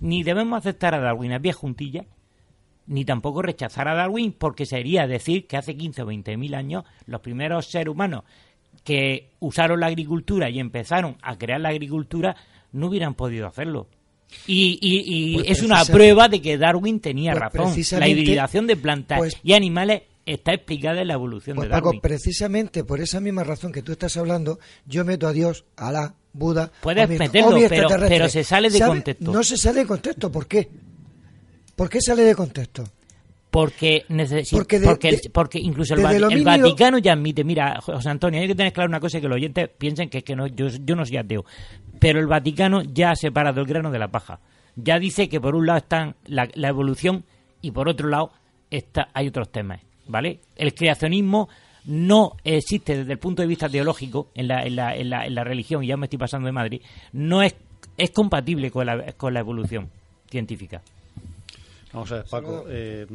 [0.00, 2.04] ni debemos aceptar a Darwin a pie juntilla
[2.90, 6.84] ni tampoco rechazar a Darwin porque sería decir que hace 15 o 20 mil años
[7.06, 8.24] los primeros seres humanos
[8.84, 12.36] que usaron la agricultura y empezaron a crear la agricultura
[12.72, 13.88] no hubieran podido hacerlo.
[14.46, 18.00] Y, pues es una prueba de que Darwin tenía pues razón.
[18.00, 22.00] La hibridación de plantas pues y animales está explicada en la evolución de Darwin.
[22.00, 26.14] precisamente por esa misma razón que tú estás hablando, yo meto a Dios, a la
[26.32, 26.70] Buda.
[26.80, 29.32] Puedes meterlo, pero, pero, se sale de contexto.
[29.32, 30.30] No se sale de contexto.
[30.30, 30.68] ¿Por qué?
[31.74, 32.84] ¿Por qué sale de contexto?
[33.50, 34.04] Porque,
[34.84, 39.00] porque, porque, incluso el, Vaticano ya admite, mira, José Antonio, hay que tener claro una
[39.00, 41.44] cosa que los oyentes piensen que, que no, yo, yo no soy ateo,
[41.98, 44.38] pero el Vaticano ya ha separado el grano de la paja.
[44.76, 47.24] Ya dice que por un lado están la, evolución
[47.60, 48.30] y por otro lado
[48.70, 50.38] está, hay otros temas, ¿vale?
[50.54, 51.48] El creacionismo
[51.86, 55.34] no existe desde el punto de vista teológico en la, en la, en la, en
[55.34, 56.82] la religión, y ya me estoy pasando de Madrid,
[57.12, 57.56] no es,
[57.96, 59.90] es compatible con la, con la evolución
[60.30, 60.82] científica.
[61.92, 62.64] Vamos a ver, Paco.
[62.68, 63.06] Eh,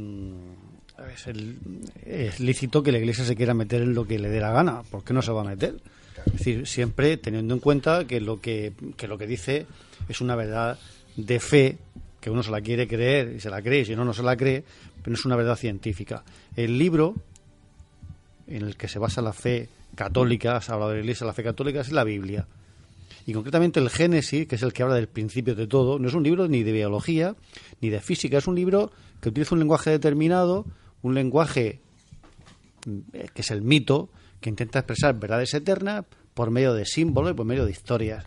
[2.06, 4.84] es, lícito que la Iglesia se quiera meter en lo que le dé la gana.
[4.84, 5.76] ¿Por qué no se va a meter?
[6.26, 9.66] Es decir, siempre teniendo en cuenta que lo que, que lo que dice
[10.10, 10.80] es una verdad
[11.16, 11.78] de fe,
[12.20, 14.24] que uno se la quiere creer y se la cree, y si no, no se
[14.24, 14.64] la cree,
[14.98, 16.24] pero no es una verdad científica.
[16.56, 17.16] El libro
[18.48, 21.34] en el que se basa la fe católica, se ha hablado de la Iglesia, la
[21.34, 22.48] fe católica, es la Biblia.
[23.26, 26.14] Y concretamente el Génesis, que es el que habla del principio de todo, no es
[26.14, 27.36] un libro ni de biología
[27.82, 30.66] ni de física, es un libro que utiliza un lenguaje determinado,
[31.02, 31.82] un lenguaje
[32.86, 33.00] mm,
[33.34, 34.10] que es el mito,
[34.42, 38.26] que intenta expresar verdades eternas por medio de símbolos y por medio de historias.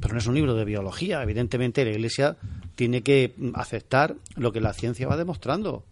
[0.00, 1.20] Pero no es un libro de biología.
[1.22, 2.36] Evidentemente la Iglesia
[2.76, 5.84] tiene que mm, aceptar lo que la ciencia va demostrando.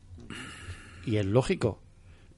[1.05, 1.81] Y es lógico.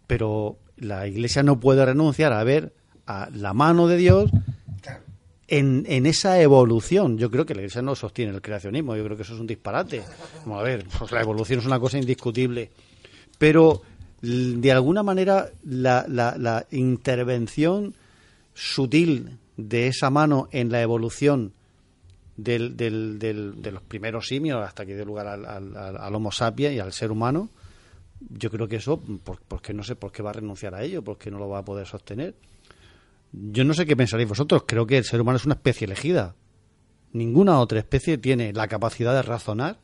[0.06, 2.72] Pero la Iglesia no puede renunciar a ver
[3.06, 4.30] a la mano de Dios
[5.48, 7.18] en, en, esa evolución.
[7.18, 9.46] Yo creo que la Iglesia no sostiene el creacionismo, yo creo que eso es un
[9.46, 10.02] disparate.
[10.44, 12.70] Vamos a ver, pues la evolución es una cosa indiscutible.
[13.38, 13.82] Pero,
[14.20, 17.94] de alguna manera, la, la, intervención
[18.52, 21.54] sutil de esa mano en la evolución
[22.36, 26.92] del, del, de los primeros simios hasta que dio lugar al, Homo sapiens y al
[26.92, 27.48] ser humano,
[28.20, 31.02] yo creo que eso, ¿por, qué no sé por qué va a renunciar a ello?
[31.02, 32.34] ¿Por qué no lo va a poder sostener?
[33.32, 36.34] Yo no sé qué pensaréis vosotros, creo que el ser humano es una especie elegida.
[37.12, 39.78] Ninguna otra especie tiene la capacidad de razonar,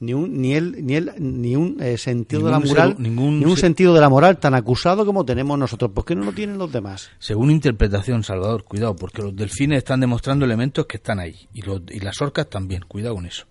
[0.00, 3.44] ni un, ni el, ni el, ni un eh, sentido de la moral, ningún, ni
[3.44, 5.90] un sentido de la moral tan acusado como tenemos nosotros.
[5.92, 7.10] ¿Por qué no lo tienen los demás?
[7.18, 11.82] Según interpretación, Salvador, cuidado, porque los delfines están demostrando elementos que están ahí y, los,
[11.90, 12.82] y las orcas también.
[12.88, 13.49] Cuidado con eso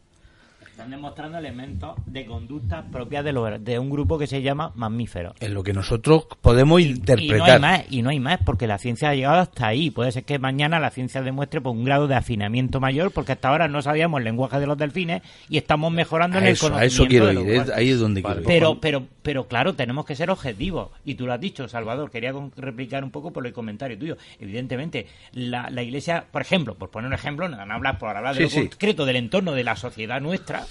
[0.79, 5.33] están demostrando elementos de conducta propias de, de un grupo que se llama mamíferos.
[5.41, 7.35] En lo que nosotros podemos interpretar.
[7.35, 9.91] Y no hay más, y no hay más, porque la ciencia ha llegado hasta ahí.
[9.91, 13.49] Puede ser que mañana la ciencia demuestre por un grado de afinamiento mayor, porque hasta
[13.49, 16.81] ahora no sabíamos el lenguaje de los delfines y estamos mejorando en el conocimiento.
[16.81, 20.29] A eso quiero ir, ahí es donde quiero Pero, pero, pero claro, tenemos que ser
[20.29, 20.91] objetivos.
[21.03, 22.09] Y tú lo has dicho, Salvador.
[22.09, 24.15] Quería replicar un poco por el comentario tuyo.
[24.39, 28.43] Evidentemente, la, la Iglesia, por ejemplo, por poner un ejemplo, no hablar por hablar de
[28.43, 30.65] lo concreto del entorno de la sociedad nuestra,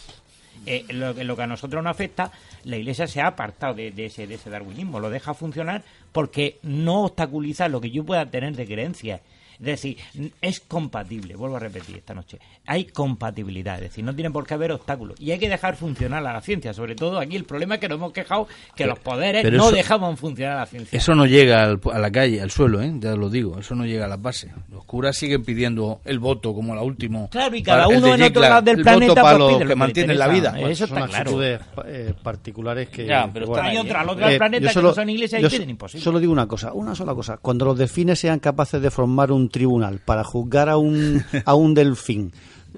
[0.66, 2.30] eh, lo, lo, que a nosotros nos afecta,
[2.64, 5.82] la Iglesia se ha apartado de, ese, de ese darwinismo, lo deja funcionar
[6.12, 9.20] porque no obstaculiza lo que yo pueda tener de creencias.
[9.60, 9.96] Es decir,
[10.40, 14.54] es compatible, vuelvo a repetir esta noche, hay compatibilidad, es decir, no tiene por qué
[14.54, 15.20] haber obstáculos.
[15.20, 17.88] Y hay que dejar funcionar a la ciencia, sobre todo aquí el problema es que
[17.88, 20.96] nos hemos quejado que los poderes no dejaban funcionar a la ciencia.
[20.96, 22.92] Eso no llega a la calle, al suelo, ¿eh?
[23.00, 24.52] ya lo digo, eso no llega a la base.
[24.70, 27.26] Los curas siguen pidiendo el voto como la última.
[27.28, 30.28] Claro, y cada uno en otro lado del planeta para pues, los que mantienen la
[30.28, 30.54] vida.
[30.60, 31.42] eso está son claro.
[31.42, 33.06] Eh, particulares que...
[33.06, 36.04] Ya, pero hay otra, los del planeta que no son ingleses y tienen imposible.
[36.04, 37.38] Solo digo una cosa, una sola cosa.
[37.38, 41.74] Cuando los delfines sean capaces de formar un tribunal para juzgar a un, a un
[41.74, 42.32] delfín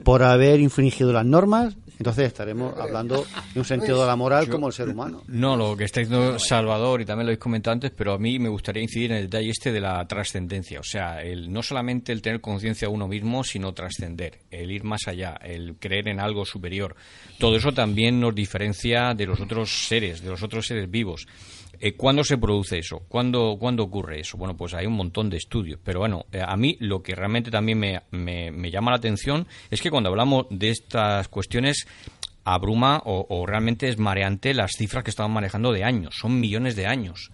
[0.05, 4.69] por haber infringido las normas, entonces estaremos hablando de un sentido de la moral como
[4.69, 5.23] el ser humano.
[5.29, 8.39] No, lo que está diciendo Salvador, y también lo habéis comentado antes, pero a mí
[8.39, 10.81] me gustaría incidir en el detalle este de la trascendencia.
[10.81, 14.83] O sea, el, no solamente el tener conciencia de uno mismo, sino trascender, el ir
[14.83, 16.97] más allá, el creer en algo superior.
[17.39, 21.27] Todo eso también nos diferencia de los otros seres, de los otros seres vivos.
[21.83, 23.01] Eh, ¿Cuándo se produce eso?
[23.09, 24.37] ¿Cuándo, ¿Cuándo ocurre eso?
[24.37, 25.81] Bueno, pues hay un montón de estudios.
[25.83, 29.81] Pero bueno, eh, a mí lo que realmente también me, me, llama la atención es
[29.81, 31.87] que cuando hablamos de estas cuestiones
[32.45, 36.17] abruma o, realmente es mareante las cifras que estaban manejando de años.
[36.21, 37.31] Son millones de años.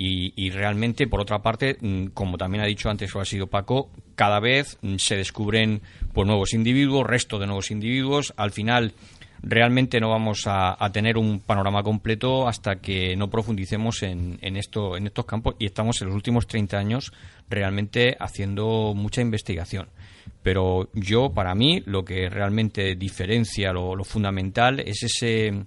[0.00, 3.90] Y, realmente, por otra parte, mm, como también ha dicho antes o ha sido Paco,
[4.14, 8.32] cada vez mm, se descubren pues, nuevos individuos, resto de nuevos individuos.
[8.36, 8.92] Al final
[9.42, 15.06] realmente no vamos a, tener un panorama completo hasta que no profundicemos en, esto, en
[15.06, 17.12] estos campos y estamos en los últimos 30 años
[17.48, 19.88] realmente haciendo mucha investigación.
[20.42, 25.64] Pero yo, para mí, lo que realmente diferencia lo, fundamental es ese,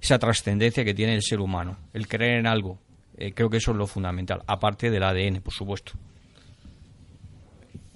[0.00, 2.78] esa trascendencia que tiene el ser humano, el creer en algo.
[3.16, 5.92] Eh, creo que eso es lo fundamental, aparte del ADN, por supuesto.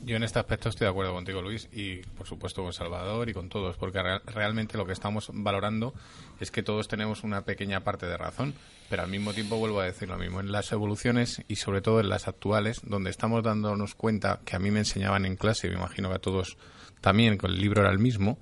[0.06, 3.32] Yo en este aspecto estoy de acuerdo contigo, Luis, y por supuesto con Salvador y
[3.34, 5.94] con todos, porque realmente lo que estamos valorando
[6.38, 8.54] es que todos tenemos una pequeña parte de razón,
[8.88, 10.38] pero al mismo tiempo vuelvo a decir lo mismo.
[10.38, 14.60] En las evoluciones y sobre todo en las actuales, donde estamos dándonos cuenta que a
[14.60, 16.56] mí me enseñaban en clase, y me imagino que a todos
[17.00, 18.38] también, con el libro era el mismo,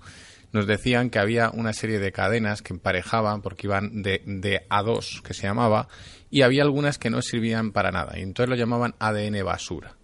[0.53, 5.23] nos decían que había una serie de cadenas que emparejaban porque iban de, de A2,
[5.23, 5.89] que se llamaba,
[6.31, 9.97] y había algunas que no servían para nada, y entonces lo llamaban ADN basura.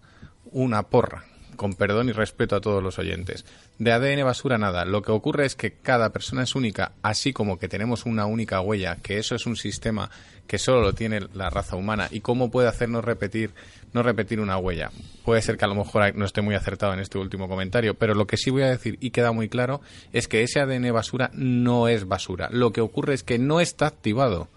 [0.53, 1.30] Una porra,
[1.61, 3.45] con perdón y respeto a todos los oyentes.
[3.77, 4.83] De ADN basura nada.
[4.83, 8.61] Lo que ocurre es que cada persona es única, así como que tenemos una única
[8.61, 10.09] huella, que eso es un sistema
[10.47, 12.07] que solo lo tiene la raza humana.
[12.09, 13.51] ¿Y cómo puede hacernos repetir,
[13.93, 14.89] no repetir una huella?
[15.23, 18.15] Puede ser que a lo mejor no esté muy acertado en este último comentario, pero
[18.15, 19.81] lo que sí voy a decir y queda muy claro
[20.13, 22.49] es que ese ADN basura no es basura.
[22.51, 24.47] Lo que ocurre es que no está activado.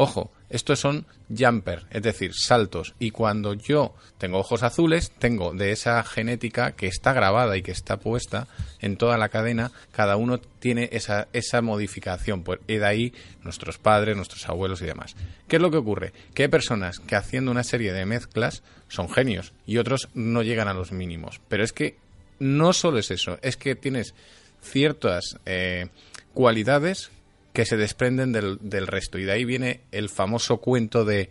[0.00, 2.94] Ojo, estos son jumper, es decir, saltos.
[3.00, 7.72] Y cuando yo tengo ojos azules, tengo de esa genética que está grabada y que
[7.72, 8.46] está puesta
[8.80, 12.44] en toda la cadena, cada uno tiene esa, esa modificación.
[12.44, 13.12] Pues, de ahí
[13.42, 15.16] nuestros padres, nuestros abuelos y demás.
[15.48, 16.12] ¿Qué es lo que ocurre?
[16.32, 20.68] Que hay personas que haciendo una serie de mezclas son genios y otros no llegan
[20.68, 21.40] a los mínimos.
[21.48, 21.96] Pero es que
[22.38, 24.14] no solo es eso, es que tienes
[24.62, 25.88] ciertas eh,
[26.34, 27.10] cualidades
[27.52, 29.18] que se desprenden del, del resto.
[29.18, 31.30] Y de ahí viene el famoso cuento de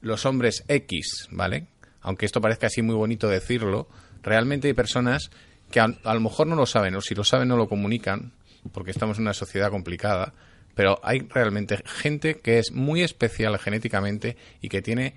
[0.00, 1.66] los hombres X, ¿vale?
[2.02, 3.88] Aunque esto parezca así muy bonito decirlo,
[4.22, 5.30] realmente hay personas
[5.70, 8.32] que a, lo mejor no lo saben, o si lo saben no lo comunican,
[8.72, 10.32] porque estamos en una sociedad complicada,
[10.74, 15.14] pero hay realmente gente que es muy especial genéticamente y que tiene,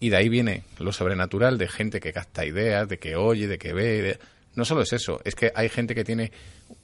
[0.00, 3.58] y de ahí viene lo sobrenatural de gente que capta ideas, de que oye, de
[3.58, 4.18] que ve.
[4.54, 6.30] No solo es eso, es que hay gente que tiene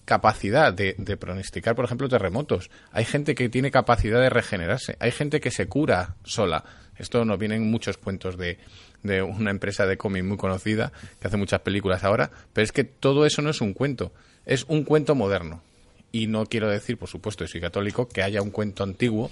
[0.05, 2.71] capacidad de, pronosticar, por ejemplo, terremotos.
[2.93, 4.97] Hay gente que tiene capacidad de regenerarse.
[5.01, 6.65] Hay gente que se cura sola.
[6.97, 8.59] Esto nos vienen muchos cuentos de,
[9.03, 12.85] de una empresa de cómic muy conocida que hace muchas películas ahora, pero es que
[12.85, 14.13] todo eso no es un cuento,
[14.47, 15.63] es un cuento moderno.
[16.11, 19.31] Y no quiero decir, por supuesto, soy católico, que haya un cuento antiguo,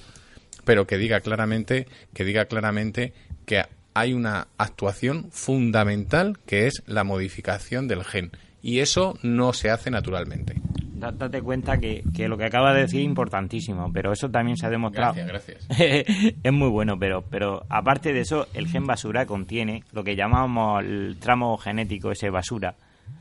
[0.65, 3.15] pero que diga claramente, que diga claramente
[3.47, 3.65] que
[3.97, 9.91] hay una actuación fundamental que es la modificación del gen y eso no se hace
[9.91, 10.61] naturalmente.
[10.97, 14.71] Date cuenta que, lo que acaba de decir es importantísimo, pero eso también se ha
[14.71, 15.15] demostrado.
[15.15, 16.37] Gracias, gracias.
[16.43, 20.85] es muy bueno, pero, pero aparte de eso, el gen basura contiene lo que llamamos
[20.85, 22.75] el tramo genético, ese basura.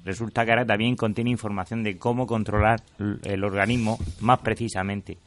[0.03, 2.81] Resulta que ahora también contiene información de cómo controlar
[3.23, 5.19] el organismo más precisamente.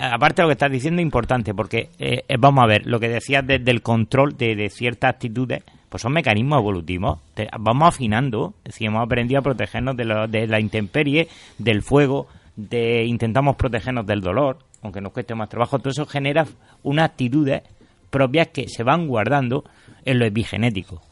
[0.00, 3.46] Aparte de lo que estás diciendo importante, porque eh, vamos a ver, lo que decías
[3.46, 7.18] desde el control de, de ciertas actitudes pues son mecanismos evolutivos.
[7.58, 11.28] vamos afinando, es hemos aprendido a protegernos de, de la intemperie,
[11.58, 15.80] del fuego, de intentamos protegernos del dolor, aunque nos cueste más trabajo.
[15.80, 16.46] Todo eso genera
[16.84, 17.62] unas actitudes
[18.08, 19.64] propias que se van guardando
[20.04, 21.02] en lo epigenético.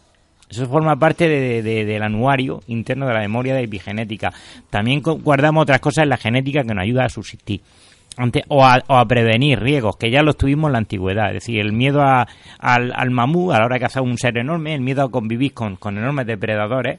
[0.48, 4.32] Eso forma parte del anuario interno de la memoria de epigenética.
[4.70, 7.60] También guardamos otras cosas en la genética que nos ayuda a subsistir.
[8.18, 11.28] Ante, o, a, o a prevenir riesgos, que ya los tuvimos en la antigüedad.
[11.28, 12.26] Es decir, el miedo a,
[12.58, 15.54] al, al mamú a la hora de cazar un ser enorme, el miedo a convivir
[15.54, 16.98] con, enormes depredadores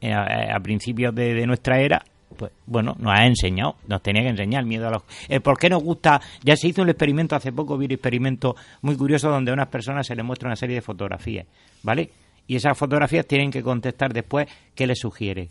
[0.00, 2.04] eh, a, a principios de, nuestra era,
[2.36, 5.02] pues bueno, nos ha enseñado, nos tenía que enseñar el miedo a los...
[5.28, 8.54] El por qué nos gusta, ya se hizo un experimento hace poco, vi un experimento
[8.82, 11.46] muy curioso donde a unas personas se les muestra una serie de fotografías,
[11.82, 12.10] ¿vale?
[12.46, 15.48] Y esas fotografías tienen que contestar después qué les sugiere.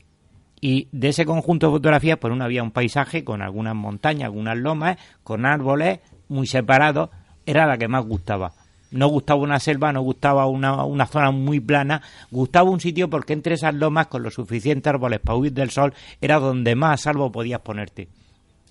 [0.60, 4.58] Y de ese conjunto de fotografías, pues uno había un paisaje con algunas montañas, algunas
[4.58, 7.10] lomas, con árboles muy separados,
[7.46, 8.54] era la que más gustaba.
[8.90, 12.02] No gustaba una selva, no gustaba una, zona muy plana,
[12.32, 15.94] gustaba un sitio porque entre esas lomas, con los suficientes árboles para huir del sol,
[16.22, 18.08] era donde más a salvo podías ponerte.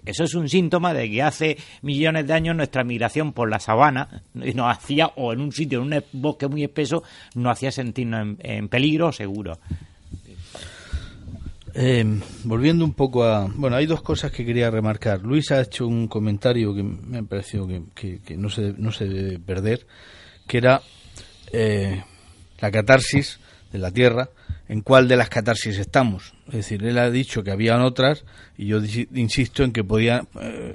[0.05, 4.23] Eso es un síntoma de que hace millones de años nuestra migración por la sabana
[4.35, 7.03] nos hacía, o en un sitio, en un bosque muy espeso,
[7.35, 9.59] nos hacía sentirnos en, en peligro seguro.
[11.79, 13.53] Eh, volviendo un poco a...
[13.55, 15.21] Bueno, hay dos cosas que quería remarcar.
[15.21, 19.05] Luis ha hecho un comentario que me ha parecido que, que, no, se, no se
[19.05, 19.87] debe perder,
[20.47, 20.81] que era
[21.53, 22.03] eh,
[22.61, 23.41] la catarsis
[23.71, 24.31] de la Tierra,
[24.71, 26.33] en cuál de las catarsis estamos.
[26.47, 28.25] Es decir, él ha dicho que habían otras
[28.57, 28.79] y yo
[29.13, 30.73] insisto en que podían, eh,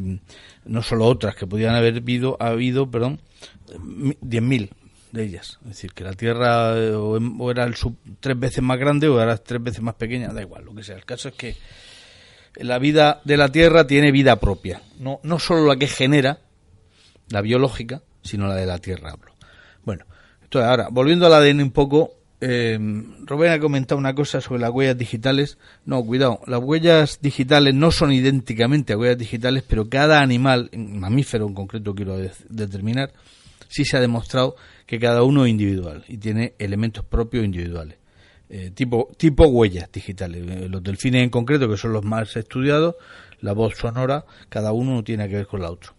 [0.00, 0.18] eh,
[0.66, 3.22] no solo otras, que podían haber habido, habido perdón,
[3.70, 4.68] 10.000
[5.12, 5.58] de ellas.
[5.62, 9.08] Es decir, que la Tierra eh, o, o era el sub, tres veces más grande
[9.08, 10.96] o era tres veces más pequeña, da igual, lo que sea.
[10.96, 11.56] El caso es que
[12.56, 14.82] la vida de la Tierra tiene vida propia.
[14.98, 16.40] No, no solo la que genera,
[17.28, 19.32] la biológica, sino la de la Tierra, hablo.
[19.84, 20.06] Bueno,
[20.42, 22.14] entonces ahora, volviendo al ADN un poco,
[22.44, 22.76] eh,
[23.24, 25.58] Rubén ha comentado una cosa sobre las huellas digitales.
[25.84, 31.46] No, cuidado, las huellas digitales no son idénticamente a huellas digitales, pero cada animal, mamífero
[31.46, 33.12] en concreto quiero de determinar,
[33.68, 34.56] sí se ha demostrado
[34.86, 37.98] que cada uno es individual y tiene elementos propios individuales.
[38.50, 40.44] Eh, tipo, tipo huellas digitales.
[40.46, 42.96] Eh, los delfines en concreto, que son los más estudiados,
[43.40, 45.94] la voz sonora, cada uno no tiene que ver con la otra.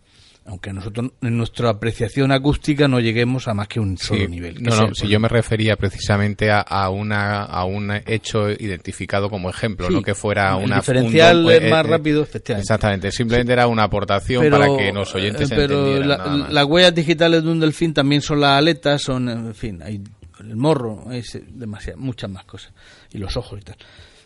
[0.46, 4.62] Aunque nosotros en nuestra apreciación acústica no lleguemos a más que un solo sí, nivel.
[4.62, 9.50] No, no, si yo me refería precisamente a, a, una, a un hecho identificado como
[9.50, 10.76] ejemplo, sí, no que fuera el una...
[10.78, 12.62] diferencial un, es más eh, rápido, efectivamente.
[12.62, 16.66] Exactamente, simplemente era una aportación pero, para que los oyentes pero entendieran la, nada las
[16.66, 20.02] huellas digitales de un delfín también son las aletas, son, en fin, hay
[20.40, 22.74] el morro, es demasiadas, muchas más cosas.
[23.12, 23.78] Y los ojos y tal.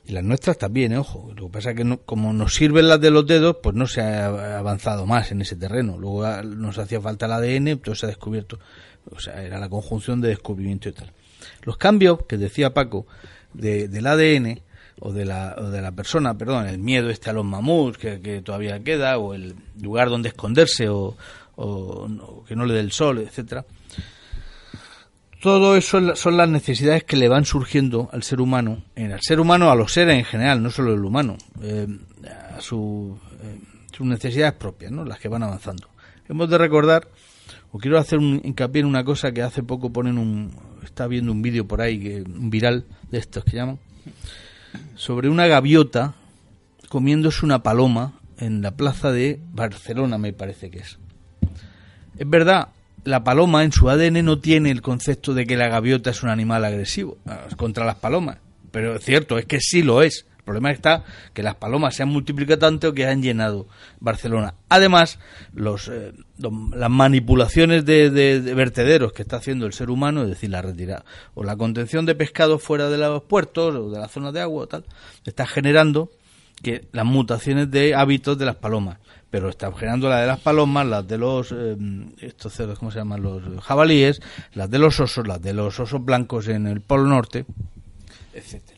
[0.07, 0.97] Y las nuestras también, ¿eh?
[0.97, 1.33] ojo.
[1.35, 3.87] Lo que pasa es que no, como nos sirven las de los dedos, pues no
[3.87, 5.97] se ha avanzado más en ese terreno.
[5.97, 8.57] Luego nos hacía falta el ADN, entonces se ha descubierto.
[9.11, 11.11] O sea, era la conjunción de descubrimiento y tal.
[11.63, 13.05] Los cambios que decía Paco
[13.53, 14.61] de, del ADN
[15.01, 18.41] o de, la, o de la persona, perdón, el miedo este a los mamuts que,
[18.45, 21.17] todavía queda, o el lugar donde esconderse, o,
[21.57, 23.65] o que no le dé el sol, etcétera
[25.41, 29.39] todo eso son las necesidades que le van surgiendo al ser humano, en el ser
[29.39, 31.87] humano, a los seres en general, no solo el humano, eh,
[32.55, 33.59] a su, eh,
[33.95, 35.05] sus necesidades propias, ¿no?
[35.05, 35.89] las que van avanzando.
[36.27, 37.07] Hemos de recordar,
[37.71, 40.51] o quiero hacer un hincapié en una cosa que hace poco ponen un,
[40.83, 43.79] está viendo un vídeo por ahí, que, un viral de estos que llaman,
[44.95, 46.15] sobre una gaviota
[46.89, 50.97] comiéndose una paloma en la plaza de Barcelona, me parece que es.
[52.17, 52.69] Es verdad,
[53.07, 56.29] la paloma en su ADN no tiene el concepto de que la gaviota es un
[56.29, 57.17] animal agresivo
[57.55, 58.39] contra las palomas.
[58.69, 60.25] Pero es cierto, es que sí lo es.
[60.39, 63.67] El problema está que las palomas se han multiplicado tanto que han llenado
[64.01, 64.55] Barcelona.
[64.67, 65.19] Además,
[65.53, 70.27] los, eh, las manipulaciones de, de, de, vertederos que está haciendo el ser humano, es
[70.27, 74.09] decir, la retirada o la contención de pescado fuera de los puertos o de la
[74.09, 74.83] zona de agua o tal,
[75.25, 76.11] está generando
[76.61, 78.97] que las mutaciones de hábitos de las palomas
[79.29, 81.75] pero está generando la de las palomas, las de los eh,
[82.21, 83.21] estos cerdos, ¿cómo se llaman?
[83.21, 84.21] Los jabalíes,
[84.53, 87.45] las de los osos, las de los osos blancos en el Polo Norte,
[88.33, 88.77] etcétera.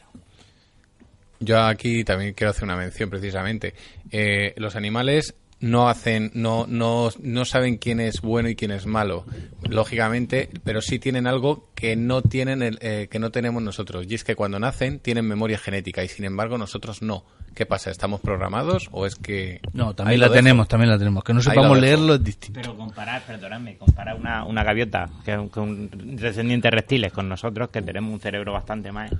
[1.39, 3.73] Yo aquí también quiero hacer una mención precisamente.
[4.11, 8.85] Eh, los animales no hacen, no, no, no saben quién es bueno y quién es
[8.85, 9.25] malo,
[9.69, 14.15] lógicamente, pero sí tienen algo que no tienen, el, eh, que no tenemos nosotros, y
[14.15, 17.25] es que cuando nacen tienen memoria genética y sin embargo nosotros no.
[17.55, 17.89] ¿Qué pasa?
[17.89, 19.59] ¿Estamos programados o es que...?
[19.73, 21.23] No, también la tenemos, también la tenemos.
[21.23, 22.61] Que no sepamos leerlo es distinto.
[22.61, 27.69] Pero comparar, perdonadme, comparar una, una gaviota que es un, descendiente de reptiles con nosotros,
[27.69, 29.11] que tenemos un cerebro bastante más...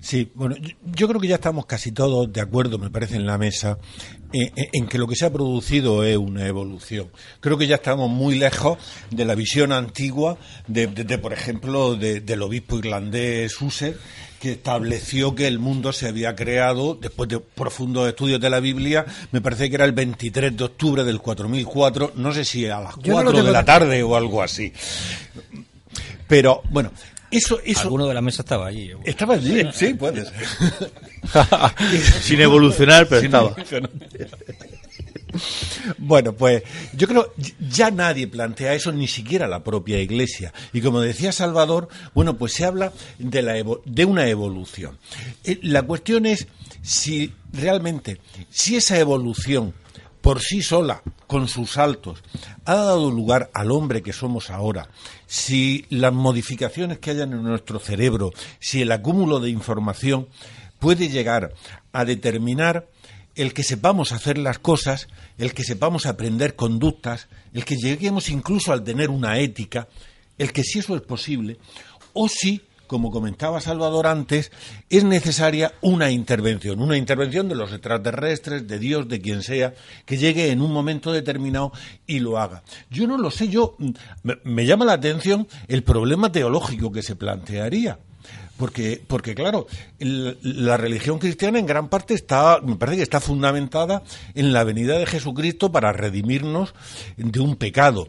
[0.00, 3.38] Sí, bueno, yo creo que ya estamos casi todos de acuerdo, me parece, en la
[3.38, 3.78] mesa,
[4.32, 7.10] en, en, que lo que se ha producido es una evolución.
[7.40, 8.78] Creo que ya estamos muy lejos
[9.10, 13.96] de la visión antigua de, de, de por ejemplo, de, del obispo irlandés Husser,
[14.40, 19.04] que estableció que el mundo se había creado, después de profundos estudios de la Biblia,
[19.32, 22.96] me parece que era el 23 de octubre del 4004, no sé si a las
[22.96, 24.72] 4 no de la tarde o algo así.
[26.28, 26.90] Pero, bueno,
[27.30, 27.82] Eso, eso.
[27.82, 28.92] Alguno de la mesa estaba allí.
[29.04, 30.34] Estaba allí, sí, puede ser.
[32.22, 33.54] Sin evolucionar, pero estaba.
[35.98, 36.62] Bueno, pues
[36.94, 40.52] yo creo ya nadie plantea eso, ni siquiera la propia Iglesia.
[40.72, 43.54] Y como decía Salvador, bueno, pues se habla de, la
[43.84, 44.98] de una evolución.
[45.44, 46.48] Eh, la cuestión es
[46.82, 48.18] si realmente,
[48.50, 49.74] si esa evolución
[50.20, 52.22] por sí sola, con sus saltos,
[52.64, 54.88] ha dado lugar al hombre que somos ahora,
[55.26, 60.28] si las modificaciones que hayan en nuestro cerebro, si el acúmulo de información
[60.78, 61.54] puede llegar
[61.92, 62.86] a determinar
[63.34, 65.08] el que sepamos hacer las cosas,
[65.38, 69.88] el que sepamos aprender conductas, el que lleguemos incluso al tener una ética,
[70.38, 71.58] el que si eso es posible,
[72.14, 74.52] o si, como comentaba Salvador antes,
[74.88, 80.16] es necesaria una intervención, una intervención de los extraterrestres, de Dios, de quien sea, que
[80.16, 81.72] llegue en un momento determinado
[82.06, 82.62] y lo haga.
[82.90, 83.76] Yo no lo sé, yo
[84.22, 87.98] me, me llama la atención el problema teológico que se plantearía.
[88.56, 89.66] Porque, porque claro,
[89.98, 94.02] la religión cristiana en gran parte está, me parece que está fundamentada
[94.34, 96.74] en la venida de Jesucristo para redimirnos
[97.18, 98.08] de un pecado.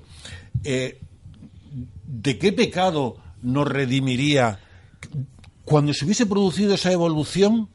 [0.63, 0.99] Eh,
[2.05, 4.59] ¿De qué pecado nos redimiría
[5.67, 7.67] cuando se hubiese producido esa evolución?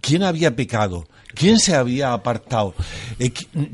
[0.00, 1.08] ¿Quién había pecado?
[1.34, 2.72] ¿Quién se había apartado?
[3.18, 3.32] Eh,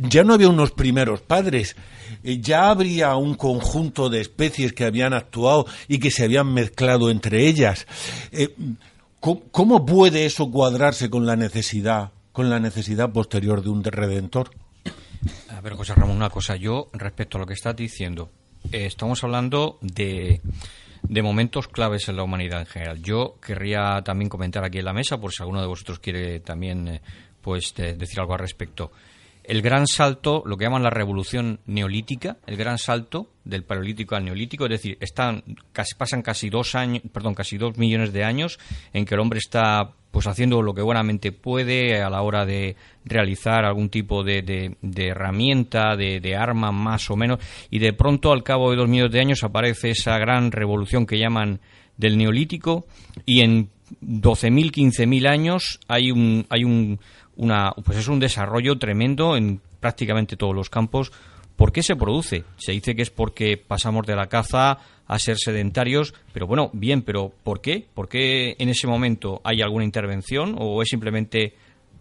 [0.08, 1.76] ya no había unos primeros padres
[2.22, 7.10] eh, ya habría un conjunto de especies que habían actuado y que se habían mezclado
[7.10, 7.86] entre ellas.
[8.32, 8.54] Eh,
[9.20, 14.50] ¿Cómo puede eso cuadrarse con la necesidad, con la necesidad posterior de un redentor?
[15.50, 16.56] A ver, José Ramón, una cosa.
[16.56, 18.30] Yo, respecto a lo que estás diciendo,
[18.70, 20.40] estamos hablando de,
[21.08, 23.02] de momentos claves en la humanidad en general.
[23.02, 27.00] Yo querría también comentar aquí en la mesa, por si alguno de vosotros quiere también
[27.40, 28.90] pues decir algo al respecto
[29.46, 34.24] el gran salto, lo que llaman la revolución neolítica, el gran salto del paleolítico al
[34.24, 38.58] neolítico, es decir, están, casi, pasan casi dos años, perdón, casi dos millones de años
[38.92, 42.74] en que el hombre está pues haciendo lo que buenamente puede a la hora de
[43.04, 44.40] realizar algún tipo de,
[44.80, 47.38] de, herramienta, de, de, arma más o menos,
[47.70, 51.18] y de pronto al cabo de dos millones de años aparece esa gran revolución que
[51.18, 51.60] llaman
[51.98, 52.86] del neolítico
[53.26, 53.68] y en
[54.00, 56.98] 12.000, 15.000 años hay un, hay un
[57.36, 61.12] una, pues es un desarrollo tremendo en prácticamente todos los campos.
[61.56, 62.44] ¿Por qué se produce?
[62.56, 67.02] Se dice que es porque pasamos de la caza a ser sedentarios, pero bueno, bien,
[67.02, 67.86] pero ¿por qué?
[67.94, 71.54] ¿Por qué en ese momento hay alguna intervención o es simplemente,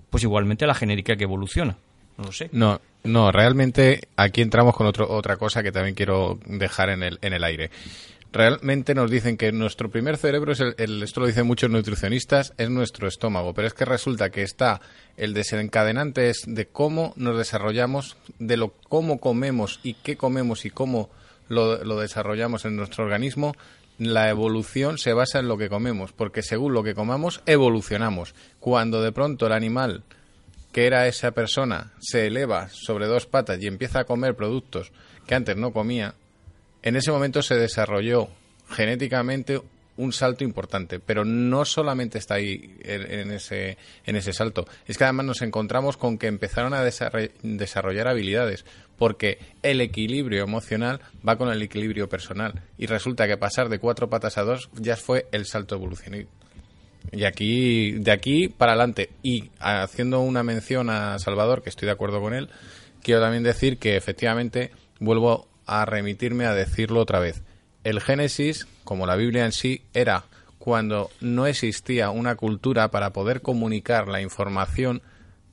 [0.10, 1.77] pues igualmente la genética que evoluciona?
[2.18, 2.49] No lo sé.
[2.52, 7.19] No, no, realmente aquí entramos con otro, otra cosa que también quiero dejar en el,
[7.22, 7.69] en el aire
[8.36, 12.69] realmente nos dicen que nuestro primer cerebro es el, esto lo dicen muchos nutricionistas, es
[12.69, 14.82] nuestro estómago, pero es que resulta que está
[15.15, 20.69] el desencadenante es de cómo nos desarrollamos, de lo cómo comemos y qué comemos y
[20.69, 21.10] cómo
[21.48, 23.54] lo, desarrollamos en nuestro organismo.
[23.98, 28.36] La evolución se basa en lo que comemos, porque según lo que comamos evolucionamos.
[28.60, 30.04] Cuando de pronto el animal
[30.72, 34.92] que era esa persona se eleva sobre dos patas y empieza a comer productos
[35.26, 36.16] que antes no comía,
[36.84, 38.28] en ese momento se desarrolló
[38.70, 39.62] genéticamente
[39.98, 45.04] un salto importante, pero no solamente está ahí en, ese, en ese salto, es que
[45.04, 48.66] además nos encontramos con que empezaron a desarrollar habilidades,
[48.98, 54.10] porque el equilibrio emocional va con el equilibrio personal, y resulta que pasar de cuatro
[54.10, 56.28] patas a dos ya fue el salto evolucionario.
[57.12, 61.92] Y aquí, de aquí para adelante, y haciendo una mención a Salvador, que estoy de
[61.92, 62.50] acuerdo con él,
[63.04, 67.44] quiero también decir que efectivamente vuelvo a remitirme a decirlo otra vez.
[67.84, 70.26] El Génesis, como la Biblia en sí, era
[70.58, 75.04] cuando no existía una cultura para poder comunicar la información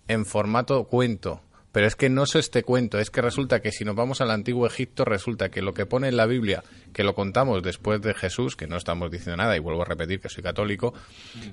[0.09, 1.43] en formato cuento,
[1.73, 4.31] pero es que no es este cuento, es que resulta que si nos vamos al
[4.31, 6.63] antiguo Egipto, resulta que lo que pone en la Biblia,
[6.93, 10.21] que lo contamos después de Jesús, que no estamos diciendo nada, y vuelvo a repetir
[10.21, 10.93] que soy católico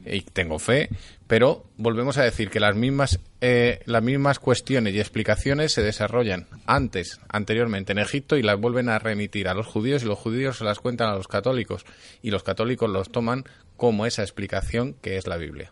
[0.06, 0.90] y tengo fe,
[1.28, 6.48] pero volvemos a decir que las mismas, eh, las mismas cuestiones y explicaciones se desarrollan
[6.66, 10.58] antes, anteriormente en Egipto, y las vuelven a remitir a los judíos, y los judíos
[10.58, 11.86] se las cuentan a los católicos,
[12.22, 13.46] y los católicos los toman
[13.78, 15.72] como esa explicación que es la Biblia.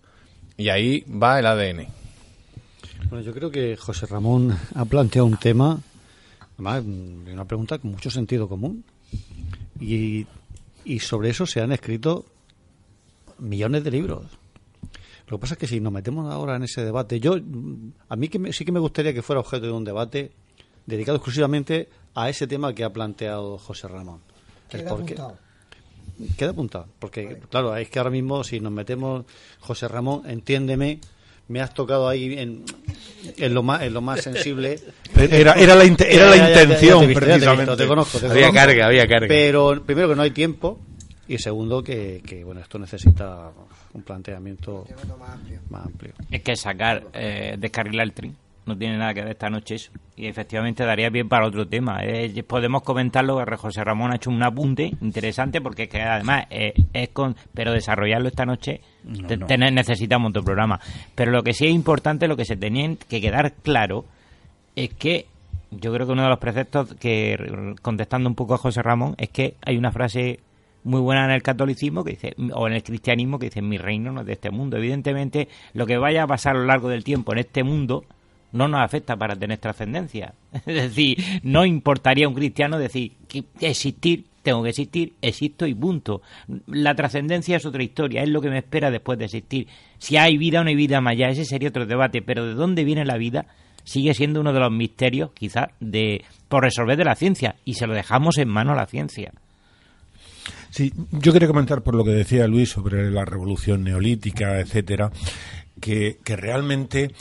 [0.55, 2.06] Y ahí va el ADN.
[3.09, 5.79] Bueno, yo creo que José Ramón ha planteado un tema,
[6.55, 6.83] además,
[7.31, 8.83] una pregunta con mucho sentido común.
[9.79, 10.25] Y,
[10.99, 12.25] sobre eso se han escrito
[13.39, 14.25] millones de libros.
[15.27, 17.35] Lo que pasa es que si nos metemos ahora en ese debate, yo
[18.09, 20.31] a mí que sí que me gustaría que fuera objeto de un debate
[20.85, 24.21] dedicado exclusivamente a ese tema que ha planteado José Ramón.
[24.69, 25.37] Queda apuntado.
[26.37, 29.25] Queda apuntado, porque claro, es que ahora mismo si nos metemos,
[29.59, 30.99] José Ramón, entiéndeme,
[31.47, 32.63] me has tocado ahí en,
[33.37, 34.79] en, lo, más, en lo más sensible.
[35.15, 37.75] Era, era la, era la intención, precisamente.
[37.77, 39.27] Te, conozco, había carga, había carga.
[39.27, 40.79] Pero primero que no hay tiempo
[41.27, 43.51] y segundo que, que bueno esto necesita
[43.93, 44.85] un planteamiento
[45.69, 46.13] más amplio.
[46.31, 48.35] Es que sacar, eh, descarrilar el tren
[48.67, 49.91] no tiene nada que ver esta noche eso.
[50.15, 51.99] Y efectivamente daría bien para otro tema.
[52.03, 56.45] Eh, podemos comentarlo, que José Ramón ha hecho un apunte interesante porque es que además
[56.49, 57.35] eh, es con...
[57.53, 60.79] Pero desarrollarlo esta noche necesitamos otro programa.
[61.15, 64.05] Pero lo que sí es importante, lo que se tenía que quedar claro,
[64.75, 65.25] es que
[65.71, 69.29] yo creo que uno de los preceptos que, contestando un poco a José Ramón, es
[69.29, 70.39] que hay una frase
[70.83, 74.11] muy buena en el catolicismo que dice o en el cristianismo que dice mi reino
[74.11, 77.03] no es de este mundo evidentemente lo que vaya a pasar a lo largo del
[77.03, 78.05] tiempo en este mundo
[78.51, 80.33] no nos afecta para tener trascendencia.
[80.65, 86.21] Es decir, no importaría un cristiano decir que existir, tengo que existir, existo y punto.
[86.67, 89.67] La trascendencia es otra historia, es lo que me espera después de existir.
[89.97, 92.53] Si hay vida o no hay vida más allá, ese sería otro debate, pero de
[92.53, 93.47] dónde viene la vida
[93.83, 97.87] sigue siendo uno de los misterios, quizás, de, por resolver de la ciencia, y se
[97.87, 99.31] lo dejamos en mano a la ciencia.
[100.69, 105.09] Sí, yo quería comentar por lo que decía Luis sobre la revolución neolítica, etcétera,
[105.79, 107.11] que, que realmente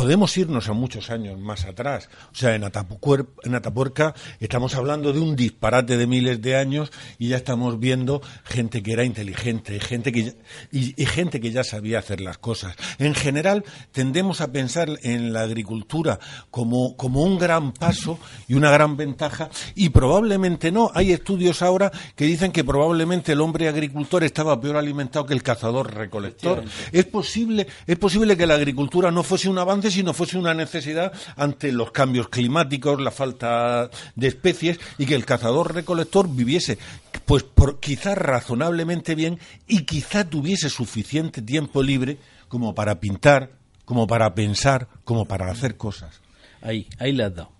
[0.00, 2.08] podemos irnos a muchos años más atrás.
[2.32, 7.28] O sea, en, en Atapuerca estamos hablando de un disparate de miles de años y
[7.28, 10.36] ya estamos viendo gente que era inteligente gente que,
[10.72, 12.76] y, gente que ya sabía hacer las cosas.
[12.98, 13.62] En general,
[13.92, 16.18] tendemos a pensar en la agricultura
[16.50, 18.18] como, como un gran paso
[18.48, 20.90] y una gran ventaja y probablemente no.
[20.94, 25.42] Hay estudios ahora que dicen que probablemente el hombre agricultor estaba peor alimentado que el
[25.42, 26.64] cazador recolector.
[26.90, 30.54] Es posible, es posible que la agricultura no fuese un avance si no fuese una
[30.54, 36.78] necesidad ante los cambios climáticos, la falta de especies y que el cazador-recolector viviese,
[37.24, 42.18] pues por, quizás razonablemente bien y quizá tuviese suficiente tiempo libre
[42.48, 43.50] como para pintar,
[43.84, 46.20] como para pensar, como para hacer cosas.
[46.62, 47.52] Ahí, ahí le has dado.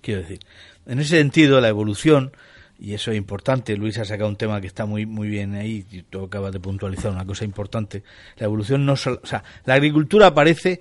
[0.00, 0.40] Quiero decir,
[0.86, 2.32] en ese sentido, la evolución
[2.82, 3.76] y eso es importante.
[3.76, 6.58] Luis ha sacado un tema que está muy muy bien ahí y tú acabas de
[6.58, 8.02] puntualizar una cosa importante.
[8.38, 10.80] La evolución no o sea, la agricultura aparece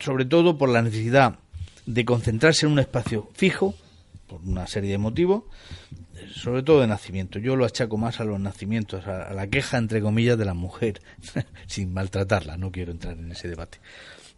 [0.00, 1.38] sobre todo por la necesidad
[1.86, 3.74] de concentrarse en un espacio fijo,
[4.26, 5.44] por una serie de motivos,
[6.34, 7.38] sobre todo de nacimiento.
[7.38, 11.00] Yo lo achaco más a los nacimientos, a, la queja, entre comillas, de la mujer,
[11.66, 13.78] sin maltratarla, no quiero entrar en ese debate,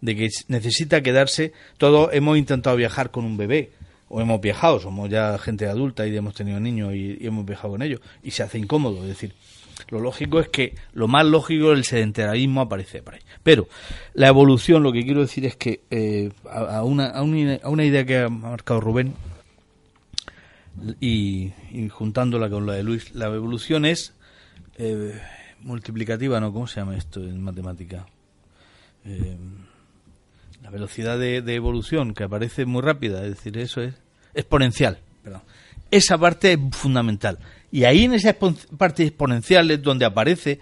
[0.01, 3.71] de que necesita quedarse, todos hemos intentado viajar con un bebé,
[4.09, 7.71] o hemos viajado, somos ya gente adulta y hemos tenido niños y, y hemos viajado
[7.71, 9.35] con ellos, y se hace incómodo, es decir,
[9.89, 13.21] lo lógico es que lo más lógico el sedentarismo aparece por ahí.
[13.43, 13.69] Pero
[14.15, 18.19] la evolución, lo que quiero decir es que eh, a, una, a, una, idea que
[18.19, 19.15] ha marcado Rubén
[21.01, 21.53] y,
[21.91, 24.15] juntándola con la de Luis, la evolución es
[24.77, 25.21] eh,
[25.61, 26.53] multiplicativa, ¿no?
[26.53, 28.07] ¿Cómo se llama esto en matemática?
[29.05, 29.37] Eh,
[30.63, 33.95] la velocidad de, de, evolución que aparece muy rápida, es decir, eso es
[34.35, 34.99] exponencial.
[35.23, 35.43] Perdón.
[35.91, 37.39] Esa parte es fundamental.
[37.71, 38.35] Y ahí en esa
[38.79, 40.61] parte exponencial es donde aparece,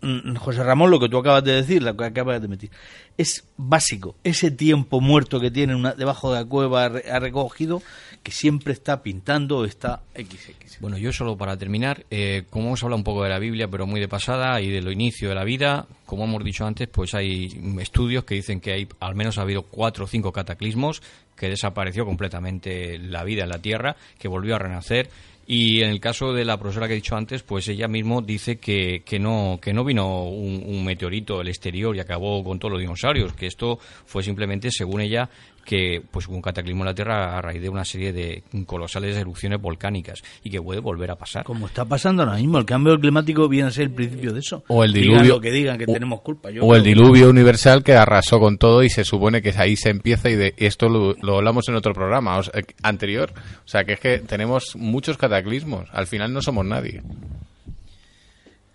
[0.00, 2.70] mm, José Ramón, lo que tú acabas de decir, lo que acabas de meter.
[3.16, 7.82] Es básico, ese tiempo muerto que tiene una, debajo de la cueva ha recogido,
[8.26, 10.80] que siempre está pintando, está XX.
[10.80, 13.86] Bueno, yo solo para terminar, eh, como hemos hablado un poco de la Biblia, pero
[13.86, 17.14] muy de pasada, y de lo inicio de la vida, como hemos dicho antes, pues
[17.14, 17.48] hay
[17.80, 21.02] estudios que dicen que hay al menos ha habido cuatro o cinco cataclismos,
[21.36, 25.08] que desapareció completamente la vida en la Tierra, que volvió a renacer
[25.46, 28.58] y en el caso de la profesora que he dicho antes, pues ella mismo dice
[28.58, 32.72] que, que no que no vino un, un, meteorito del exterior y acabó con todos
[32.72, 35.30] los dinosaurios, que esto fue simplemente, según ella,
[35.66, 39.16] que pues hubo un cataclismo en la Tierra a raíz de una serie de colosales
[39.16, 41.44] erupciones volcánicas y que puede volver a pasar.
[41.44, 44.64] Como está pasando ahora mismo, el cambio climático viene a ser el principio de eso.
[44.68, 45.40] O el diluvio.
[45.40, 46.48] que digan que tenemos culpa.
[46.60, 50.30] o el diluvio universal que arrasó con todo y se supone que ahí se empieza
[50.30, 52.40] y de esto lo, hablamos en otro programa
[52.82, 53.32] anterior.
[53.64, 55.88] O sea que es que tenemos muchos cataclismos.
[55.92, 57.02] Al final no somos nadie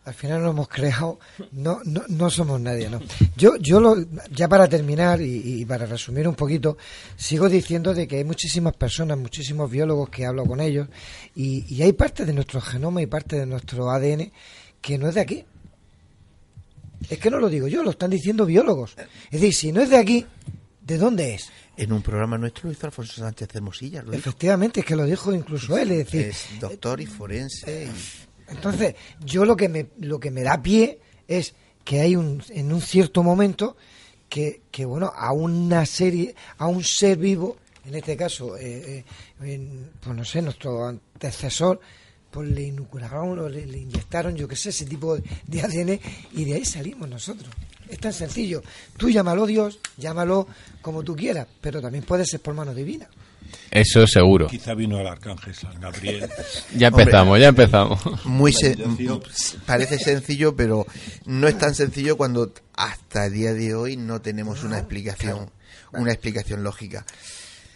[0.03, 1.19] al final lo hemos creado,
[1.51, 2.99] no, no, no somos nadie, ¿no?
[3.37, 3.95] Yo, yo lo,
[4.31, 6.77] ya para terminar y, para resumir un poquito,
[7.15, 10.87] sigo diciendo de que hay muchísimas personas, muchísimos biólogos que hablo con ellos
[11.35, 14.31] y, y hay parte de nuestro genoma y parte de nuestro ADN
[14.81, 15.45] que no es de aquí.
[17.09, 18.95] Es que no lo digo yo, lo están diciendo biólogos.
[19.31, 20.25] Es decir, si no es de aquí,
[20.81, 21.49] ¿de dónde es?
[21.77, 24.03] En un programa nuestro lo hizo Alfonso Sánchez de Mosilla.
[24.11, 25.91] Efectivamente, es que lo dijo incluso él.
[25.91, 27.85] Es, decir, es doctor y forense.
[27.85, 28.20] Y
[28.51, 32.71] entonces, yo lo que me, lo que me da pie es que hay un, en
[32.71, 33.75] un cierto momento
[34.29, 39.03] que, que bueno, a una serie, a un ser vivo, en este caso, eh,
[39.39, 41.79] eh pues no sé, nuestro antecesor,
[42.29, 45.99] pues le inocularon o le, inyectaron, yo qué sé, ese tipo de ADN
[46.33, 47.49] y de ahí salimos nosotros.
[47.89, 48.63] Es tan sencillo.
[48.95, 50.47] Tú llámalo Dios, llámalo
[50.81, 53.09] como tú quieras, pero también puede ser por mano divina.
[53.71, 54.47] Eso seguro.
[54.47, 56.29] Quizá vino el arcángel San Gabriel.
[56.75, 57.99] ya empezamos, ya empezamos.
[58.25, 58.53] Muy
[59.65, 60.85] parece sencillo, pero
[61.25, 65.49] no es tan sencillo cuando hasta el día de hoy no tenemos una explicación,
[65.93, 67.05] una explicación lógica.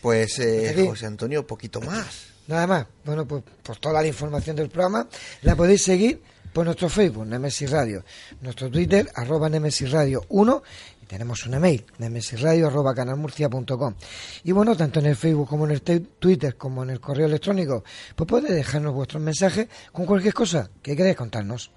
[0.02, 2.28] Pues eh, José Antonio, poquito más.
[2.48, 2.86] Nada más.
[3.06, 5.08] Bueno, pues por toda la información del programa
[5.42, 6.22] la podéis seguir
[6.56, 8.06] por nuestro Facebook, Nemesis Radio,
[8.40, 10.64] nuestro Twitter, arroba Nemesis Radio 1
[11.08, 13.96] tenemos un email, nemesisradio.canalmurcia.com.
[14.44, 17.84] Y bueno, tanto en el Facebook como en el Twitter como en el correo electrónico,
[18.16, 21.72] pues podéis dejarnos vuestros mensajes con cualquier cosa que queráis contarnos.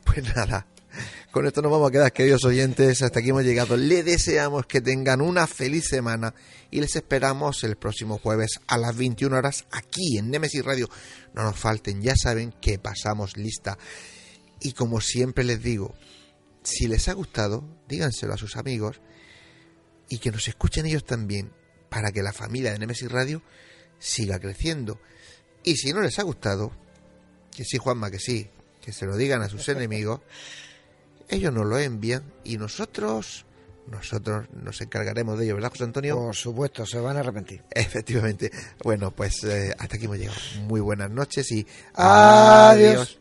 [0.03, 0.65] Pues nada,
[1.31, 3.01] con esto nos vamos a quedar, queridos oyentes.
[3.01, 3.77] Hasta aquí hemos llegado.
[3.77, 6.33] Le deseamos que tengan una feliz semana
[6.69, 10.89] y les esperamos el próximo jueves a las 21 horas aquí en Nemesis Radio.
[11.33, 13.77] No nos falten, ya saben que pasamos lista.
[14.59, 15.95] Y como siempre les digo,
[16.63, 19.01] si les ha gustado, díganselo a sus amigos
[20.09, 21.51] y que nos escuchen ellos también
[21.89, 23.41] para que la familia de Nemesis Radio
[23.99, 24.99] siga creciendo.
[25.63, 26.71] Y si no les ha gustado,
[27.55, 28.49] que sí, Juanma, que sí,
[28.81, 30.21] que se lo digan a sus enemigos,
[31.31, 33.45] ellos nos lo envían y nosotros
[33.87, 36.15] nosotros nos encargaremos de ello, ¿verdad, José Antonio?
[36.15, 37.63] Por supuesto, se van a arrepentir.
[37.71, 38.51] Efectivamente.
[38.83, 40.37] Bueno, pues eh, hasta aquí hemos llegado.
[40.67, 43.20] Muy buenas noches y adiós.